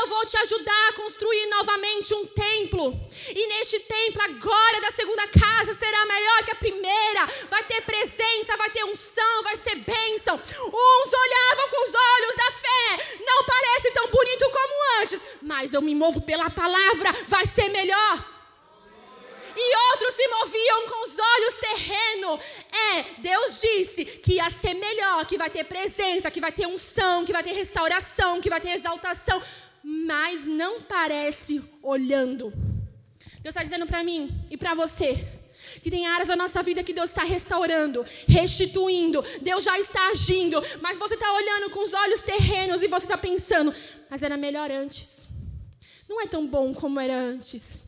Eu 0.00 0.08
vou 0.08 0.26
te 0.26 0.36
ajudar 0.38 0.88
a 0.88 0.92
construir 0.94 1.46
novamente 1.46 2.12
um 2.14 2.26
templo. 2.26 2.92
E 3.28 3.46
neste 3.46 3.78
templo, 3.80 4.22
a 4.22 4.28
glória 4.28 4.80
da 4.80 4.90
segunda 4.90 5.26
casa 5.28 5.72
será 5.74 6.04
maior 6.06 6.44
que 6.44 6.50
a 6.50 6.56
primeira. 6.56 7.26
Vai 7.48 7.62
ter 7.64 7.80
presença, 7.82 8.56
vai 8.56 8.70
ter 8.70 8.84
unção, 8.84 9.42
vai 9.44 9.56
ser 9.56 9.76
bênção. 9.76 10.34
Uns 10.36 11.12
olhavam 11.12 11.68
com 11.70 11.88
os 11.88 11.94
olhos 11.94 12.36
da 12.36 12.50
fé. 12.50 13.18
Não 13.24 13.44
parece 13.44 13.90
tão 13.92 14.08
bonito 14.08 14.50
como 14.50 15.02
antes, 15.02 15.20
mas 15.42 15.72
eu 15.72 15.80
me 15.80 15.94
movo 15.94 16.20
pela 16.22 16.50
palavra, 16.50 17.12
vai 17.28 17.46
ser 17.46 17.68
melhor 17.68 18.34
e 19.56 19.76
outros 19.92 20.14
se 20.14 20.26
moviam 20.28 20.88
com 20.88 21.06
os 21.06 21.18
olhos 21.18 21.56
terreno. 21.56 22.40
É, 22.94 23.04
Deus 23.18 23.60
disse 23.60 24.04
que 24.04 24.34
ia 24.34 24.48
ser 24.50 24.74
melhor, 24.74 25.26
que 25.26 25.36
vai 25.36 25.50
ter 25.50 25.64
presença, 25.64 26.30
que 26.30 26.40
vai 26.40 26.52
ter 26.52 26.66
unção, 26.66 27.24
que 27.24 27.32
vai 27.32 27.42
ter 27.42 27.52
restauração, 27.52 28.40
que 28.40 28.50
vai 28.50 28.60
ter 28.60 28.70
exaltação, 28.70 29.42
mas 29.82 30.46
não 30.46 30.82
parece 30.82 31.62
olhando. 31.82 32.52
Deus 33.42 33.54
está 33.54 33.62
dizendo 33.62 33.86
para 33.86 34.04
mim 34.04 34.30
e 34.50 34.56
para 34.56 34.74
você 34.74 35.26
que 35.82 35.90
tem 35.90 36.06
áreas 36.06 36.28
da 36.28 36.36
nossa 36.36 36.62
vida 36.62 36.82
que 36.82 36.92
Deus 36.92 37.10
está 37.10 37.24
restaurando, 37.24 38.04
restituindo, 38.28 39.24
Deus 39.42 39.64
já 39.64 39.78
está 39.78 40.08
agindo, 40.08 40.62
mas 40.80 40.96
você 40.98 41.14
está 41.14 41.30
olhando 41.32 41.70
com 41.70 41.84
os 41.84 41.92
olhos 41.92 42.22
terrenos 42.22 42.82
e 42.82 42.88
você 42.88 43.06
está 43.06 43.18
pensando, 43.18 43.74
mas 44.08 44.22
era 44.22 44.36
melhor 44.36 44.70
antes. 44.70 45.28
Não 46.08 46.20
é 46.20 46.26
tão 46.26 46.46
bom 46.46 46.72
como 46.72 47.00
era 47.00 47.14
antes. 47.14 47.83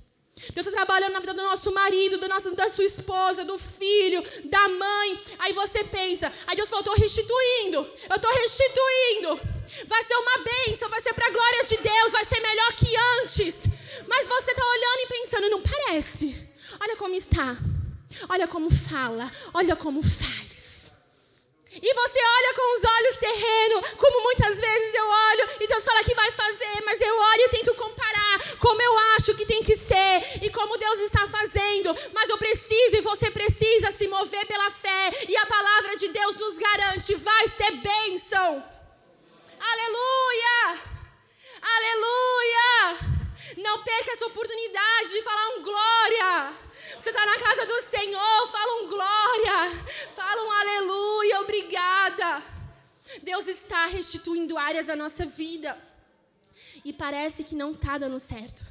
Deus 0.52 0.66
está 0.66 0.84
trabalhando 0.84 1.14
na 1.14 1.20
vida 1.20 1.32
do 1.32 1.42
nosso 1.42 1.72
marido, 1.72 2.18
do 2.18 2.28
nosso, 2.28 2.54
da 2.54 2.68
sua 2.70 2.84
esposa, 2.84 3.42
do 3.42 3.58
filho, 3.58 4.22
da 4.44 4.68
mãe. 4.68 5.20
Aí 5.38 5.54
você 5.54 5.82
pensa, 5.84 6.30
aí 6.46 6.54
Deus 6.54 6.68
falou: 6.68 6.84
eu 6.84 6.92
estou 6.92 7.02
restituindo, 7.02 7.78
eu 8.10 8.16
estou 8.16 8.32
restituindo. 8.34 9.40
Vai 9.86 10.04
ser 10.04 10.14
uma 10.14 10.38
bênção, 10.44 10.90
vai 10.90 11.00
ser 11.00 11.14
para 11.14 11.26
a 11.26 11.30
glória 11.30 11.64
de 11.64 11.78
Deus, 11.78 12.12
vai 12.12 12.24
ser 12.26 12.40
melhor 12.40 12.72
que 12.74 12.96
antes. 13.22 13.66
Mas 14.06 14.28
você 14.28 14.50
está 14.50 14.62
olhando 14.62 15.00
e 15.00 15.06
pensando: 15.06 15.50
não 15.50 15.62
parece. 15.62 16.46
Olha 16.80 16.96
como 16.96 17.14
está, 17.14 17.56
olha 18.28 18.46
como 18.46 18.70
fala, 18.70 19.32
olha 19.54 19.74
como 19.74 20.02
faz. 20.02 20.55
E 21.82 21.94
você 21.94 22.18
olha 22.18 22.54
com 22.54 22.76
os 22.76 22.84
olhos 22.84 23.16
terreno, 23.18 23.82
como 23.96 24.22
muitas 24.22 24.58
vezes 24.58 24.94
eu 24.94 25.06
olho, 25.06 25.48
e 25.60 25.66
Deus 25.66 25.84
fala 25.84 26.04
que 26.04 26.14
vai 26.14 26.30
fazer, 26.30 26.82
mas 26.84 27.00
eu 27.00 27.18
olho 27.18 27.40
e 27.42 27.48
tento 27.48 27.74
comparar 27.74 28.40
como 28.58 28.80
eu 28.80 28.98
acho 29.16 29.34
que 29.34 29.46
tem 29.46 29.62
que 29.62 29.76
ser 29.76 30.42
e 30.42 30.50
como 30.50 30.76
Deus 30.78 30.98
está 31.00 31.26
fazendo. 31.26 31.96
Mas 32.12 32.28
eu 32.28 32.38
preciso 32.38 32.96
e 32.96 33.00
você 33.00 33.30
precisa 33.30 33.90
se 33.90 34.06
mover 34.08 34.46
pela 34.46 34.70
fé, 34.70 35.12
e 35.28 35.36
a 35.36 35.46
palavra 35.46 35.96
de 35.96 36.08
Deus 36.08 36.36
nos 36.36 36.58
garante: 36.58 37.14
vai 37.16 37.48
ser 37.48 37.70
bênção. 37.72 38.64
Aleluia! 39.60 40.80
Aleluia! 41.62 43.15
Não 43.56 43.82
perca 43.82 44.12
essa 44.12 44.26
oportunidade 44.26 45.10
de 45.10 45.22
falar 45.22 45.48
um 45.56 45.62
glória. 45.62 46.54
Você 46.98 47.08
está 47.08 47.24
na 47.24 47.38
casa 47.38 47.66
do 47.66 47.82
Senhor, 47.82 48.48
fala 48.48 48.82
um 48.82 48.88
glória, 48.88 49.84
fala 50.14 50.42
um 50.42 50.52
aleluia, 50.52 51.40
obrigada. 51.40 52.42
Deus 53.22 53.48
está 53.48 53.86
restituindo 53.86 54.58
áreas 54.58 54.88
da 54.88 54.96
nossa 54.96 55.24
vida. 55.24 55.76
E 56.84 56.92
parece 56.92 57.44
que 57.44 57.54
não 57.54 57.70
está 57.70 57.96
dando 57.96 58.20
certo. 58.20 58.64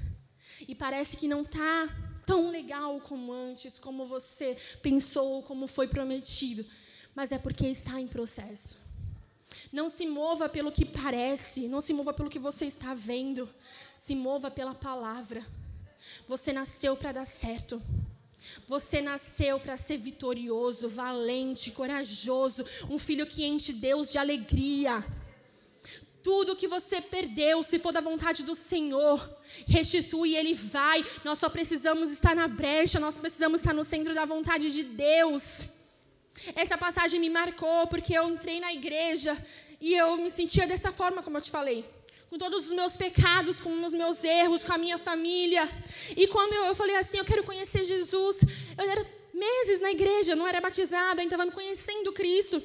E 0.67 0.75
parece 0.75 1.17
que 1.17 1.27
não 1.27 1.41
está 1.41 1.89
tão 2.25 2.51
legal 2.51 3.01
como 3.01 3.33
antes, 3.33 3.79
como 3.79 4.05
você 4.05 4.55
pensou, 4.81 5.41
como 5.43 5.67
foi 5.67 5.87
prometido. 5.87 6.65
Mas 7.15 7.31
é 7.31 7.39
porque 7.39 7.65
está 7.67 7.99
em 7.99 8.07
processo. 8.07 8.84
Não 9.71 9.89
se 9.89 10.05
mova 10.05 10.47
pelo 10.47 10.71
que 10.71 10.85
parece, 10.85 11.67
não 11.67 11.81
se 11.81 11.93
mova 11.93 12.13
pelo 12.13 12.29
que 12.29 12.39
você 12.39 12.65
está 12.65 12.93
vendo. 12.93 13.49
Se 13.95 14.15
mova 14.15 14.49
pela 14.51 14.73
palavra. 14.73 15.45
Você 16.27 16.53
nasceu 16.53 16.95
para 16.95 17.11
dar 17.11 17.25
certo. 17.25 17.81
Você 18.67 19.01
nasceu 19.01 19.59
para 19.59 19.77
ser 19.77 19.97
vitorioso, 19.97 20.89
valente, 20.89 21.71
corajoso, 21.71 22.65
um 22.89 22.97
filho 22.97 23.25
que 23.25 23.45
enche 23.45 23.73
Deus 23.73 24.11
de 24.11 24.17
alegria. 24.17 25.03
Tudo 26.23 26.55
que 26.55 26.67
você 26.67 27.01
perdeu, 27.01 27.61
se 27.61 27.77
for 27.77 27.91
da 27.91 28.01
vontade 28.01 28.43
do 28.43 28.55
Senhor, 28.55 29.29
restitui, 29.67 30.35
Ele 30.35 30.55
vai. 30.55 31.05
Nós 31.23 31.37
só 31.37 31.49
precisamos 31.49 32.11
estar 32.11 32.35
na 32.35 32.47
brecha, 32.47 32.99
nós 32.99 33.17
precisamos 33.17 33.61
estar 33.61 33.73
no 33.73 33.83
centro 33.83 34.13
da 34.15 34.25
vontade 34.25 34.71
de 34.71 34.83
Deus. 34.83 35.74
Essa 36.55 36.77
passagem 36.77 37.19
me 37.19 37.29
marcou 37.29 37.87
porque 37.87 38.13
eu 38.13 38.29
entrei 38.29 38.59
na 38.59 38.73
igreja 38.73 39.37
e 39.79 39.93
eu 39.93 40.17
me 40.17 40.29
sentia 40.29 40.67
dessa 40.67 40.91
forma, 40.91 41.21
como 41.21 41.37
eu 41.37 41.41
te 41.41 41.51
falei 41.51 41.85
com 42.29 42.37
todos 42.37 42.67
os 42.67 42.73
meus 42.73 42.97
pecados, 42.97 43.61
com 43.61 43.85
os 43.85 43.93
meus 43.93 44.23
erros, 44.23 44.63
com 44.63 44.73
a 44.73 44.77
minha 44.77 44.97
família. 44.97 45.69
E 46.17 46.27
quando 46.27 46.53
eu, 46.53 46.75
falei 46.75 46.95
assim, 46.95 47.17
eu 47.17 47.25
quero 47.25 47.43
conhecer 47.43 47.83
Jesus, 47.83 48.41
eu 48.77 48.89
era 48.89 49.05
meses 49.33 49.81
na 49.81 49.91
igreja, 49.91 50.35
não 50.35 50.47
era 50.47 50.59
batizada, 50.59 51.21
ainda 51.21 51.35
estava 51.35 51.51
conhecendo 51.51 52.11
Cristo. 52.11 52.61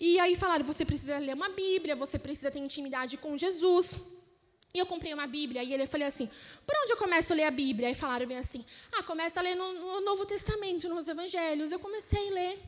E 0.00 0.18
aí 0.20 0.36
falaram, 0.36 0.64
você 0.64 0.84
precisa 0.84 1.18
ler 1.18 1.34
uma 1.34 1.48
Bíblia, 1.48 1.96
você 1.96 2.18
precisa 2.18 2.50
ter 2.50 2.60
intimidade 2.60 3.16
com 3.16 3.36
Jesus. 3.36 3.98
E 4.72 4.78
eu 4.78 4.86
comprei 4.86 5.12
uma 5.12 5.26
Bíblia 5.26 5.64
e 5.64 5.74
ele 5.74 5.86
falei 5.86 6.06
assim: 6.06 6.26
por 6.64 6.74
onde 6.82 6.92
eu 6.92 6.96
começo 6.96 7.32
a 7.32 7.36
ler 7.36 7.44
a 7.44 7.50
Bíblia? 7.50 7.88
Aí 7.88 7.94
falaram 7.94 8.24
bem 8.26 8.38
assim: 8.38 8.64
ah, 8.92 9.02
começa 9.02 9.40
a 9.40 9.42
ler 9.42 9.56
no, 9.56 9.72
no 9.72 10.00
Novo 10.02 10.24
Testamento, 10.24 10.88
nos 10.88 11.08
Evangelhos. 11.08 11.72
Eu 11.72 11.80
comecei 11.80 12.28
a 12.28 12.32
ler 12.32 12.58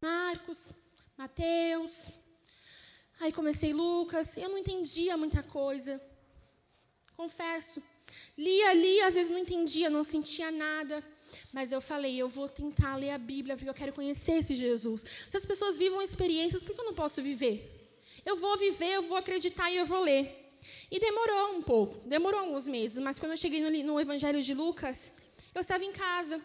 Marcos, 0.00 0.72
Mateus, 1.16 2.12
Aí 3.20 3.32
comecei 3.32 3.72
Lucas, 3.72 4.36
eu 4.36 4.48
não 4.48 4.58
entendia 4.58 5.16
muita 5.16 5.42
coisa. 5.42 6.00
Confesso. 7.16 7.82
Lia, 8.36 8.72
lia, 8.74 9.06
às 9.08 9.16
vezes 9.16 9.32
não 9.32 9.40
entendia, 9.40 9.90
não 9.90 10.04
sentia 10.04 10.52
nada. 10.52 11.02
Mas 11.52 11.72
eu 11.72 11.80
falei, 11.80 12.16
eu 12.16 12.28
vou 12.28 12.48
tentar 12.48 12.94
ler 12.94 13.10
a 13.10 13.18
Bíblia 13.18 13.56
porque 13.56 13.68
eu 13.68 13.74
quero 13.74 13.92
conhecer 13.92 14.38
esse 14.38 14.54
Jesus. 14.54 15.04
Se 15.28 15.36
as 15.36 15.44
pessoas 15.44 15.76
vivam 15.76 16.00
experiências, 16.00 16.62
por 16.62 16.74
que 16.74 16.80
eu 16.80 16.84
não 16.84 16.94
posso 16.94 17.20
viver? 17.20 17.74
Eu 18.24 18.36
vou 18.36 18.56
viver, 18.56 18.94
eu 18.94 19.02
vou 19.02 19.16
acreditar 19.16 19.68
e 19.70 19.76
eu 19.76 19.86
vou 19.86 20.00
ler. 20.00 20.56
E 20.90 21.00
demorou 21.00 21.56
um 21.56 21.62
pouco, 21.62 22.08
demorou 22.08 22.40
alguns 22.40 22.68
meses, 22.68 23.02
mas 23.02 23.18
quando 23.18 23.32
eu 23.32 23.36
cheguei 23.36 23.60
no, 23.60 23.92
no 23.92 24.00
Evangelho 24.00 24.42
de 24.42 24.54
Lucas, 24.54 25.12
eu 25.54 25.60
estava 25.60 25.84
em 25.84 25.92
casa, 25.92 26.40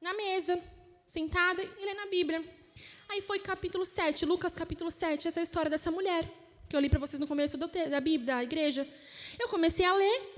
na 0.00 0.14
mesa, 0.14 0.60
sentada 1.08 1.62
e 1.62 1.84
lendo 1.84 2.00
a 2.00 2.06
Bíblia. 2.06 2.57
Aí 3.10 3.22
foi 3.22 3.38
capítulo 3.38 3.86
7, 3.86 4.26
Lucas 4.26 4.54
capítulo 4.54 4.90
7, 4.90 5.28
essa 5.28 5.40
é 5.40 5.42
a 5.42 5.44
história 5.44 5.70
dessa 5.70 5.90
mulher, 5.90 6.28
que 6.68 6.76
eu 6.76 6.80
li 6.80 6.90
para 6.90 6.98
vocês 6.98 7.18
no 7.18 7.26
começo 7.26 7.56
da 7.56 8.00
Bíblia, 8.00 8.34
da 8.34 8.42
igreja. 8.42 8.86
Eu 9.40 9.48
comecei 9.48 9.86
a 9.86 9.94
ler. 9.94 10.34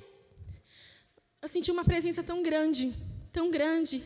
eu 1.42 1.48
senti 1.48 1.72
uma 1.72 1.84
presença 1.84 2.22
tão 2.22 2.44
grande, 2.44 2.94
tão 3.32 3.50
grande, 3.50 4.00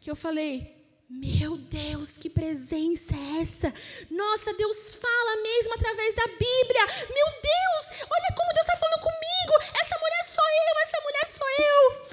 que 0.00 0.10
eu 0.10 0.16
falei: 0.16 0.74
meu 1.08 1.56
Deus, 1.56 2.18
que 2.18 2.28
presença 2.28 3.14
é 3.14 3.40
essa? 3.40 3.72
Nossa, 4.10 4.52
Deus 4.52 4.96
fala 4.96 5.42
mesmo 5.42 5.74
através 5.74 6.14
da 6.16 6.26
Bíblia. 6.26 6.86
Meu 7.14 7.26
Deus, 7.26 8.02
olha 8.10 8.34
como 8.36 8.52
Deus 8.52 8.66
está 8.66 8.76
falando 8.76 9.00
comigo. 9.00 9.54
Essa 9.80 9.96
mulher 9.96 10.24
sou 10.24 10.44
eu, 10.44 10.82
essa 10.82 11.00
mulher 11.00 11.26
sou 11.26 11.46
eu. 11.64 12.07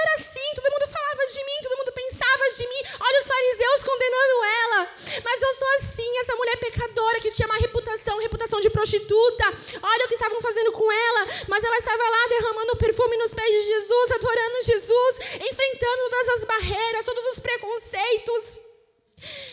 Era 0.00 0.14
assim, 0.18 0.48
todo 0.54 0.72
mundo 0.72 0.86
falava 0.88 1.26
de 1.26 1.44
mim, 1.44 1.58
todo 1.62 1.78
mundo 1.78 1.92
pensava 1.92 2.44
de 2.56 2.66
mim. 2.66 2.82
Olha 3.00 3.20
os 3.20 3.26
fariseus 3.26 3.84
condenando 3.84 4.44
ela. 4.62 4.80
Mas 5.24 5.42
eu 5.42 5.54
sou 5.54 5.68
assim, 5.78 6.18
essa 6.18 6.34
mulher 6.36 6.56
pecadora 6.56 7.20
que 7.20 7.30
tinha 7.30 7.46
uma 7.46 7.58
reputação, 7.58 8.18
reputação 8.18 8.60
de 8.60 8.70
prostituta. 8.70 9.44
Olha 9.82 10.04
o 10.04 10.08
que 10.08 10.14
estavam 10.14 10.40
fazendo 10.40 10.72
com 10.72 10.90
ela. 10.90 11.26
Mas 11.48 11.62
ela 11.62 11.76
estava 11.78 12.02
lá 12.02 12.26
derramando 12.28 12.76
perfume 12.76 13.16
nos 13.18 13.34
pés 13.34 13.50
de 13.50 13.62
Jesus, 13.62 14.10
adorando 14.12 14.62
Jesus, 14.62 15.16
enfrentando 15.34 16.10
todas 16.10 16.28
as 16.36 16.44
barreiras, 16.44 17.06
todos 17.06 17.24
os 17.32 17.38
preconceitos. 17.38 18.70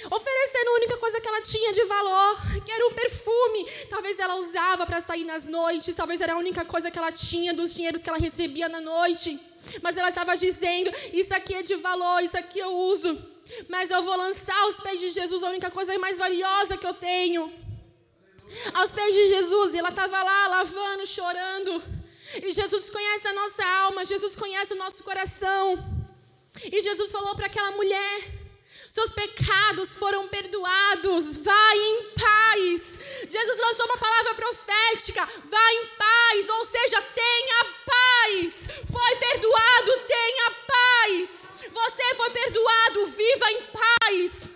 Oferecendo 0.10 0.70
a 0.70 0.74
única 0.76 0.98
coisa 0.98 1.20
que 1.20 1.28
ela 1.28 1.42
tinha 1.42 1.74
de 1.74 1.84
valor, 1.84 2.38
que 2.64 2.72
era 2.72 2.88
o 2.88 2.94
perfume. 2.94 3.66
Talvez 3.90 4.18
ela 4.18 4.36
usava 4.36 4.86
para 4.86 5.02
sair 5.02 5.26
nas 5.26 5.44
noites, 5.44 5.96
talvez 5.96 6.22
era 6.22 6.34
a 6.34 6.38
única 6.38 6.64
coisa 6.64 6.90
que 6.90 6.98
ela 6.98 7.12
tinha 7.12 7.54
dos 7.54 7.74
dinheiros 7.74 8.02
que 8.02 8.10
ela 8.10 8.18
recebia 8.18 8.70
na 8.70 8.80
noite. 8.80 9.38
Mas 9.82 9.98
ela 9.98 10.10
estava 10.10 10.36
dizendo: 10.36 10.92
Isso 11.14 11.34
aqui 11.34 11.54
é 11.54 11.62
de 11.62 11.76
valor, 11.76 12.24
isso 12.24 12.38
aqui 12.38 12.60
eu 12.60 12.74
uso. 12.74 13.18
Mas 13.70 13.90
eu 13.90 14.04
vou 14.04 14.16
lançar 14.18 14.58
aos 14.64 14.80
pés 14.80 15.00
de 15.00 15.10
Jesus 15.12 15.44
a 15.44 15.50
única 15.50 15.72
coisa 15.72 15.98
mais 16.00 16.18
valiosa 16.18 16.78
que 16.78 16.86
eu 16.86 16.94
tenho. 16.94 17.52
Aos 18.74 18.92
pés 18.94 19.14
de 19.14 19.28
Jesus, 19.28 19.74
e 19.74 19.78
ela 19.78 19.90
estava 19.90 20.24
lá 20.24 20.48
lavando, 20.48 21.06
chorando. 21.08 21.84
E 22.44 22.52
Jesus 22.52 22.90
conhece 22.90 23.28
a 23.28 23.34
nossa 23.34 23.66
alma, 23.84 24.06
Jesus 24.06 24.36
conhece 24.36 24.74
o 24.74 24.78
nosso 24.78 25.04
coração. 25.04 25.78
E 26.72 26.82
Jesus 26.82 27.12
falou 27.12 27.36
para 27.36 27.46
aquela 27.46 27.72
mulher: 27.72 28.38
seus 28.98 29.12
pecados 29.12 29.96
foram 29.98 30.28
perdoados, 30.28 31.38
vai 31.38 31.78
em 31.78 32.04
paz. 32.20 33.00
Jesus 33.30 33.58
lançou 33.58 33.86
uma 33.86 33.98
palavra 33.98 34.36
profética, 34.36 35.28
vai 35.46 35.76
em 35.76 35.88
paz, 35.98 36.50
ou 36.50 36.66
seja, 36.66 37.02
tenha 37.02 37.66
paz. 37.86 38.68
Foi 38.92 39.16
perdoado, 39.16 39.92
tenha 40.08 40.52
paz. 40.68 41.48
Você 41.72 42.16
foi 42.16 42.30
perdoado, 42.30 43.06
viva 43.08 43.52
em 43.52 43.62
paz. 43.64 44.50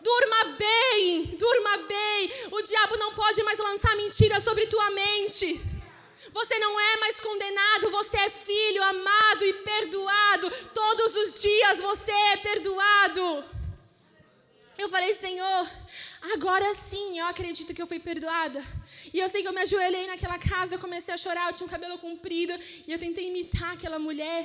Durma 0.00 0.44
bem, 0.58 1.24
durma 1.38 1.76
bem. 1.88 2.32
O 2.50 2.62
diabo 2.62 2.96
não 2.96 3.14
pode 3.14 3.42
mais 3.42 3.58
lançar 3.58 3.94
mentiras 3.96 4.42
sobre 4.42 4.66
tua 4.66 4.90
mente. 4.90 5.60
Você 6.32 6.58
não 6.58 6.80
é 6.80 6.96
mais 6.98 7.20
condenado, 7.20 7.90
você 7.90 8.16
é 8.16 8.30
filho 8.30 8.82
amado 8.82 9.44
e 9.44 9.52
perdoado. 9.54 10.50
Todos 10.74 11.16
os 11.16 11.40
dias 11.40 11.80
você 11.80 12.10
é 12.10 12.36
perdoado. 12.38 13.44
Eu 14.78 14.88
falei, 14.88 15.14
Senhor, 15.14 15.70
agora 16.34 16.74
sim 16.74 17.18
eu 17.18 17.26
acredito 17.26 17.74
que 17.74 17.82
eu 17.82 17.86
fui 17.86 17.98
perdoada. 17.98 18.64
E 19.12 19.18
eu 19.18 19.28
sei 19.28 19.42
que 19.42 19.48
eu 19.48 19.52
me 19.52 19.60
ajoelhei 19.60 20.06
naquela 20.06 20.38
casa, 20.38 20.74
eu 20.74 20.78
comecei 20.78 21.12
a 21.12 21.18
chorar, 21.18 21.48
eu 21.48 21.54
tinha 21.54 21.66
um 21.66 21.70
cabelo 21.70 21.98
comprido, 21.98 22.52
e 22.86 22.92
eu 22.92 22.98
tentei 22.98 23.28
imitar 23.28 23.74
aquela 23.74 23.98
mulher. 23.98 24.44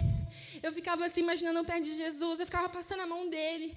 Eu 0.61 0.71
ficava 0.73 1.05
assim, 1.05 1.21
imaginando 1.21 1.61
o 1.61 1.65
pé 1.65 1.79
de 1.79 1.95
Jesus, 1.95 2.39
eu 2.39 2.45
ficava 2.45 2.67
passando 2.67 3.01
a 3.01 3.07
mão 3.07 3.29
dele, 3.29 3.75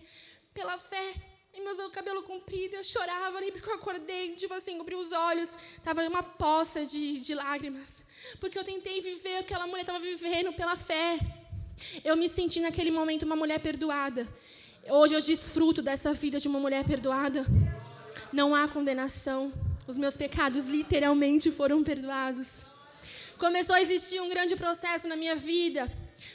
pela 0.53 0.77
fé. 0.79 1.15
E 1.53 1.61
meu 1.61 1.91
cabelo 1.91 2.23
comprido, 2.23 2.77
eu 2.77 2.85
chorava, 2.85 3.41
lembro 3.41 3.61
que 3.61 3.69
eu 3.69 3.75
acordei, 3.75 4.35
tipo 4.37 4.55
assim, 4.55 4.79
abri 4.81 4.95
os 4.95 5.13
olhos, 5.13 5.57
estava 5.77 6.07
uma 6.07 6.23
poça 6.23 6.87
de, 6.87 7.19
de 7.21 7.35
lágrimas. 7.35 8.07
Porque 8.39 8.59
eu 8.59 8.65
tentei 8.65 9.01
viver 9.01 9.41
o 9.41 9.45
que 9.45 9.53
aquela 9.53 9.67
mulher 9.67 9.83
estava 9.83 9.99
vivendo 9.99 10.53
pela 10.53 10.77
fé. 10.77 11.19
Eu 12.05 12.17
me 12.17 12.29
senti 12.29 12.61
naquele 12.61 12.91
momento 12.91 13.25
uma 13.25 13.35
mulher 13.35 13.61
perdoada. 13.61 14.29
Hoje 14.93 15.15
eu 15.15 15.21
desfruto 15.21 15.83
dessa 15.83 16.13
vida 16.13 16.41
de 16.41 16.49
uma 16.49 16.59
mulher 16.59 16.85
perdoada. 16.85 17.47
Não 18.33 18.57
há 18.57 18.67
condenação. 18.67 19.53
Os 19.87 19.97
meus 19.97 20.17
pecados 20.17 20.67
literalmente 20.67 21.49
foram 21.53 21.85
perdoados. 21.85 22.67
Começou 23.39 23.77
a 23.77 23.81
existir 23.81 24.21
um 24.21 24.29
grande 24.29 24.57
processo 24.57 25.07
na 25.07 25.15
minha 25.15 25.37
vida. 25.37 25.89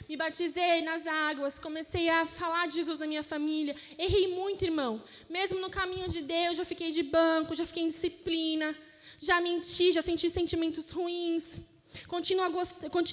Me 0.08 0.16
batizei 0.16 0.80
nas 0.80 1.06
águas, 1.06 1.58
comecei 1.58 2.08
a 2.08 2.24
falar 2.24 2.66
de 2.66 2.76
Jesus 2.76 2.98
na 2.98 3.06
minha 3.06 3.22
família. 3.22 3.76
Errei 3.98 4.28
muito, 4.28 4.64
irmão. 4.64 5.02
Mesmo 5.28 5.60
no 5.60 5.68
caminho 5.68 6.08
de 6.08 6.22
Deus, 6.22 6.56
já 6.56 6.64
fiquei 6.64 6.90
de 6.90 7.02
banco, 7.02 7.54
já 7.54 7.66
fiquei 7.66 7.82
em 7.82 7.88
disciplina, 7.88 8.74
já 9.18 9.38
menti, 9.38 9.92
já 9.92 10.00
senti 10.00 10.30
sentimentos 10.30 10.90
ruins. 10.92 11.75
Continua 12.08 12.50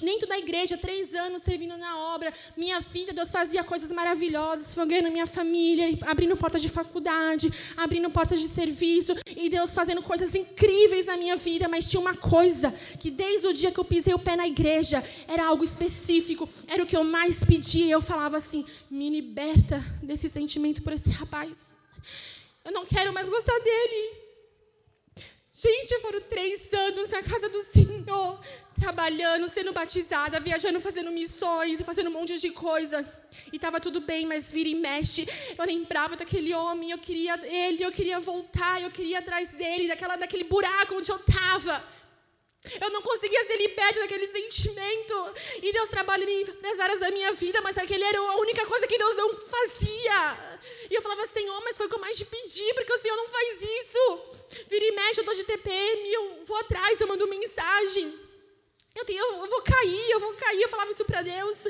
dentro 0.04 0.28
da 0.28 0.38
igreja, 0.38 0.76
três 0.76 1.14
anos 1.14 1.42
servindo 1.42 1.76
na 1.76 2.14
obra. 2.14 2.32
Minha 2.56 2.80
vida, 2.80 3.12
Deus 3.12 3.30
fazia 3.30 3.64
coisas 3.64 3.90
maravilhosas, 3.90 4.74
ganhando 4.86 5.10
minha 5.10 5.26
família, 5.26 5.98
abrindo 6.02 6.36
portas 6.36 6.62
de 6.62 6.68
faculdade, 6.68 7.52
abrindo 7.76 8.10
portas 8.10 8.40
de 8.40 8.48
serviço, 8.48 9.14
e 9.26 9.48
Deus 9.48 9.74
fazendo 9.74 10.02
coisas 10.02 10.34
incríveis 10.34 11.06
na 11.06 11.16
minha 11.16 11.36
vida. 11.36 11.68
Mas 11.68 11.88
tinha 11.88 12.00
uma 12.00 12.16
coisa 12.16 12.72
que 13.00 13.10
desde 13.10 13.46
o 13.46 13.52
dia 13.52 13.70
que 13.70 13.78
eu 13.78 13.84
pisei 13.84 14.14
o 14.14 14.18
pé 14.18 14.36
na 14.36 14.46
igreja 14.46 15.02
era 15.28 15.46
algo 15.46 15.64
específico, 15.64 16.48
era 16.66 16.82
o 16.82 16.86
que 16.86 16.96
eu 16.96 17.04
mais 17.04 17.44
pedia. 17.44 17.86
E 17.86 17.90
eu 17.90 18.02
falava 18.02 18.36
assim: 18.36 18.64
me 18.90 19.10
liberta 19.10 19.82
desse 20.02 20.28
sentimento 20.28 20.82
por 20.82 20.92
esse 20.92 21.10
rapaz. 21.10 21.76
Eu 22.64 22.72
não 22.72 22.86
quero 22.86 23.12
mais 23.12 23.28
gostar 23.28 23.58
dele. 23.58 24.23
Gente, 25.56 26.00
foram 26.00 26.20
três 26.22 26.72
anos 26.72 27.10
na 27.10 27.22
casa 27.22 27.48
do 27.48 27.62
Senhor, 27.62 28.40
trabalhando, 28.74 29.48
sendo 29.48 29.72
batizada, 29.72 30.40
viajando, 30.40 30.80
fazendo 30.80 31.12
missões, 31.12 31.80
fazendo 31.82 32.10
um 32.10 32.12
monte 32.12 32.36
de 32.40 32.50
coisa. 32.50 33.08
E 33.52 33.54
estava 33.54 33.78
tudo 33.78 34.00
bem, 34.00 34.26
mas 34.26 34.50
vira 34.50 34.68
e 34.68 34.74
mexe. 34.74 35.24
Eu 35.56 35.64
lembrava 35.64 36.16
daquele 36.16 36.52
homem, 36.52 36.90
eu 36.90 36.98
queria 36.98 37.38
ele, 37.46 37.84
eu 37.84 37.92
queria 37.92 38.18
voltar, 38.18 38.82
eu 38.82 38.90
queria 38.90 39.20
atrás 39.20 39.52
dele, 39.52 39.86
daquela, 39.86 40.16
daquele 40.16 40.42
buraco 40.42 40.96
onde 40.96 41.12
eu 41.12 41.16
estava. 41.16 41.80
Eu 42.80 42.90
não 42.90 43.02
conseguia 43.02 43.44
ser 43.44 43.56
liberta 43.56 44.00
daquele 44.00 44.26
sentimento. 44.26 45.34
E 45.62 45.72
Deus 45.72 45.88
trabalha 45.88 46.26
nas 46.62 46.80
áreas 46.80 47.00
da 47.00 47.10
minha 47.10 47.32
vida, 47.32 47.60
mas 47.60 47.76
aquele 47.76 48.02
era 48.04 48.18
a 48.18 48.36
única 48.36 48.64
coisa 48.66 48.86
que 48.86 48.96
Deus 48.96 49.16
não 49.16 49.36
fazia. 49.36 50.58
E 50.90 50.94
eu 50.94 51.02
falava, 51.02 51.26
Senhor, 51.26 51.60
mas 51.62 51.76
foi 51.76 51.86
o 51.86 51.88
que 51.88 51.94
eu 51.94 52.00
mais 52.00 52.16
te 52.16 52.24
pedi, 52.24 52.72
porque 52.74 52.92
o 52.92 52.98
Senhor 52.98 53.16
não 53.16 53.28
faz 53.28 53.62
isso. 53.62 54.20
Vira 54.68 54.84
e 54.86 54.92
mexe, 54.92 55.20
eu 55.20 55.24
tô 55.24 55.34
de 55.34 55.44
TPM, 55.44 56.12
eu 56.12 56.44
vou 56.44 56.56
atrás, 56.56 57.00
eu 57.00 57.06
mando 57.06 57.26
mensagem. 57.28 58.18
Eu, 58.94 59.04
tenho, 59.04 59.20
eu 59.20 59.50
vou 59.50 59.62
cair, 59.62 60.10
eu 60.10 60.20
vou 60.20 60.34
cair. 60.34 60.62
Eu 60.62 60.68
falava 60.68 60.90
isso 60.90 61.04
para 61.04 61.22
Deus. 61.22 61.66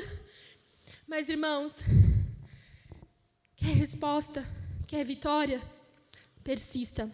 Mas, 1.07 1.27
irmãos, 1.27 1.79
quer 3.57 3.75
resposta, 3.75 4.45
quer 4.87 5.03
vitória? 5.03 5.61
Persista. 6.43 7.11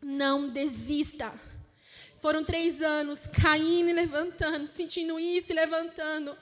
Não 0.00 0.48
desista. 0.48 1.47
Foram 2.18 2.42
três 2.42 2.82
anos 2.82 3.28
caindo 3.28 3.90
e 3.90 3.92
levantando, 3.92 4.66
sentindo 4.66 5.20
isso 5.20 5.52
e 5.52 5.54
levantando, 5.54 6.36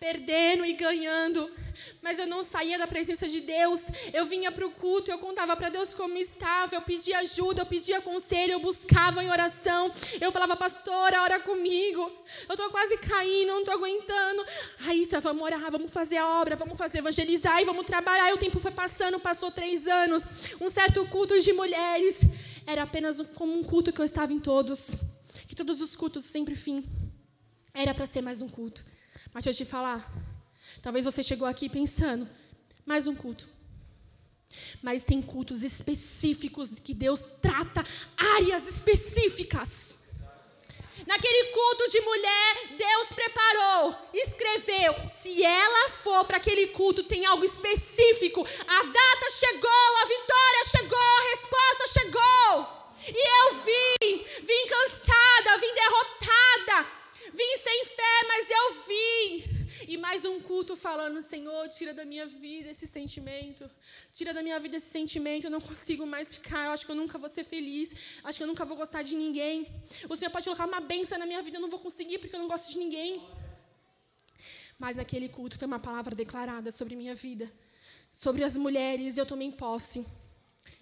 perdendo 0.00 0.64
e 0.64 0.72
ganhando. 0.72 1.50
Mas 2.00 2.18
eu 2.18 2.26
não 2.26 2.42
saía 2.42 2.78
da 2.78 2.86
presença 2.86 3.28
de 3.28 3.42
Deus. 3.42 3.88
Eu 4.14 4.24
vinha 4.24 4.50
para 4.50 4.66
o 4.66 4.70
culto, 4.70 5.10
eu 5.10 5.18
contava 5.18 5.54
para 5.54 5.68
Deus 5.68 5.92
como 5.92 6.16
estava, 6.16 6.74
eu 6.74 6.80
pedia 6.80 7.18
ajuda, 7.18 7.60
eu 7.60 7.66
pedia 7.66 8.00
conselho, 8.00 8.52
eu 8.52 8.60
buscava 8.60 9.22
em 9.22 9.30
oração. 9.30 9.92
Eu 10.18 10.32
falava, 10.32 10.56
pastora, 10.56 11.20
ora 11.22 11.40
comigo. 11.40 12.10
Eu 12.48 12.54
estou 12.54 12.70
quase 12.70 12.96
caindo, 12.96 13.48
não 13.48 13.60
estou 13.60 13.74
aguentando. 13.74 14.46
Raíssa, 14.78 15.20
vamos 15.20 15.42
orar, 15.42 15.70
vamos 15.70 15.92
fazer 15.92 16.16
a 16.16 16.40
obra, 16.40 16.56
vamos 16.56 16.78
fazer 16.78 16.98
evangelizar 16.98 17.60
e 17.60 17.66
vamos 17.66 17.84
trabalhar. 17.84 18.30
E 18.30 18.32
o 18.32 18.38
tempo 18.38 18.58
foi 18.58 18.70
passando, 18.70 19.20
passou 19.20 19.50
três 19.50 19.86
anos. 19.86 20.24
Um 20.58 20.70
certo 20.70 21.04
culto 21.08 21.38
de 21.38 21.52
mulheres. 21.52 22.22
Era 22.66 22.82
apenas 22.82 23.20
como 23.34 23.58
um 23.58 23.62
culto 23.62 23.92
que 23.92 24.00
eu 24.00 24.04
estava 24.06 24.32
em 24.32 24.40
todos 24.40 25.17
todos 25.58 25.80
os 25.80 25.96
cultos 25.96 26.24
sempre 26.24 26.54
fim. 26.54 26.84
Era 27.74 27.92
para 27.92 28.06
ser 28.06 28.22
mais 28.22 28.40
um 28.40 28.48
culto. 28.48 28.84
Mas 29.32 29.42
deixa 29.42 29.62
eu 29.62 29.66
te 29.66 29.70
falar. 29.70 30.00
Talvez 30.80 31.04
você 31.04 31.20
chegou 31.20 31.48
aqui 31.48 31.68
pensando, 31.68 32.28
mais 32.86 33.08
um 33.08 33.14
culto. 33.14 33.48
Mas 34.80 35.04
tem 35.04 35.20
cultos 35.20 35.64
específicos 35.64 36.70
que 36.78 36.94
Deus 36.94 37.20
trata 37.42 37.84
áreas 38.36 38.68
específicas. 38.68 40.06
Naquele 41.06 41.52
culto 41.52 41.90
de 41.90 42.00
mulher, 42.02 42.54
Deus 42.76 43.08
preparou, 43.12 44.10
escreveu. 44.14 44.94
Se 45.10 45.42
ela 45.42 45.88
for 45.88 46.24
para 46.24 46.36
aquele 46.36 46.68
culto, 46.68 47.02
tem 47.02 47.26
algo 47.26 47.44
específico. 47.44 48.46
A 48.46 48.82
data 48.82 49.30
chegou, 49.30 49.96
a 50.02 50.04
vitória 50.04 50.64
chegou, 50.70 50.98
a 50.98 51.30
resposta 51.30 52.00
chegou. 52.00 52.78
E 53.08 53.28
eu 53.38 53.54
vim, 53.64 54.24
vim 54.44 54.66
cansada, 54.66 55.58
vim 55.58 55.74
derrotada, 55.74 56.86
vim 57.32 57.56
sem 57.56 57.84
fé, 57.86 58.26
mas 58.28 58.50
eu 58.50 58.72
vim. 58.86 59.58
E 59.88 59.96
mais 59.96 60.24
um 60.26 60.40
culto 60.40 60.76
falando, 60.88 61.20
Senhor, 61.20 61.68
tira 61.68 61.92
da 61.92 62.04
minha 62.12 62.26
vida 62.26 62.70
esse 62.70 62.86
sentimento. 62.86 63.70
Tira 64.10 64.32
da 64.32 64.42
minha 64.42 64.58
vida 64.58 64.76
esse 64.78 64.90
sentimento. 64.98 65.44
Eu 65.44 65.50
não 65.50 65.60
consigo 65.60 66.06
mais 66.06 66.34
ficar. 66.36 66.64
Eu 66.66 66.72
acho 66.72 66.86
que 66.86 66.92
eu 66.94 66.96
nunca 66.96 67.18
vou 67.18 67.28
ser 67.28 67.44
feliz. 67.44 67.94
Acho 68.24 68.38
que 68.38 68.44
eu 68.44 68.50
nunca 68.52 68.64
vou 68.64 68.76
gostar 68.82 69.02
de 69.02 69.14
ninguém. 69.14 69.66
O 70.08 70.16
Senhor 70.16 70.30
pode 70.30 70.44
colocar 70.44 70.66
uma 70.66 70.80
benção 70.80 71.18
na 71.18 71.26
minha 71.26 71.42
vida. 71.42 71.58
Eu 71.58 71.60
não 71.60 71.68
vou 71.68 71.78
conseguir 71.78 72.18
porque 72.18 72.34
eu 72.34 72.40
não 72.40 72.48
gosto 72.48 72.72
de 72.72 72.78
ninguém. 72.78 73.22
Mas 74.78 74.96
naquele 74.96 75.28
culto 75.28 75.58
foi 75.58 75.66
uma 75.66 75.78
palavra 75.78 76.14
declarada 76.14 76.70
sobre 76.72 76.96
minha 76.96 77.14
vida, 77.14 77.46
sobre 78.10 78.42
as 78.42 78.56
mulheres, 78.56 79.16
e 79.16 79.20
eu 79.20 79.26
tomei 79.26 79.50
posse. 79.52 80.06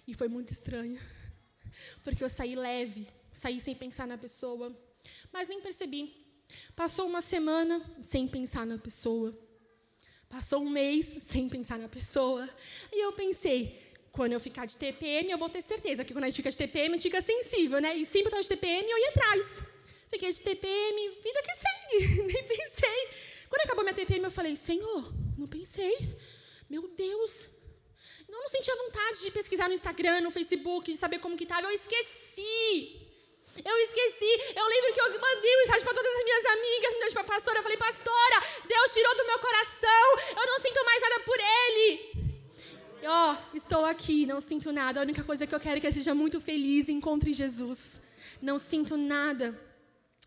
E 0.07 0.13
foi 0.13 0.29
muito 0.29 0.51
estranho, 0.51 0.97
porque 2.03 2.23
eu 2.23 2.29
saí 2.29 2.55
leve, 2.55 3.07
saí 3.33 3.59
sem 3.59 3.75
pensar 3.75 4.07
na 4.07 4.17
pessoa, 4.17 4.73
mas 5.33 5.49
nem 5.49 5.59
percebi. 5.59 6.03
Passou 6.75 7.07
uma 7.07 7.21
semana 7.21 7.81
sem 8.01 8.25
pensar 8.27 8.65
na 8.65 8.77
pessoa. 8.77 9.46
Passou 10.29 10.61
um 10.61 10.69
mês 10.69 11.05
sem 11.21 11.47
pensar 11.47 11.79
na 11.79 11.87
pessoa. 11.87 12.47
E 12.91 13.03
eu 13.03 13.13
pensei, 13.13 13.79
quando 14.11 14.33
eu 14.33 14.39
ficar 14.39 14.65
de 14.65 14.77
TPM, 14.77 15.29
eu 15.29 15.37
vou 15.37 15.49
ter 15.49 15.61
certeza 15.61 16.03
que 16.03 16.13
quando 16.13 16.25
a 16.25 16.29
gente 16.29 16.37
fica 16.37 16.51
de 16.51 16.57
TPM, 16.57 16.89
a 16.89 16.97
gente 16.97 17.03
fica 17.03 17.21
sensível, 17.21 17.79
né? 17.79 17.95
E 17.95 18.05
sempre 18.05 18.27
estava 18.27 18.41
de 18.41 18.49
TPM, 18.49 18.89
eu 18.89 18.97
ia 18.97 19.09
atrás. 19.09 19.61
Fiquei 20.09 20.31
de 20.31 20.41
TPM, 20.41 21.09
vida 21.23 21.43
que 21.43 21.55
segue. 21.55 22.23
Nem 22.27 22.43
pensei. 22.43 23.09
Quando 23.49 23.61
acabou 23.61 23.83
minha 23.83 23.93
TPM, 23.95 24.25
eu 24.25 24.31
falei, 24.31 24.55
Senhor, 24.55 25.13
não 25.37 25.47
pensei. 25.47 25.95
Meu 26.69 26.87
Deus. 26.89 27.57
Eu 28.27 28.37
não 28.37 28.49
sentia 28.49 28.75
vontade 28.75 29.23
de 29.23 29.31
pesquisar 29.31 29.69
no 29.69 29.73
Instagram, 29.73 30.21
no 30.21 30.31
Facebook, 30.31 30.91
de 30.91 30.97
saber 30.97 31.19
como 31.19 31.37
que 31.37 31.43
estava. 31.43 31.65
Eu 31.65 31.71
esqueci. 31.71 33.06
Eu 33.63 33.77
esqueci. 33.77 34.53
Eu 34.55 34.65
lembro 34.67 34.93
que 34.93 35.01
eu 35.01 35.09
mandei 35.19 35.57
mensagem 35.57 35.83
para 35.83 35.93
todas 35.93 36.13
as 36.15 36.23
minhas 36.23 36.45
amigas, 36.45 36.93
mensagem 36.93 37.13
para 37.13 37.21
a 37.21 37.25
pastora. 37.25 37.59
Eu 37.59 37.63
falei, 37.63 37.77
pastora, 37.77 38.43
Deus 38.67 38.93
tirou 38.93 39.15
do 39.15 39.25
meu 39.25 39.39
coração. 39.39 40.05
Eu 40.35 40.45
não 40.45 40.59
sinto 40.59 40.85
mais 40.85 41.01
nada 41.01 41.19
por 41.21 41.37
Ele. 41.39 42.27
Ó, 43.05 43.35
estou 43.53 43.85
aqui, 43.85 44.25
não 44.25 44.41
sinto 44.41 44.71
nada. 44.71 44.99
A 44.99 45.03
única 45.03 45.23
coisa 45.23 45.45
que 45.45 45.53
eu 45.53 45.59
quero 45.59 45.77
é 45.77 45.79
que 45.79 45.87
ele 45.87 45.93
seja 45.93 46.13
muito 46.13 46.41
feliz 46.41 46.87
e 46.87 46.91
encontre 46.91 47.33
Jesus. 47.33 48.01
Não 48.41 48.57
sinto 48.59 48.97
nada. 48.97 49.57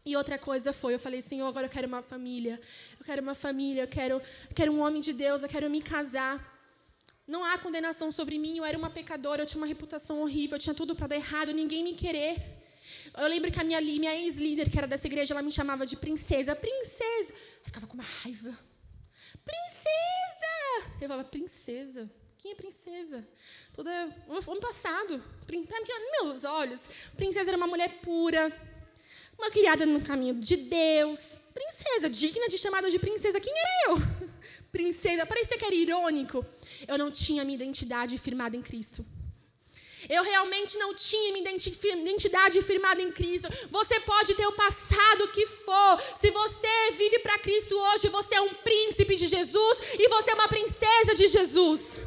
E 0.05 0.17
outra 0.17 0.39
coisa 0.39 0.73
foi, 0.73 0.95
eu 0.95 0.99
falei, 0.99 1.21
Senhor, 1.21 1.47
agora 1.47 1.67
eu 1.67 1.71
quero 1.71 1.87
uma 1.87 2.01
família. 2.01 2.61
Eu 2.99 3.05
quero 3.05 3.21
uma 3.21 3.35
família, 3.35 3.83
eu 3.83 3.89
quero, 3.89 4.15
eu 4.15 4.55
quero 4.55 4.73
um 4.73 4.81
homem 4.81 5.03
de 5.03 5.13
Deus, 5.13 5.43
eu 5.43 5.49
quero 5.49 5.69
me 5.69 5.83
casar. 5.83 6.59
Não 7.27 7.45
há 7.45 7.59
condenação 7.59 8.11
sobre 8.11 8.39
mim, 8.39 8.57
eu 8.57 8.65
era 8.65 8.79
uma 8.79 8.91
pecadora, 8.91 9.43
eu 9.43 9.47
tinha 9.47 9.61
uma 9.61 9.67
reputação 9.67 10.23
horrível, 10.23 10.57
eu 10.57 10.61
tinha 10.61 10.75
tudo 10.75 10.95
para 10.95 11.07
dar 11.09 11.17
errado, 11.17 11.53
ninguém 11.53 11.85
me 11.85 11.95
querer. 11.95 12.60
Eu 13.17 13.29
lembro 13.29 13.51
que 13.51 13.61
a 13.61 13.65
minha, 13.65 13.81
minha 13.81 14.15
ex-líder, 14.15 14.71
que 14.71 14.79
era 14.79 14.87
dessa 14.87 15.07
igreja, 15.07 15.35
ela 15.35 15.43
me 15.43 15.53
chamava 15.53 15.85
de 15.85 15.97
princesa. 15.97 16.55
Princesa! 16.55 17.33
Eu 17.33 17.65
ficava 17.65 17.87
com 17.87 17.95
uma 17.95 18.05
raiva. 18.23 18.57
Princesa! 19.45 20.95
Eu 21.01 21.09
falava, 21.09 21.25
princesa? 21.25 22.11
Quem 22.39 22.53
é 22.53 22.55
princesa? 22.55 23.27
Toda, 23.75 23.91
ano 23.91 24.61
passado, 24.61 25.23
para 25.47 25.57
meus 26.25 26.45
olhos, 26.45 26.89
princesa 27.17 27.49
era 27.49 27.57
uma 27.57 27.67
mulher 27.67 28.01
pura, 28.01 28.51
uma 29.39 29.51
criada 29.51 29.85
no 29.85 30.01
caminho 30.01 30.35
de 30.35 30.57
Deus, 30.57 31.41
princesa, 31.53 32.09
digna 32.09 32.49
de 32.49 32.57
chamada 32.57 32.91
de 32.91 32.99
princesa. 32.99 33.41
Quem 33.41 33.53
era 33.53 33.91
eu? 33.91 34.31
Princesa, 34.71 35.27
parecia 35.27 35.59
que 35.59 35.65
era 35.65 35.75
irônico. 35.75 36.47
Eu 36.87 36.97
não 36.97 37.11
tinha 37.11 37.45
minha 37.45 37.57
identidade 37.57 38.17
firmada 38.17 38.57
em 38.57 38.63
Cristo. 38.63 39.05
Eu 40.11 40.25
realmente 40.25 40.77
não 40.77 40.93
tinha 40.93 41.33
minha 41.33 41.49
identidade 41.49 42.61
firmada 42.63 43.01
em 43.01 43.13
Cristo. 43.13 43.49
Você 43.71 44.01
pode 44.01 44.35
ter 44.35 44.47
o 44.47 44.53
passado 44.53 45.29
que 45.29 45.47
for. 45.47 46.03
Se 46.17 46.33
você 46.33 46.91
vive 46.99 47.21
para 47.21 47.39
Cristo 47.39 47.79
hoje, 47.79 48.09
você 48.09 48.35
é 48.35 48.41
um 48.41 48.53
príncipe 48.55 49.15
de 49.15 49.29
Jesus 49.29 49.83
e 49.97 50.09
você 50.09 50.33
é 50.33 50.35
uma 50.35 50.49
princesa 50.49 51.15
de 51.15 51.29
Jesus. 51.29 52.01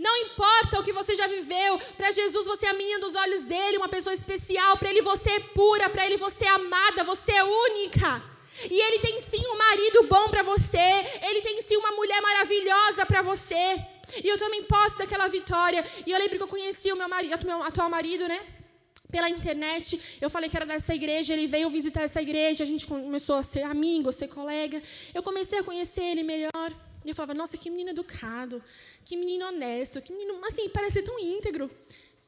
Não 0.00 0.16
importa 0.16 0.80
o 0.80 0.82
que 0.82 0.92
você 0.92 1.14
já 1.14 1.26
viveu, 1.28 1.80
para 1.96 2.10
Jesus 2.10 2.46
você 2.46 2.66
é 2.66 2.70
a 2.70 2.74
menina 2.74 2.98
dos 2.98 3.14
olhos 3.14 3.44
dele, 3.44 3.78
uma 3.78 3.88
pessoa 3.88 4.12
especial, 4.12 4.76
para 4.76 4.90
ele 4.90 5.00
você 5.00 5.30
é 5.30 5.40
pura, 5.40 5.88
para 5.88 6.04
ele 6.04 6.16
você 6.18 6.44
é 6.44 6.48
amada, 6.48 7.04
você 7.04 7.32
é 7.32 7.42
única. 7.42 8.37
E 8.70 8.80
ele 8.80 8.98
tem 8.98 9.20
sim 9.20 9.40
um 9.46 9.56
marido 9.56 10.02
bom 10.04 10.28
para 10.28 10.42
você, 10.42 10.78
ele 11.22 11.40
tem 11.42 11.60
sim 11.62 11.76
uma 11.76 11.92
mulher 11.92 12.20
maravilhosa 12.20 13.06
para 13.06 13.22
você. 13.22 13.80
E 14.22 14.28
eu 14.28 14.38
também 14.38 14.64
posso 14.64 14.98
daquela 14.98 15.28
vitória. 15.28 15.84
E 16.06 16.10
eu 16.10 16.18
lembro 16.18 16.36
que 16.36 16.42
eu 16.42 16.48
conheci 16.48 16.90
o 16.90 16.96
meu, 16.96 17.08
marido, 17.08 17.46
meu 17.46 17.62
atual 17.62 17.90
marido, 17.90 18.26
né? 18.26 18.40
Pela 19.10 19.30
internet, 19.30 20.18
eu 20.20 20.28
falei 20.28 20.50
que 20.50 20.56
era 20.56 20.66
dessa 20.66 20.94
igreja, 20.94 21.32
ele 21.32 21.46
veio 21.46 21.70
visitar 21.70 22.02
essa 22.02 22.20
igreja, 22.20 22.62
a 22.62 22.66
gente 22.66 22.86
começou 22.86 23.36
a 23.36 23.42
ser 23.42 23.62
amigo, 23.62 24.10
a 24.10 24.12
ser 24.12 24.28
colega. 24.28 24.82
Eu 25.14 25.22
comecei 25.22 25.58
a 25.58 25.62
conhecer 25.62 26.02
ele 26.02 26.22
melhor. 26.22 26.70
E 27.04 27.08
eu 27.08 27.14
falava, 27.14 27.32
nossa, 27.32 27.56
que 27.56 27.70
menino 27.70 27.90
educado, 27.90 28.62
que 29.04 29.16
menino 29.16 29.46
honesto, 29.46 30.02
que 30.02 30.12
menino, 30.12 30.38
assim, 30.44 30.68
parece 30.68 31.02
tão 31.02 31.18
íntegro. 31.18 31.70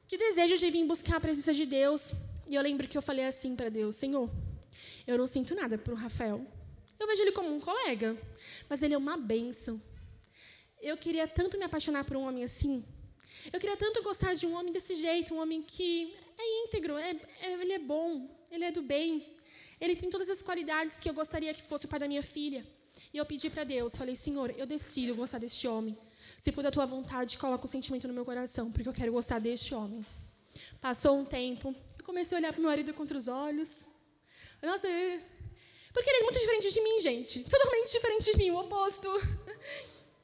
Que 0.09 0.17
desejo 0.17 0.57
de 0.57 0.71
vir 0.71 0.87
buscar 0.87 1.17
a 1.17 1.21
presença 1.21 1.53
de 1.53 1.67
Deus. 1.67 2.15
E 2.49 2.55
eu 2.55 2.63
lembro 2.63 2.89
que 2.89 2.97
eu 2.97 3.03
falei 3.03 3.27
assim 3.27 3.55
para 3.55 3.69
Deus, 3.69 3.97
Senhor, 3.97 4.31
eu 5.11 5.19
não 5.19 5.27
sinto 5.27 5.55
nada 5.55 5.77
para 5.77 5.93
o 5.93 5.97
Rafael. 5.97 6.47
Eu 6.99 7.07
vejo 7.07 7.23
ele 7.23 7.33
como 7.33 7.55
um 7.55 7.61
colega, 7.61 8.17
mas 8.69 8.83
ele 8.83 8.95
é 8.95 8.99
uma 8.99 9.17
bênção. 9.17 9.81
Eu 10.81 10.97
queria 10.97 11.27
tanto 11.27 11.59
me 11.59 11.65
apaixonar 11.65 12.05
por 12.05 12.17
um 12.17 12.27
homem 12.27 12.45
assim. 12.45 12.85
Eu 13.53 13.59
queria 13.59 13.77
tanto 13.77 14.03
gostar 14.03 14.35
de 14.35 14.47
um 14.47 14.55
homem 14.55 14.73
desse 14.73 14.95
jeito, 14.95 15.35
um 15.35 15.41
homem 15.41 15.63
que 15.63 16.15
é 16.39 16.65
íntegro, 16.65 16.97
é, 16.97 17.11
é, 17.43 17.53
ele 17.55 17.73
é 17.73 17.79
bom, 17.79 18.29
ele 18.51 18.65
é 18.65 18.71
do 18.71 18.83
bem. 18.83 19.25
Ele 19.81 19.97
tem 19.97 20.11
todas 20.11 20.29
as 20.29 20.43
qualidades 20.43 21.01
que 21.01 21.09
eu 21.09 21.15
gostaria 21.15 21.55
que 21.55 21.63
fosse 21.63 21.87
o 21.87 21.89
pai 21.89 21.99
da 21.99 22.07
minha 22.07 22.23
filha. 22.23 22.67
E 23.13 23.17
eu 23.17 23.25
pedi 23.25 23.49
para 23.49 23.65
Deus, 23.65 23.97
falei, 23.97 24.15
Senhor, 24.15 24.55
eu 24.57 24.67
decido 24.67 25.15
gostar 25.15 25.39
deste 25.39 25.67
homem. 25.67 25.97
Se 26.39 26.53
for 26.53 26.63
da 26.63 26.71
tua 26.71 26.87
vontade, 26.87 27.39
coloca 27.39 27.65
o 27.65 27.67
um 27.67 27.71
sentimento 27.71 28.07
no 28.07 28.15
meu 28.15 28.25
coração, 28.25 28.71
porque 28.71 28.89
eu 28.89 28.93
quero 28.93 29.13
gostar 29.13 29.39
deste 29.39 29.75
homem. 29.75 30.05
Passou 30.81 31.19
um 31.19 31.25
tempo, 31.25 31.75
eu 31.99 32.05
comecei 32.05 32.37
a 32.37 32.41
olhar 32.41 32.53
para 32.53 32.61
meu 32.61 32.71
marido 32.71 32.93
contra 32.95 33.17
os 33.17 33.29
olhos. 33.29 33.87
Nossa, 34.63 34.89
ele... 34.89 35.23
porque 35.93 36.11
ele 36.11 36.19
é 36.19 36.23
muito 36.23 36.39
diferente 36.39 36.73
de 36.73 36.81
mim, 36.81 37.01
gente. 37.01 37.45
Totalmente 37.49 37.93
diferente 37.93 38.33
de 38.33 38.37
mim, 38.37 38.51
o 38.51 38.59
oposto. 38.59 39.09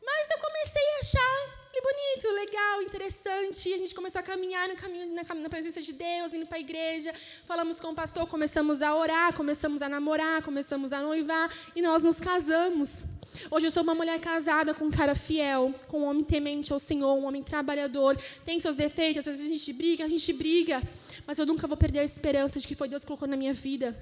Mas 0.04 0.30
eu 0.30 0.38
comecei 0.38 0.82
a 0.82 0.98
achar 1.00 1.66
ele 1.76 1.82
bonito, 1.82 2.34
legal, 2.34 2.82
interessante. 2.82 3.72
A 3.72 3.76
gente 3.76 3.94
começou 3.94 4.18
a 4.18 4.22
caminhar 4.22 4.66
no 4.66 4.76
caminho, 4.76 5.14
na, 5.14 5.22
na 5.34 5.48
presença 5.48 5.82
de 5.82 5.92
Deus, 5.92 6.32
indo 6.32 6.46
para 6.46 6.56
a 6.56 6.60
igreja. 6.60 7.12
Falamos 7.44 7.78
com 7.80 7.88
o 7.88 7.94
pastor, 7.94 8.26
começamos 8.26 8.80
a 8.80 8.94
orar, 8.94 9.34
começamos 9.34 9.82
a 9.82 9.88
namorar, 9.88 10.42
começamos 10.42 10.92
a 10.92 11.02
noivar 11.02 11.52
e 11.74 11.82
nós 11.82 12.04
nos 12.04 12.18
casamos. 12.18 13.04
Hoje 13.50 13.66
eu 13.66 13.70
sou 13.70 13.82
uma 13.82 13.94
mulher 13.94 14.18
casada 14.20 14.72
com 14.72 14.86
um 14.86 14.90
cara 14.90 15.14
fiel, 15.14 15.74
com 15.88 16.00
um 16.00 16.04
homem 16.06 16.24
temente 16.24 16.72
ao 16.72 16.78
Senhor, 16.78 17.14
um 17.14 17.26
homem 17.26 17.42
trabalhador. 17.42 18.16
Tem 18.46 18.58
seus 18.58 18.76
defeitos, 18.76 19.28
às 19.28 19.36
vezes 19.36 19.44
a 19.44 19.48
gente 19.48 19.72
briga, 19.74 20.04
a 20.04 20.08
gente 20.08 20.32
briga. 20.32 20.82
Mas 21.26 21.38
eu 21.38 21.44
nunca 21.44 21.66
vou 21.66 21.76
perder 21.76 21.98
a 21.98 22.04
esperança 22.04 22.58
de 22.58 22.66
que 22.66 22.74
foi 22.74 22.88
Deus 22.88 23.02
que 23.02 23.06
colocou 23.06 23.28
na 23.28 23.36
minha 23.36 23.52
vida. 23.52 23.94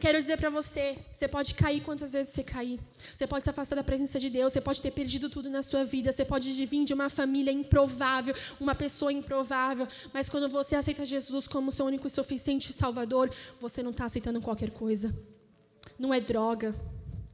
Quero 0.00 0.18
dizer 0.18 0.36
para 0.36 0.50
você, 0.50 0.96
você 1.12 1.28
pode 1.28 1.54
cair 1.54 1.80
quantas 1.80 2.12
vezes 2.12 2.32
você 2.32 2.42
cair. 2.42 2.80
Você 3.16 3.26
pode 3.26 3.44
se 3.44 3.50
afastar 3.50 3.76
da 3.76 3.84
presença 3.84 4.18
de 4.18 4.30
Deus, 4.30 4.52
você 4.52 4.60
pode 4.60 4.80
ter 4.82 4.90
perdido 4.90 5.28
tudo 5.28 5.48
na 5.50 5.62
sua 5.62 5.84
vida, 5.84 6.12
você 6.12 6.24
pode 6.24 6.50
vir 6.66 6.84
de 6.84 6.94
uma 6.94 7.08
família 7.08 7.52
improvável, 7.52 8.34
uma 8.60 8.74
pessoa 8.74 9.12
improvável, 9.12 9.86
mas 10.12 10.28
quando 10.28 10.48
você 10.48 10.76
aceita 10.76 11.04
Jesus 11.04 11.46
como 11.46 11.72
seu 11.72 11.86
único 11.86 12.06
e 12.06 12.10
suficiente 12.10 12.72
Salvador, 12.72 13.30
você 13.60 13.82
não 13.82 13.90
está 13.90 14.04
aceitando 14.04 14.40
qualquer 14.40 14.70
coisa. 14.70 15.14
Não 15.98 16.14
é 16.14 16.20
droga, 16.20 16.74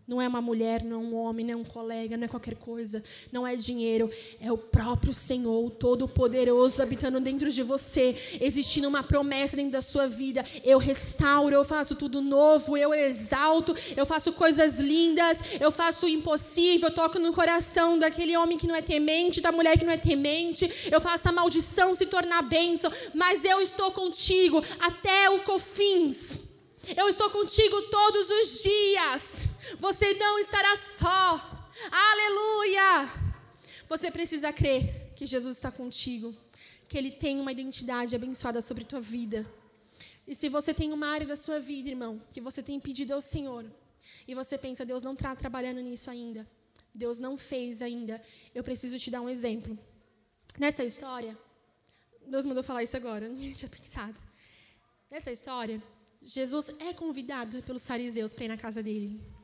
não 0.06 0.22
é 0.22 0.28
uma 0.28 0.40
mulher, 0.40 0.84
não 0.84 1.02
é 1.02 1.04
um 1.04 1.14
homem, 1.16 1.44
não 1.44 1.54
é 1.54 1.56
um 1.56 1.64
colega, 1.64 2.16
não 2.16 2.26
é 2.26 2.28
qualquer 2.28 2.54
coisa. 2.54 3.02
Não 3.32 3.44
é 3.44 3.56
dinheiro. 3.56 4.08
É 4.40 4.52
o 4.52 4.56
próprio 4.56 5.12
Senhor, 5.12 5.68
Todo-Poderoso, 5.72 6.80
habitando 6.80 7.18
dentro 7.18 7.50
de 7.50 7.60
você, 7.64 8.16
existindo 8.40 8.86
uma 8.86 9.02
promessa 9.02 9.56
dentro 9.56 9.72
da 9.72 9.82
sua 9.82 10.06
vida. 10.06 10.44
Eu 10.62 10.78
restauro, 10.78 11.52
eu 11.52 11.64
faço 11.64 11.96
tudo 11.96 12.20
novo, 12.20 12.76
eu 12.76 12.94
exalto, 12.94 13.74
eu 13.96 14.06
faço 14.06 14.32
coisas 14.32 14.78
lindas, 14.78 15.40
eu 15.60 15.72
faço 15.72 16.06
o 16.06 16.08
impossível, 16.08 16.88
eu 16.88 16.94
toco 16.94 17.18
no 17.18 17.32
coração 17.32 17.98
daquele 17.98 18.36
homem 18.36 18.56
que 18.56 18.66
não 18.68 18.76
é 18.76 18.82
temente, 18.82 19.40
da 19.40 19.50
mulher 19.50 19.76
que 19.76 19.84
não 19.84 19.92
é 19.92 19.98
temente. 19.98 20.70
Eu 20.88 21.00
faço 21.00 21.28
a 21.28 21.32
maldição 21.32 21.96
se 21.96 22.06
tornar 22.06 22.42
bênção, 22.42 22.92
mas 23.12 23.44
eu 23.44 23.60
estou 23.60 23.90
contigo 23.90 24.62
até 24.78 25.28
o 25.30 25.40
cofins. 25.40 26.46
Eu 26.96 27.08
estou 27.08 27.28
contigo 27.30 27.82
todos 27.82 28.30
os 28.30 28.62
dias. 28.62 29.55
Você 29.78 30.14
não 30.14 30.38
estará 30.38 30.74
só. 30.74 31.68
Aleluia! 31.90 33.08
Você 33.88 34.10
precisa 34.10 34.52
crer 34.52 35.12
que 35.14 35.26
Jesus 35.26 35.56
está 35.56 35.70
contigo, 35.70 36.34
que 36.88 36.96
Ele 36.96 37.10
tem 37.10 37.38
uma 37.38 37.52
identidade 37.52 38.16
abençoada 38.16 38.62
sobre 38.62 38.84
a 38.84 38.86
tua 38.86 39.00
vida. 39.00 39.46
E 40.26 40.34
se 40.34 40.48
você 40.48 40.72
tem 40.72 40.92
uma 40.92 41.06
área 41.06 41.26
da 41.26 41.36
sua 41.36 41.60
vida, 41.60 41.90
irmão, 41.90 42.20
que 42.30 42.40
você 42.40 42.62
tem 42.62 42.80
pedido 42.80 43.12
ao 43.12 43.20
Senhor, 43.20 43.64
e 44.26 44.34
você 44.34 44.56
pensa, 44.56 44.84
Deus 44.84 45.02
não 45.02 45.12
está 45.12 45.36
trabalhando 45.36 45.80
nisso 45.80 46.10
ainda, 46.10 46.48
Deus 46.94 47.18
não 47.18 47.36
fez 47.36 47.82
ainda, 47.82 48.20
eu 48.54 48.64
preciso 48.64 48.98
te 48.98 49.10
dar 49.10 49.20
um 49.20 49.28
exemplo. 49.28 49.78
Nessa 50.58 50.82
história, 50.84 51.38
Deus 52.26 52.46
mandou 52.46 52.62
falar 52.62 52.82
isso 52.82 52.96
agora, 52.96 53.28
não 53.28 53.36
tinha 53.36 53.68
pensado. 53.68 54.18
Nessa 55.10 55.30
história, 55.30 55.80
Jesus 56.22 56.70
é 56.80 56.92
convidado 56.92 57.62
pelos 57.62 57.86
fariseus 57.86 58.32
para 58.32 58.46
ir 58.46 58.48
na 58.48 58.56
casa 58.56 58.82
dele. 58.82 59.35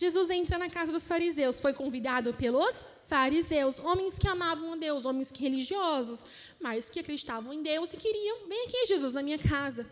Jesus 0.00 0.30
entra 0.30 0.56
na 0.56 0.70
casa 0.70 0.90
dos 0.90 1.06
fariseus, 1.06 1.60
foi 1.60 1.74
convidado 1.74 2.32
pelos 2.32 2.86
fariseus, 3.06 3.78
homens 3.80 4.18
que 4.18 4.26
amavam 4.26 4.72
a 4.72 4.76
Deus, 4.76 5.04
homens 5.04 5.30
religiosos, 5.30 6.24
mas 6.58 6.88
que 6.88 7.00
acreditavam 7.00 7.52
em 7.52 7.62
Deus 7.62 7.92
e 7.92 7.98
queriam, 7.98 8.48
vem 8.48 8.64
aqui, 8.66 8.86
Jesus, 8.86 9.12
na 9.12 9.22
minha 9.22 9.38
casa. 9.38 9.86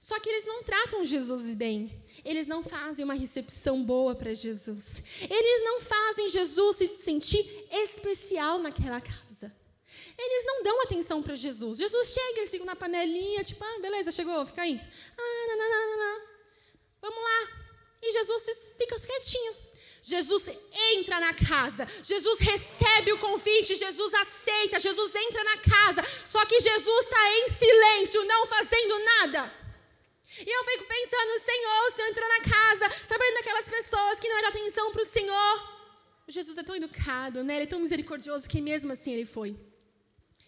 Só 0.00 0.18
que 0.18 0.30
eles 0.30 0.46
não 0.46 0.62
tratam 0.62 1.04
Jesus 1.04 1.54
bem. 1.54 1.92
Eles 2.24 2.46
não 2.46 2.64
fazem 2.64 3.04
uma 3.04 3.12
recepção 3.12 3.84
boa 3.84 4.14
para 4.14 4.32
Jesus. 4.32 5.02
Eles 5.20 5.62
não 5.62 5.78
fazem 5.82 6.30
Jesus 6.30 6.76
se 6.76 6.88
sentir 6.88 7.44
especial 7.70 8.58
naquela 8.58 8.98
casa. 8.98 9.54
Eles 10.16 10.46
não 10.46 10.62
dão 10.62 10.82
atenção 10.84 11.22
para 11.22 11.36
Jesus. 11.36 11.76
Jesus 11.76 12.14
chega, 12.14 12.38
eles 12.38 12.50
ficam 12.50 12.64
na 12.64 12.74
panelinha, 12.74 13.44
tipo, 13.44 13.62
ah, 13.62 13.78
beleza, 13.82 14.10
chegou, 14.10 14.46
fica 14.46 14.62
aí. 14.62 14.80
Ah, 15.18 15.46
não, 15.48 15.58
não, 15.58 15.68
não, 15.68 15.98
não. 15.98 16.28
Vamos 17.02 17.22
lá. 17.22 17.67
E 18.02 18.12
Jesus 18.12 18.74
fica 18.78 18.98
quietinho. 18.98 19.68
Jesus 20.02 20.48
entra 20.94 21.20
na 21.20 21.34
casa, 21.34 21.86
Jesus 22.02 22.40
recebe 22.40 23.12
o 23.12 23.18
convite, 23.18 23.76
Jesus 23.76 24.14
aceita, 24.14 24.80
Jesus 24.80 25.14
entra 25.14 25.44
na 25.44 25.58
casa. 25.58 26.02
Só 26.24 26.44
que 26.46 26.58
Jesus 26.58 27.04
está 27.04 27.38
em 27.38 27.48
silêncio, 27.50 28.24
não 28.24 28.46
fazendo 28.46 29.04
nada. 29.04 29.52
E 30.38 30.50
eu 30.50 30.64
fico 30.64 30.84
pensando, 30.84 31.40
Senhor, 31.40 31.88
o 31.88 31.92
Senhor 31.92 32.08
entrou 32.08 32.28
na 32.28 32.40
casa, 32.40 32.88
sabendo 33.06 33.34
daquelas 33.34 33.68
pessoas 33.68 34.20
que 34.20 34.28
não 34.28 34.40
dão 34.40 34.48
atenção 34.48 34.92
para 34.92 35.02
o 35.02 35.04
Senhor. 35.04 35.78
Jesus 36.28 36.56
é 36.56 36.62
tão 36.62 36.76
educado, 36.76 37.42
né? 37.42 37.56
Ele 37.56 37.64
é 37.64 37.66
tão 37.66 37.80
misericordioso 37.80 38.48
que 38.48 38.60
mesmo 38.60 38.92
assim 38.92 39.12
ele 39.14 39.26
foi. 39.26 39.56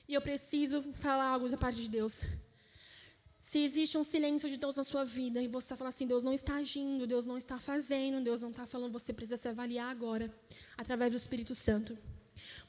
E 0.08 0.14
eu 0.14 0.20
preciso 0.20 0.82
falar 1.00 1.28
algo 1.28 1.48
da 1.48 1.56
parte 1.56 1.80
de 1.80 1.88
Deus. 1.88 2.24
Se 3.40 3.58
existe 3.64 3.96
um 3.96 4.04
silêncio 4.04 4.50
de 4.50 4.58
Deus 4.58 4.76
na 4.76 4.84
sua 4.84 5.02
vida 5.02 5.40
e 5.40 5.48
você 5.48 5.64
está 5.64 5.76
falando 5.76 5.94
assim, 5.94 6.06
Deus 6.06 6.22
não 6.22 6.34
está 6.34 6.56
agindo, 6.56 7.06
Deus 7.06 7.24
não 7.24 7.38
está 7.38 7.58
fazendo, 7.58 8.22
Deus 8.22 8.42
não 8.42 8.50
está 8.50 8.66
falando, 8.66 8.92
você 8.92 9.14
precisa 9.14 9.38
se 9.38 9.48
avaliar 9.48 9.90
agora, 9.90 10.30
através 10.76 11.10
do 11.10 11.16
Espírito 11.16 11.54
Santo. 11.54 11.96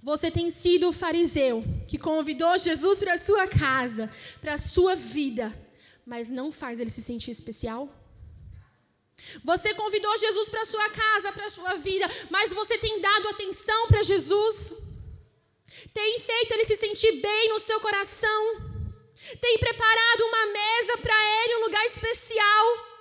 Você 0.01 0.31
tem 0.31 0.49
sido 0.49 0.87
o 0.87 0.93
fariseu 0.93 1.61
que 1.89 1.97
convidou 1.97 2.57
Jesus 2.57 2.99
para 2.99 3.15
a 3.15 3.19
sua 3.19 3.47
casa, 3.47 4.09
para 4.39 4.53
a 4.53 4.57
sua 4.57 4.95
vida, 4.95 5.53
mas 6.05 6.29
não 6.29 6.53
faz 6.53 6.79
ele 6.79 6.89
se 6.89 7.01
sentir 7.01 7.31
especial? 7.31 7.93
Você 9.43 9.73
convidou 9.73 10.17
Jesus 10.17 10.47
para 10.47 10.63
sua 10.63 10.89
casa, 10.89 11.33
para 11.33 11.49
sua 11.49 11.75
vida, 11.75 12.09
mas 12.29 12.53
você 12.53 12.77
tem 12.77 13.01
dado 13.01 13.27
atenção 13.27 13.87
para 13.89 14.03
Jesus? 14.03 14.77
Tem 15.93 16.17
feito 16.17 16.53
ele 16.53 16.63
se 16.63 16.77
sentir 16.77 17.11
bem 17.19 17.49
no 17.49 17.59
seu 17.59 17.81
coração? 17.81 18.70
Tem 19.39 19.57
preparado 19.57 20.21
uma 20.25 20.45
mesa 20.47 20.97
para 20.97 21.43
ele, 21.43 21.55
um 21.55 21.65
lugar 21.65 21.85
especial? 21.85 22.91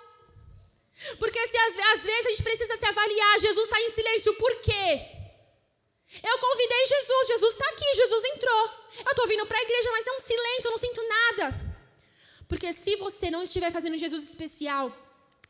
Porque 1.19 1.47
se 1.49 1.57
às, 1.57 1.79
às 1.79 2.03
vezes 2.03 2.27
a 2.27 2.29
gente 2.31 2.43
precisa 2.43 2.77
se 2.77 2.85
avaliar, 2.85 3.41
Jesus 3.41 3.65
está 3.65 3.81
em 3.81 3.91
silêncio, 3.91 4.35
por 4.35 4.55
quê? 4.61 5.21
Eu 6.23 6.39
convidei 6.39 6.87
Jesus, 6.87 7.29
Jesus 7.29 7.53
está 7.53 7.69
aqui, 7.71 7.95
Jesus 7.95 8.25
entrou. 8.25 8.71
Eu 9.07 9.11
estou 9.13 9.29
vindo 9.29 9.47
para 9.47 9.59
a 9.59 9.63
igreja, 9.63 9.93
mas 9.93 10.07
é 10.07 10.13
um 10.13 10.21
silêncio, 10.21 10.67
eu 10.67 10.71
não 10.73 10.79
sinto 10.79 11.09
nada. 11.09 11.71
Porque 12.49 12.73
se 12.73 12.97
você 12.97 13.31
não 13.31 13.43
estiver 13.45 13.71
fazendo 13.71 13.97
Jesus 13.97 14.25
especial, 14.25 14.93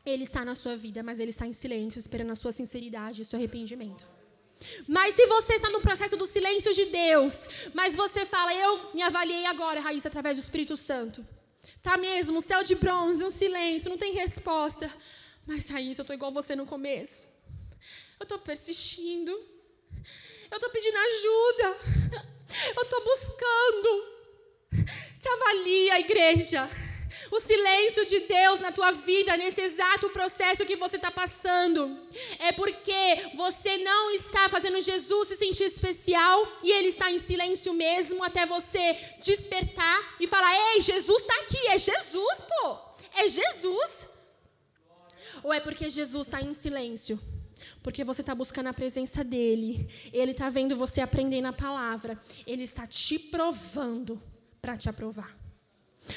ele 0.05 0.25
está 0.25 0.45
na 0.45 0.55
sua 0.55 0.77
vida, 0.77 1.03
mas 1.03 1.19
ele 1.19 1.31
está 1.31 1.47
em 1.47 1.53
silêncio, 1.53 1.99
esperando 1.99 2.33
a 2.33 2.37
sua 2.37 2.53
sinceridade 2.53 3.21
e 3.21 3.23
o 3.23 3.25
seu 3.25 3.39
arrependimento. 3.39 4.07
Mas 4.87 5.15
se 5.15 5.27
você 5.27 5.55
está 5.55 5.71
no 5.71 5.81
processo 5.81 6.17
do 6.17 6.27
silêncio 6.27 6.73
de 6.75 6.87
Deus, 6.87 7.49
mas 7.75 7.97
você 7.97 8.27
fala, 8.27 8.55
eu 8.55 8.91
me 8.95 9.03
avaliei 9.03 9.47
agora, 9.47 9.81
Raíssa, 9.81 10.09
através 10.09 10.37
do 10.37 10.43
Espírito 10.43 10.77
Santo. 10.77 11.25
Tá 11.83 11.97
mesmo, 11.97 12.39
um 12.39 12.41
céu 12.43 12.63
de 12.63 12.75
bronze, 12.75 13.25
um 13.25 13.31
silêncio, 13.31 13.91
não 13.91 13.97
tem 13.97 14.13
resposta. 14.13 14.93
Mas, 15.47 15.69
Raíssa, 15.69 16.01
eu 16.01 16.03
estou 16.03 16.15
igual 16.15 16.31
você 16.31 16.55
no 16.55 16.67
começo. 16.67 17.29
Eu 18.19 18.25
estou 18.25 18.39
persistindo. 18.39 19.31
Eu 20.51 20.57
estou 20.57 20.71
pedindo 20.71 20.97
ajuda. 20.99 21.77
Eu 22.77 22.83
estou 22.83 23.05
buscando. 23.05 24.05
Se 25.17 25.29
avalia, 25.29 26.01
igreja 26.01 26.69
o 27.31 27.41
silêncio 27.41 28.05
de 28.07 28.21
Deus 28.21 28.61
na 28.61 28.73
tua 28.73 28.93
vida, 28.93 29.37
nesse 29.37 29.61
exato 29.61 30.09
processo 30.11 30.65
que 30.65 30.77
você 30.77 30.97
está 30.97 31.11
passando. 31.11 31.99
É 32.39 32.53
porque 32.53 33.31
você 33.37 33.79
não 33.79 34.11
está 34.13 34.49
fazendo 34.49 34.81
Jesus 34.81 35.29
se 35.29 35.37
sentir 35.37 35.65
especial 35.65 36.47
e 36.63 36.71
ele 36.71 36.89
está 36.89 37.11
em 37.11 37.19
silêncio 37.19 37.75
mesmo 37.75 38.23
até 38.25 38.47
você 38.47 38.97
despertar 39.23 40.17
e 40.21 40.27
falar: 40.27 40.53
Ei, 40.75 40.81
Jesus 40.81 41.23
está 41.23 41.35
aqui, 41.41 41.67
é 41.69 41.79
Jesus, 41.79 42.41
pô, 42.41 42.79
é 43.15 43.29
Jesus. 43.29 44.11
Ou 45.43 45.53
é 45.53 45.61
porque 45.61 45.89
Jesus 45.89 46.27
está 46.27 46.41
em 46.41 46.53
silêncio? 46.53 47.19
Porque 47.83 48.05
você 48.05 48.21
está 48.21 48.35
buscando 48.35 48.67
a 48.67 48.75
presença 48.75 49.25
dele, 49.25 49.89
ele 50.13 50.33
está 50.33 50.51
vendo 50.51 50.77
você 50.77 51.01
aprendendo 51.01 51.47
a 51.47 51.53
palavra, 51.53 52.19
ele 52.47 52.63
está 52.63 52.87
te 52.87 53.19
provando 53.19 54.21
para 54.61 54.77
te 54.77 54.89
aprovar. 54.89 55.40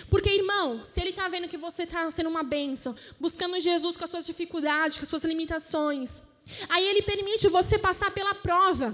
Porque, 0.10 0.30
irmão, 0.30 0.84
se 0.86 1.00
ele 1.02 1.10
está 1.10 1.28
vendo 1.28 1.48
que 1.48 1.58
você 1.58 1.84
está 1.84 2.10
sendo 2.10 2.30
uma 2.30 2.44
bênção, 2.44 2.96
buscando 3.20 3.60
Jesus 3.60 3.98
com 3.98 4.06
as 4.06 4.10
suas 4.10 4.26
dificuldades, 4.26 4.98
com 4.98 5.04
as 5.04 5.10
suas 5.10 5.24
limitações, 5.24 6.22
aí 6.70 6.88
ele 6.88 7.02
permite 7.02 7.48
você 7.48 7.78
passar 7.78 8.12
pela 8.12 8.34
prova. 8.34 8.94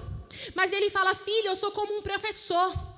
Mas 0.54 0.72
ele 0.72 0.90
fala, 0.90 1.14
filho, 1.14 1.48
eu 1.48 1.56
sou 1.56 1.70
como 1.72 1.98
um 1.98 2.02
professor. 2.02 2.89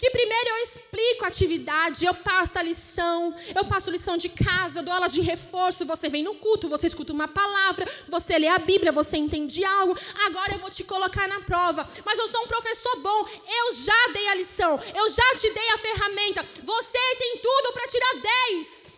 Que 0.00 0.08
primeiro 0.08 0.48
eu 0.48 0.62
explico 0.62 1.26
a 1.26 1.28
atividade, 1.28 2.06
eu 2.06 2.14
passo 2.14 2.58
a 2.58 2.62
lição, 2.62 3.36
eu 3.54 3.62
faço 3.66 3.90
lição 3.90 4.16
de 4.16 4.30
casa, 4.30 4.78
eu 4.78 4.82
dou 4.82 4.94
aula 4.94 5.10
de 5.10 5.20
reforço, 5.20 5.84
você 5.84 6.08
vem 6.08 6.22
no 6.22 6.36
culto, 6.36 6.70
você 6.70 6.86
escuta 6.86 7.12
uma 7.12 7.28
palavra, 7.28 7.86
você 8.08 8.38
lê 8.38 8.48
a 8.48 8.56
Bíblia, 8.58 8.92
você 8.92 9.18
entende 9.18 9.62
algo, 9.62 9.94
agora 10.24 10.54
eu 10.54 10.58
vou 10.58 10.70
te 10.70 10.84
colocar 10.84 11.28
na 11.28 11.40
prova. 11.40 11.86
Mas 12.02 12.18
eu 12.18 12.26
sou 12.28 12.44
um 12.44 12.46
professor 12.46 12.96
bom, 13.00 13.28
eu 13.46 13.74
já 13.74 14.08
dei 14.14 14.26
a 14.28 14.34
lição, 14.36 14.80
eu 14.94 15.10
já 15.10 15.36
te 15.36 15.50
dei 15.50 15.68
a 15.68 15.76
ferramenta, 15.76 16.46
você 16.62 17.16
tem 17.18 17.36
tudo 17.36 17.72
para 17.74 17.86
tirar 17.86 18.14
10. 18.54 18.94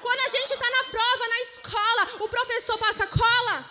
Quando 0.00 0.20
a 0.20 0.28
gente 0.28 0.54
está 0.54 0.70
na 0.70 0.84
prova, 0.84 1.28
na 1.28 1.40
escola, 1.40 2.24
o 2.24 2.28
professor 2.30 2.78
passa 2.78 3.06
cola, 3.08 3.70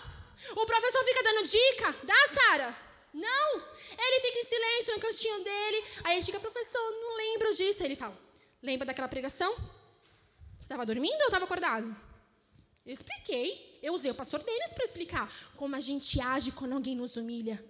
o 0.55 0.65
professor 0.67 1.03
fica 1.03 1.23
dando 1.23 1.47
dica, 1.47 1.95
dá, 2.03 2.27
Sara? 2.27 2.84
Não! 3.16 3.61
Ele 3.97 4.20
fica 4.20 4.39
em 4.39 4.43
silêncio 4.43 4.95
no 4.95 4.99
cantinho 4.99 5.43
dele. 5.43 5.84
Aí 6.03 6.16
gente 6.16 6.26
fica, 6.26 6.39
professor, 6.39 6.91
não 6.91 7.16
lembro 7.16 7.53
disso. 7.53 7.82
Aí 7.82 7.88
ele 7.88 7.95
fala: 7.95 8.18
Lembra 8.61 8.86
daquela 8.86 9.07
pregação? 9.07 9.53
Você 9.53 10.63
estava 10.63 10.86
dormindo 10.86 11.22
ou 11.22 11.28
estava 11.28 11.45
acordado? 11.45 11.95
Eu 12.86 12.93
expliquei. 12.93 13.80
Eu 13.82 13.93
usei 13.93 14.11
o 14.11 14.16
pastor 14.16 14.43
Denis 14.43 14.74
para 14.74 14.84
explicar 14.84 15.32
como 15.55 15.76
a 15.76 15.80
gente 15.80 16.20
age 16.20 16.51
quando 16.51 16.74
alguém 16.74 16.95
nos 16.95 17.16
humilha. 17.16 17.63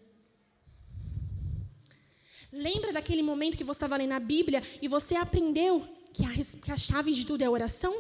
Lembra 2.52 2.92
daquele 2.92 3.22
momento 3.22 3.58
que 3.58 3.64
você 3.64 3.78
estava 3.78 3.98
lendo 3.98 4.14
a 4.14 4.20
Bíblia 4.20 4.64
e 4.82 4.88
você 4.88 5.16
aprendeu 5.16 5.86
que 6.14 6.24
a, 6.26 6.32
que 6.64 6.72
a 6.72 6.78
chave 6.78 7.12
de 7.12 7.26
tudo 7.26 7.44
é 7.44 7.50
oração? 7.50 7.94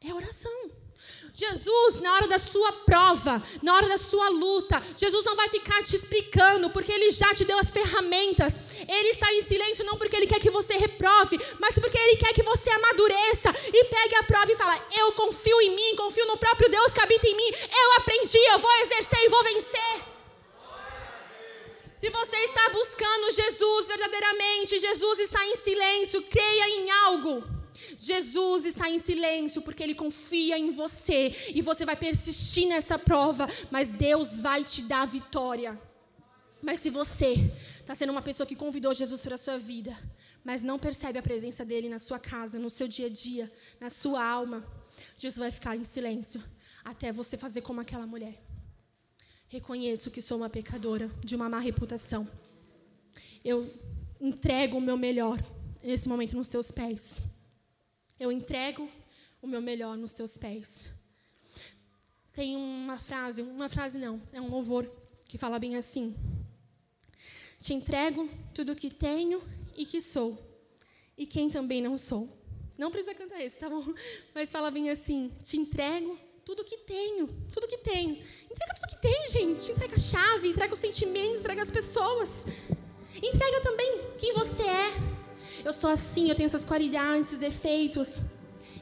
É 0.00 0.12
oração. 0.12 0.83
Jesus, 1.36 2.00
na 2.00 2.14
hora 2.14 2.28
da 2.28 2.38
sua 2.38 2.70
prova, 2.70 3.42
na 3.60 3.74
hora 3.74 3.88
da 3.88 3.98
sua 3.98 4.28
luta, 4.28 4.80
Jesus 4.96 5.24
não 5.24 5.34
vai 5.34 5.48
ficar 5.48 5.82
te 5.82 5.96
explicando, 5.96 6.70
porque 6.70 6.92
Ele 6.92 7.10
já 7.10 7.34
te 7.34 7.44
deu 7.44 7.58
as 7.58 7.72
ferramentas. 7.72 8.54
Ele 8.86 9.08
está 9.08 9.34
em 9.34 9.42
silêncio 9.42 9.84
não 9.84 9.98
porque 9.98 10.14
Ele 10.14 10.28
quer 10.28 10.38
que 10.38 10.48
você 10.48 10.76
reprove, 10.76 11.40
mas 11.58 11.74
porque 11.74 11.98
Ele 11.98 12.18
quer 12.18 12.32
que 12.32 12.44
você 12.44 12.70
amadureça 12.70 13.52
e 13.66 13.84
pegue 13.86 14.14
a 14.14 14.22
prova 14.22 14.52
e 14.52 14.54
fala: 14.54 14.78
Eu 14.96 15.10
confio 15.10 15.60
em 15.62 15.74
mim, 15.74 15.96
confio 15.96 16.24
no 16.26 16.36
próprio 16.36 16.68
Deus 16.68 16.94
que 16.94 17.00
habita 17.00 17.26
em 17.26 17.34
mim. 17.34 17.50
Eu 17.82 17.92
aprendi, 17.94 18.38
eu 18.38 18.58
vou 18.60 18.72
exercer 18.82 19.18
e 19.24 19.28
vou 19.28 19.42
vencer. 19.42 20.02
Se 21.98 22.10
você 22.10 22.36
está 22.36 22.68
buscando 22.68 23.32
Jesus 23.32 23.88
verdadeiramente, 23.88 24.78
Jesus 24.78 25.18
está 25.18 25.44
em 25.44 25.56
silêncio, 25.56 26.22
creia 26.30 26.68
em 26.68 26.90
algo. 26.92 27.53
Jesus 27.96 28.64
está 28.64 28.88
em 28.88 28.98
silêncio 28.98 29.62
porque 29.62 29.82
ele 29.82 29.94
confia 29.94 30.58
em 30.58 30.70
você 30.70 31.34
e 31.54 31.60
você 31.60 31.84
vai 31.84 31.96
persistir 31.96 32.68
nessa 32.68 32.98
prova, 32.98 33.48
mas 33.70 33.92
Deus 33.92 34.40
vai 34.40 34.62
te 34.64 34.82
dar 34.82 35.06
vitória. 35.06 35.78
Mas 36.62 36.80
se 36.80 36.88
você 36.88 37.34
está 37.80 37.94
sendo 37.94 38.10
uma 38.10 38.22
pessoa 38.22 38.46
que 38.46 38.56
convidou 38.56 38.94
Jesus 38.94 39.20
para 39.20 39.34
a 39.34 39.38
sua 39.38 39.58
vida, 39.58 39.96
mas 40.42 40.62
não 40.62 40.78
percebe 40.78 41.18
a 41.18 41.22
presença 41.22 41.64
dele 41.64 41.88
na 41.88 41.98
sua 41.98 42.18
casa, 42.18 42.58
no 42.58 42.70
seu 42.70 42.86
dia 42.86 43.06
a 43.06 43.10
dia, 43.10 43.50
na 43.80 43.90
sua 43.90 44.24
alma, 44.24 44.64
Jesus 45.18 45.38
vai 45.38 45.50
ficar 45.50 45.76
em 45.76 45.84
silêncio 45.84 46.42
até 46.84 47.12
você 47.12 47.36
fazer 47.36 47.62
como 47.62 47.80
aquela 47.80 48.06
mulher. 48.06 48.40
Reconheço 49.48 50.10
que 50.10 50.22
sou 50.22 50.36
uma 50.36 50.50
pecadora 50.50 51.10
de 51.24 51.34
uma 51.34 51.48
má 51.48 51.58
reputação. 51.58 52.28
Eu 53.44 53.72
entrego 54.20 54.78
o 54.78 54.80
meu 54.80 54.96
melhor 54.96 55.42
nesse 55.82 56.08
momento 56.08 56.36
nos 56.36 56.48
teus 56.48 56.70
pés. 56.70 57.33
Eu 58.18 58.30
entrego 58.30 58.88
o 59.42 59.46
meu 59.46 59.60
melhor 59.60 59.96
nos 59.96 60.14
teus 60.14 60.36
pés. 60.36 61.04
Tem 62.32 62.56
uma 62.56 62.98
frase, 62.98 63.42
uma 63.42 63.68
frase 63.68 63.98
não, 63.98 64.20
é 64.32 64.40
um 64.40 64.48
louvor 64.48 64.90
que 65.28 65.38
fala 65.38 65.58
bem 65.58 65.76
assim: 65.76 66.14
Te 67.60 67.74
entrego 67.74 68.28
tudo 68.54 68.72
o 68.72 68.76
que 68.76 68.90
tenho 68.90 69.42
e 69.76 69.84
que 69.86 70.00
sou, 70.00 70.38
e 71.16 71.26
quem 71.26 71.48
também 71.48 71.82
não 71.82 71.96
sou. 71.96 72.28
Não 72.76 72.90
precisa 72.90 73.14
cantar 73.14 73.40
esse, 73.40 73.56
tá 73.56 73.68
bom? 73.68 73.84
Mas 74.34 74.50
fala 74.50 74.70
bem 74.70 74.90
assim: 74.90 75.30
Te 75.42 75.56
entrego 75.56 76.18
tudo 76.44 76.64
que 76.64 76.78
tenho, 76.78 77.28
tudo 77.52 77.68
que 77.68 77.78
tenho. 77.78 78.12
Entrega 78.50 78.74
tudo 78.74 78.88
que 78.88 79.02
tem, 79.02 79.30
gente. 79.30 79.72
Entrega 79.72 79.94
a 79.94 79.98
chave, 79.98 80.48
entrega 80.48 80.74
os 80.74 80.80
sentimentos, 80.80 81.40
entrega 81.40 81.62
as 81.62 81.70
pessoas. 81.70 82.46
Entrega 83.16 83.60
também 83.62 84.10
quem 84.18 84.34
você 84.34 84.62
é. 84.62 85.13
Eu 85.64 85.72
sou 85.72 85.88
assim, 85.90 86.28
eu 86.28 86.34
tenho 86.34 86.46
essas 86.46 86.64
qualidades, 86.64 87.28
esses 87.28 87.38
defeitos. 87.38 88.20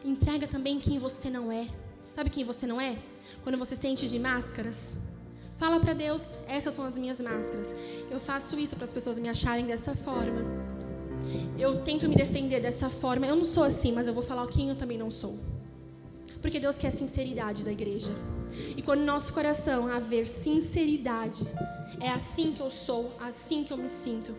entrega 0.04 0.48
também 0.48 0.80
quem 0.80 0.98
você 0.98 1.30
não 1.30 1.52
é. 1.52 1.66
Sabe 2.12 2.28
quem 2.28 2.44
você 2.44 2.66
não 2.66 2.80
é? 2.80 2.98
Quando 3.42 3.56
você 3.56 3.76
sente 3.76 4.08
de 4.08 4.18
máscaras. 4.18 4.98
Fala 5.54 5.78
para 5.78 5.94
Deus, 5.94 6.38
essas 6.48 6.74
são 6.74 6.84
as 6.84 6.98
minhas 6.98 7.20
máscaras. 7.20 7.72
Eu 8.10 8.18
faço 8.18 8.58
isso 8.58 8.74
para 8.74 8.84
as 8.84 8.92
pessoas 8.92 9.16
me 9.16 9.28
acharem 9.28 9.64
dessa 9.64 9.94
forma. 9.94 10.44
Eu 11.56 11.82
tento 11.82 12.08
me 12.08 12.16
defender 12.16 12.60
dessa 12.60 12.90
forma. 12.90 13.26
Eu 13.26 13.36
não 13.36 13.44
sou 13.44 13.62
assim, 13.62 13.92
mas 13.92 14.08
eu 14.08 14.12
vou 14.12 14.24
falar 14.24 14.44
quem 14.48 14.68
eu 14.68 14.74
também 14.74 14.98
não 14.98 15.10
sou. 15.10 15.38
Porque 16.40 16.58
Deus 16.58 16.78
quer 16.78 16.90
sinceridade 16.90 17.62
da 17.62 17.70
igreja. 17.70 18.12
E 18.76 18.82
quando 18.82 19.00
no 19.00 19.06
nosso 19.06 19.32
coração 19.32 19.86
haver 19.86 20.26
sinceridade, 20.26 21.46
é 22.00 22.10
assim 22.10 22.52
que 22.52 22.60
eu 22.60 22.68
sou, 22.68 23.16
assim 23.20 23.62
que 23.62 23.72
eu 23.72 23.76
me 23.76 23.88
sinto. 23.88 24.34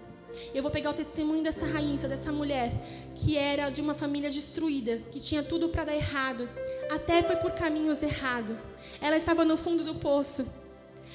Eu 0.54 0.62
vou 0.62 0.72
pegar 0.72 0.90
o 0.90 0.94
testemunho 0.94 1.44
dessa 1.44 1.66
rainha, 1.66 2.08
dessa 2.08 2.32
mulher, 2.32 2.72
que 3.16 3.38
era 3.38 3.70
de 3.70 3.82
uma 3.82 3.94
família 3.94 4.30
destruída, 4.30 4.98
que 5.12 5.20
tinha 5.20 5.44
tudo 5.44 5.70
para 5.70 5.86
dar 5.86 5.96
errado, 5.96 6.48
até 6.90 7.22
foi 7.22 7.36
por 7.36 7.52
caminhos 7.52 8.02
errados. 8.04 8.56
Ela 9.02 9.18
estava 9.18 9.46
no 9.46 9.58
fundo 9.58 9.84
do 9.84 9.96
poço, 9.96 10.46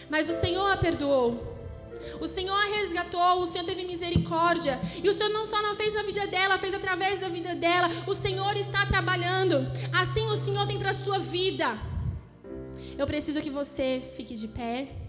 mas 0.09 0.29
o 0.29 0.35
Senhor 0.35 0.71
a 0.71 0.77
perdoou. 0.77 1.57
O 2.21 2.29
Senhor 2.29 2.55
a 2.55 2.77
resgatou, 2.77 3.43
o 3.43 3.47
Senhor 3.47 3.65
teve 3.65 3.85
misericórdia. 3.85 4.79
E 5.03 5.09
o 5.09 5.15
Senhor 5.15 5.31
não 5.31 5.45
só 5.45 5.61
não 5.63 5.75
fez 5.75 5.95
na 5.95 6.03
vida 6.03 6.27
dela, 6.29 6.57
fez 6.57 6.73
através 6.73 7.21
da 7.21 7.29
vida 7.29 7.55
dela. 7.55 7.91
O 8.07 8.15
Senhor 8.15 8.57
está 8.57 8.87
trabalhando. 8.87 9.67
Assim 9.93 10.25
o 10.27 10.37
Senhor 10.37 10.67
tem 10.67 10.79
para 10.79 10.91
a 10.91 10.95
sua 10.95 11.19
vida. 11.19 11.77
Eu 12.97 13.07
preciso 13.07 13.41
que 13.41 13.51
você 13.51 14.01
fique 14.17 14.35
de 14.35 14.49
pé. 14.49 15.08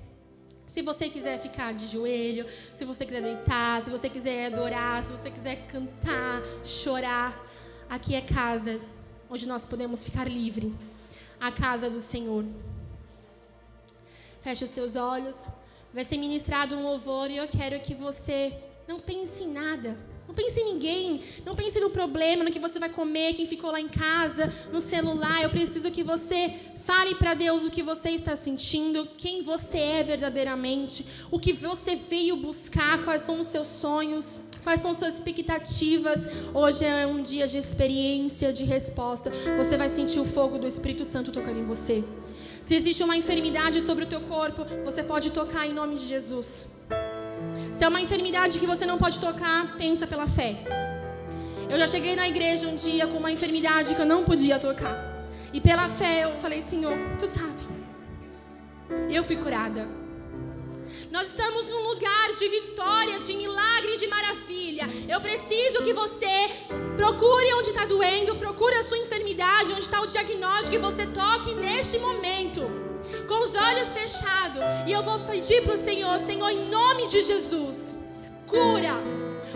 Se 0.69 0.83
você 0.83 1.09
quiser 1.09 1.39
ficar 1.39 1.73
de 1.73 1.87
joelho, 1.87 2.45
se 2.75 2.85
você 2.85 3.03
quiser 3.03 3.23
deitar, 3.23 3.81
se 3.81 3.89
você 3.89 4.07
quiser 4.07 4.53
adorar, 4.53 5.03
se 5.03 5.11
você 5.11 5.31
quiser 5.31 5.65
cantar, 5.65 6.43
chorar, 6.63 7.43
aqui 7.89 8.13
é 8.13 8.21
casa 8.21 8.79
onde 9.27 9.47
nós 9.47 9.65
podemos 9.65 10.03
ficar 10.03 10.29
livre. 10.29 10.71
A 11.41 11.51
casa 11.51 11.89
do 11.89 11.99
Senhor. 11.99 12.45
Feche 14.41 14.63
os 14.63 14.69
teus 14.69 14.95
olhos. 14.95 15.47
Vai 15.91 16.03
ser 16.03 16.17
ministrado 16.17 16.75
um 16.75 16.83
louvor 16.83 17.31
e 17.31 17.37
eu 17.37 17.47
quero 17.47 17.79
que 17.79 17.95
você 17.95 18.55
não 18.87 18.99
pense 18.99 19.45
em 19.45 19.51
nada. 19.51 19.97
Não 20.29 20.35
pense 20.35 20.59
em 20.59 20.73
ninguém. 20.73 21.21
Não 21.43 21.55
pense 21.55 21.79
no 21.79 21.89
problema, 21.89 22.43
no 22.43 22.51
que 22.51 22.59
você 22.59 22.77
vai 22.77 22.89
comer, 22.89 23.33
quem 23.33 23.47
ficou 23.47 23.71
lá 23.71 23.81
em 23.81 23.87
casa, 23.87 24.53
no 24.71 24.79
celular. 24.79 25.41
Eu 25.41 25.49
preciso 25.49 25.89
que 25.89 26.03
você 26.03 26.53
fale 26.85 27.15
para 27.15 27.33
Deus 27.33 27.63
o 27.63 27.71
que 27.71 27.81
você 27.81 28.11
está 28.11 28.35
sentindo, 28.35 29.07
quem 29.17 29.41
você 29.41 29.79
é 29.79 30.03
verdadeiramente, 30.03 31.03
o 31.31 31.39
que 31.39 31.51
você 31.51 31.95
veio 31.95 32.35
buscar, 32.35 33.03
quais 33.03 33.23
são 33.23 33.39
os 33.39 33.47
seus 33.47 33.67
sonhos, 33.67 34.41
quais 34.63 34.81
são 34.81 34.93
suas 34.93 35.15
expectativas. 35.15 36.27
Hoje 36.53 36.85
é 36.85 37.07
um 37.07 37.23
dia 37.23 37.47
de 37.47 37.57
experiência, 37.57 38.53
de 38.53 38.63
resposta. 38.63 39.31
Você 39.57 39.77
vai 39.77 39.89
sentir 39.89 40.19
o 40.19 40.25
fogo 40.25 40.59
do 40.59 40.67
Espírito 40.67 41.05
Santo 41.05 41.31
tocando 41.31 41.59
em 41.59 41.65
você. 41.65 42.03
Se 42.61 42.75
existe 42.75 43.01
uma 43.01 43.17
enfermidade 43.17 43.81
sobre 43.81 44.03
o 44.03 44.07
teu 44.07 44.21
corpo, 44.21 44.63
você 44.85 45.01
pode 45.01 45.31
tocar 45.31 45.65
em 45.65 45.73
nome 45.73 45.95
de 45.95 46.05
Jesus. 46.05 46.81
Se 47.71 47.83
é 47.83 47.87
uma 47.87 48.01
enfermidade 48.01 48.59
que 48.59 48.65
você 48.65 48.85
não 48.85 48.97
pode 48.97 49.19
tocar, 49.19 49.75
pensa 49.77 50.05
pela 50.05 50.27
fé. 50.27 50.63
Eu 51.69 51.77
já 51.77 51.87
cheguei 51.87 52.15
na 52.15 52.27
igreja 52.27 52.67
um 52.67 52.75
dia 52.75 53.07
com 53.07 53.17
uma 53.17 53.31
enfermidade 53.31 53.95
que 53.95 54.01
eu 54.01 54.05
não 54.05 54.23
podia 54.23 54.59
tocar. 54.59 54.97
E 55.53 55.61
pela 55.61 55.87
fé 55.87 56.23
eu 56.25 56.35
falei, 56.37 56.61
Senhor, 56.61 56.97
tu 57.19 57.27
sabe. 57.27 57.69
Eu 59.09 59.23
fui 59.23 59.35
curada. 59.35 59.87
Nós 61.11 61.29
estamos 61.29 61.67
num 61.67 61.89
lugar 61.89 62.33
de 62.33 62.49
vitória, 62.49 63.19
de 63.19 63.33
milagre, 63.35 63.97
de 63.97 64.07
maravilha. 64.07 64.87
Eu 65.07 65.21
preciso 65.21 65.83
que 65.83 65.93
você 65.93 66.49
procure 66.95 67.53
onde 67.53 67.69
está 67.69 67.85
doendo, 67.85 68.35
procure 68.35 68.75
a 68.75 68.83
sua 68.83 68.97
enfermidade, 68.97 69.71
onde 69.71 69.81
está 69.81 70.01
o 70.01 70.07
diagnóstico, 70.07 70.75
e 70.75 70.79
você 70.79 71.07
toque 71.07 71.55
neste 71.55 71.97
momento 71.97 72.88
com 73.27 73.45
os 73.45 73.55
olhos 73.55 73.93
fechados, 73.93 74.61
e 74.87 74.91
eu 74.91 75.03
vou 75.03 75.19
pedir 75.21 75.61
para 75.63 75.75
o 75.75 75.77
Senhor, 75.77 76.19
Senhor, 76.19 76.49
em 76.49 76.69
nome 76.69 77.07
de 77.07 77.21
Jesus, 77.21 77.95
cura, 78.47 78.93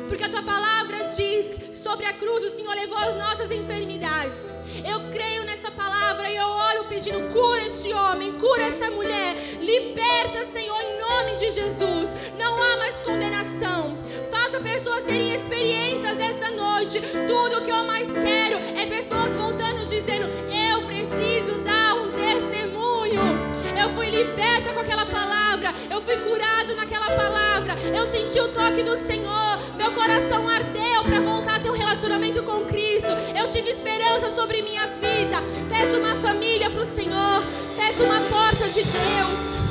porque 0.07 0.23
a 0.23 0.29
tua 0.29 0.43
palavra 0.43 1.03
diz 1.05 1.77
sobre 1.83 2.05
a 2.05 2.13
cruz 2.13 2.45
o 2.45 2.49
Senhor 2.49 2.73
levou 2.75 2.97
as 2.97 3.15
nossas 3.15 3.51
enfermidades. 3.51 4.39
Eu 4.87 5.11
creio 5.11 5.43
nessa 5.43 5.69
palavra 5.69 6.29
e 6.29 6.35
eu 6.35 6.47
oro 6.47 6.85
pedindo: 6.85 7.19
cura 7.33 7.61
este 7.61 7.93
homem, 7.93 8.31
cura 8.33 8.63
essa 8.63 8.89
mulher, 8.89 9.35
liberta, 9.59 10.45
Senhor, 10.45 10.81
em 10.81 10.99
nome 10.99 11.35
de 11.35 11.51
Jesus. 11.51 12.15
Não 12.39 12.61
há 12.61 12.77
mais 12.77 13.01
condenação. 13.01 13.97
Faça 14.31 14.59
pessoas 14.61 15.03
terem 15.03 15.33
experiências 15.33 16.19
essa 16.19 16.51
noite. 16.51 17.01
Tudo 17.27 17.57
o 17.57 17.61
que 17.65 17.71
eu 17.71 17.83
mais 17.83 18.07
quero 18.11 18.57
é 18.77 18.85
pessoas 18.85 19.35
voltando 19.35 19.85
dizendo: 19.85 20.25
eu 20.71 20.81
preciso 20.83 21.59
dar 21.59 21.95
um 21.95 22.11
testemunho. 22.11 23.42
Eu 23.83 23.89
fui 23.89 24.09
liberta 24.09 24.71
com 24.71 24.79
aquela 24.79 25.05
palavra. 25.05 25.73
Eu 25.91 26.01
fui 26.01 26.15
curado 26.15 26.73
naquela 26.73 27.07
palavra. 27.17 27.75
Eu 27.93 28.07
senti 28.07 28.39
o 28.39 28.47
toque 28.47 28.81
do 28.81 28.95
Senhor. 28.95 29.59
Meu 29.75 29.91
coração 29.91 30.47
ardeu 30.47 31.03
para 31.03 31.19
voltar 31.19 31.57
a 31.57 31.59
ter 31.59 31.69
um 31.69 31.73
relacionamento 31.73 32.41
com 32.43 32.63
Cristo. 32.63 33.09
Eu 33.37 33.49
tive 33.49 33.71
esperança 33.71 34.31
sobre 34.31 34.61
minha 34.61 34.87
vida. 34.87 35.37
Peço 35.67 35.97
uma 35.97 36.15
família 36.15 36.69
para 36.69 36.81
o 36.81 36.85
Senhor. 36.85 37.43
Peço 37.75 38.03
uma 38.03 38.21
porta 38.21 38.69
de 38.69 38.83
Deus. 38.83 39.63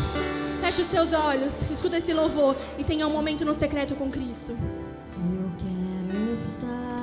Feche 0.61 0.83
os 0.83 0.89
teus 0.89 1.13
olhos, 1.15 1.71
escuta 1.71 1.97
esse 1.97 2.13
louvor 2.13 2.55
e 2.79 2.85
tenha 2.85 3.07
um 3.09 3.11
momento 3.11 3.47
no 3.47 3.55
secreto 3.55 3.95
com 3.95 4.11
Cristo. 4.11 4.53
Eu 4.53 5.51
quero 5.59 6.33
estar. 6.33 7.02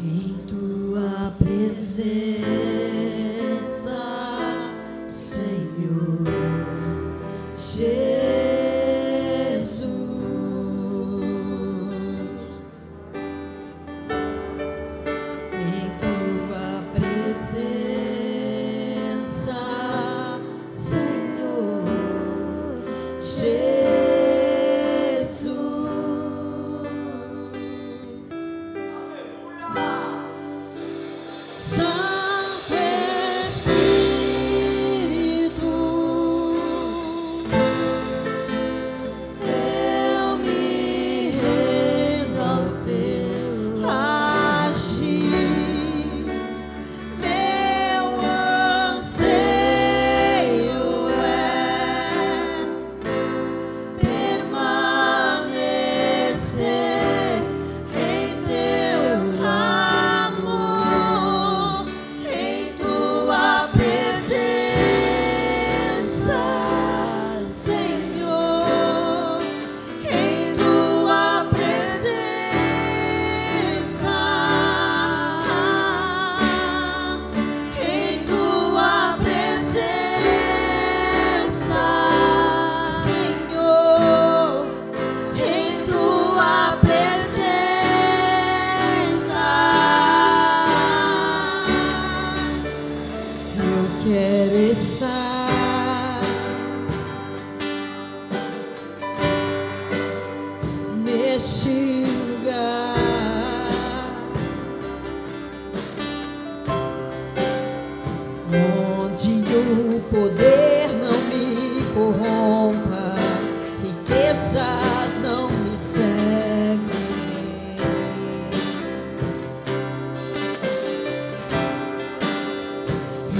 Jesus. 0.00 0.38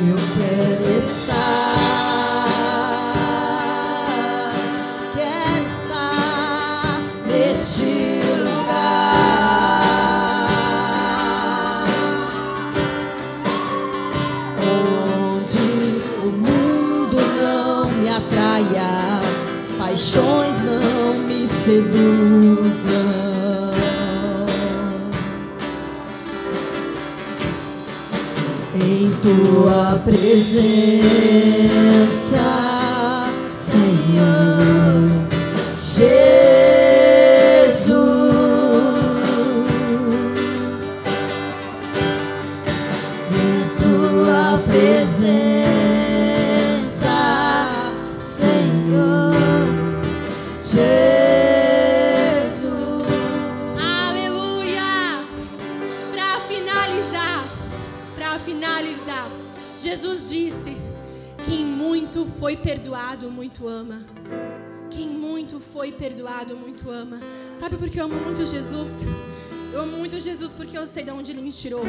Eu 0.01 0.15
quero 0.37 0.68
tirou. 71.61 71.88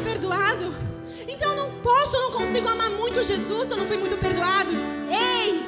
Perdoado. 0.00 0.74
Então 1.28 1.52
eu 1.52 1.56
não 1.56 1.70
posso, 1.80 2.18
não 2.18 2.32
consigo 2.32 2.68
amar 2.68 2.90
muito 2.90 3.22
Jesus 3.22 3.70
eu 3.70 3.76
não 3.76 3.86
fui 3.86 3.96
muito 3.96 4.16
perdoado. 4.16 4.72
Ei! 5.10 5.62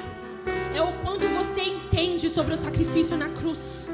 É 0.74 0.80
o 0.80 0.92
quanto 1.04 1.26
você 1.28 1.62
entende 1.62 2.28
sobre 2.30 2.54
o 2.54 2.56
sacrifício 2.56 3.16
na 3.16 3.28
cruz. 3.28 3.90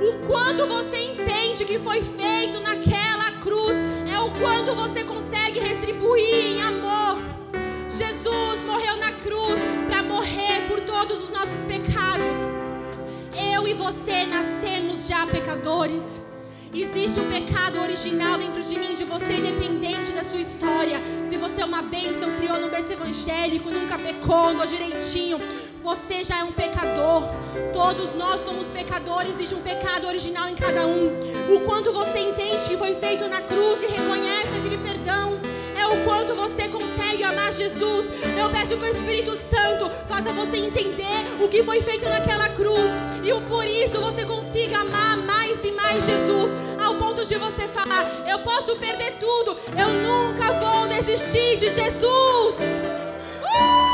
O 0.00 0.26
quanto 0.26 0.66
você 0.66 0.96
entende 0.96 1.64
que 1.64 1.78
foi 1.78 2.00
feito 2.00 2.60
naquela 2.60 3.32
cruz 3.40 3.76
é 4.10 4.18
o 4.18 4.30
quanto 4.40 4.74
você 4.74 5.04
consegue 5.04 5.60
retribuir 5.60 6.56
em 6.56 6.62
amor. 6.62 7.18
Jesus 7.90 8.64
morreu 8.64 8.96
na 8.96 9.12
cruz 9.12 9.60
para 9.86 10.02
morrer 10.02 10.66
por 10.68 10.80
todos 10.80 11.24
os 11.24 11.30
nossos 11.30 11.64
pecados. 11.66 12.24
Eu 13.54 13.68
e 13.68 13.74
você 13.74 14.24
nascemos 14.26 15.06
já 15.06 15.26
pecadores. 15.26 16.22
Existe 16.74 17.18
um 17.18 17.28
pecado 17.30 17.80
original 17.80 18.36
dentro 18.36 18.62
de 18.62 18.78
mim, 18.78 18.94
de 18.94 19.04
você, 19.04 19.34
independente 19.34 20.12
da 20.12 20.22
sua 20.22 20.40
história. 20.40 21.00
Se 21.28 21.36
você 21.36 21.62
é 21.62 21.64
uma 21.64 21.80
bênção, 21.80 22.30
criou 22.36 22.60
no 22.60 22.68
berço 22.68 22.92
evangélico, 22.92 23.70
nunca 23.70 23.98
pecou, 23.98 24.48
andou 24.48 24.66
direitinho. 24.66 25.38
Você 25.82 26.22
já 26.22 26.40
é 26.40 26.44
um 26.44 26.52
pecador. 26.52 27.22
Todos 27.72 28.14
nós 28.14 28.44
somos 28.44 28.68
pecadores. 28.68 29.30
Existe 29.30 29.54
um 29.54 29.62
pecado 29.62 30.06
original 30.06 30.48
em 30.48 30.54
cada 30.54 30.86
um. 30.86 31.08
O 31.54 31.60
quanto 31.64 31.90
você 31.92 32.18
entende 32.18 32.68
que 32.68 32.76
foi 32.76 32.94
feito 32.94 33.26
na 33.28 33.40
cruz 33.40 33.82
e 33.82 33.86
reconhece 33.86 34.56
aquele 34.58 34.76
perdão. 34.78 35.40
O 35.90 36.04
quanto 36.04 36.34
você 36.34 36.68
consegue 36.68 37.22
amar 37.24 37.52
Jesus. 37.52 38.12
Eu 38.38 38.50
peço 38.50 38.76
que 38.76 38.84
o 38.84 38.86
Espírito 38.86 39.34
Santo 39.36 39.90
faça 40.06 40.32
você 40.32 40.58
entender 40.58 41.04
o 41.40 41.48
que 41.48 41.62
foi 41.62 41.80
feito 41.80 42.08
naquela 42.08 42.48
cruz. 42.50 42.90
E 43.24 43.32
o 43.32 43.40
por 43.42 43.66
isso 43.66 44.00
você 44.00 44.24
consiga 44.24 44.78
amar 44.78 45.16
mais 45.16 45.64
e 45.64 45.72
mais 45.72 46.04
Jesus. 46.04 46.56
Ao 46.78 46.94
ponto 46.94 47.24
de 47.24 47.36
você 47.36 47.66
falar: 47.66 48.04
Eu 48.28 48.38
posso 48.40 48.76
perder 48.76 49.12
tudo. 49.18 49.56
Eu 49.78 49.88
nunca 49.88 50.52
vou 50.60 50.88
desistir 50.88 51.56
de 51.56 51.70
Jesus. 51.70 52.56
Uh! 53.42 53.87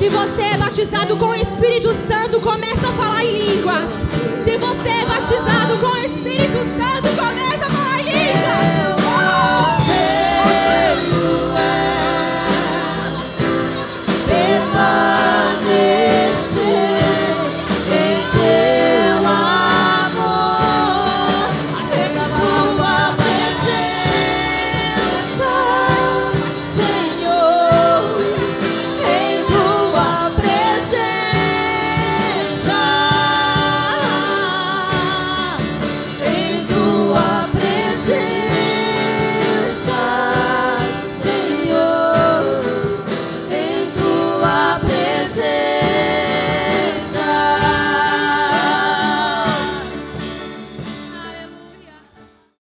Se 0.00 0.08
você 0.08 0.40
é 0.40 0.56
batizado 0.56 1.14
com 1.14 1.26
o 1.26 1.34
Espírito 1.34 1.92
Santo, 1.92 2.40
começa 2.40 2.88
a 2.88 2.92
falar 2.92 3.22
em 3.22 3.36
línguas. 3.36 4.08
Se 4.42 4.56
você 4.56 4.88
é 4.88 5.04
batizado 5.04 5.76
com 5.76 5.88
o 5.88 5.96
Espírito 5.98 6.56
Santo, 6.56 7.14
começa 7.18 7.66
a 7.66 7.70
falar 7.70 8.00
em 8.00 8.04
línguas. 8.04 8.96
Eu, 10.48 11.12
eu, 11.12 11.16
eu. 11.16 11.19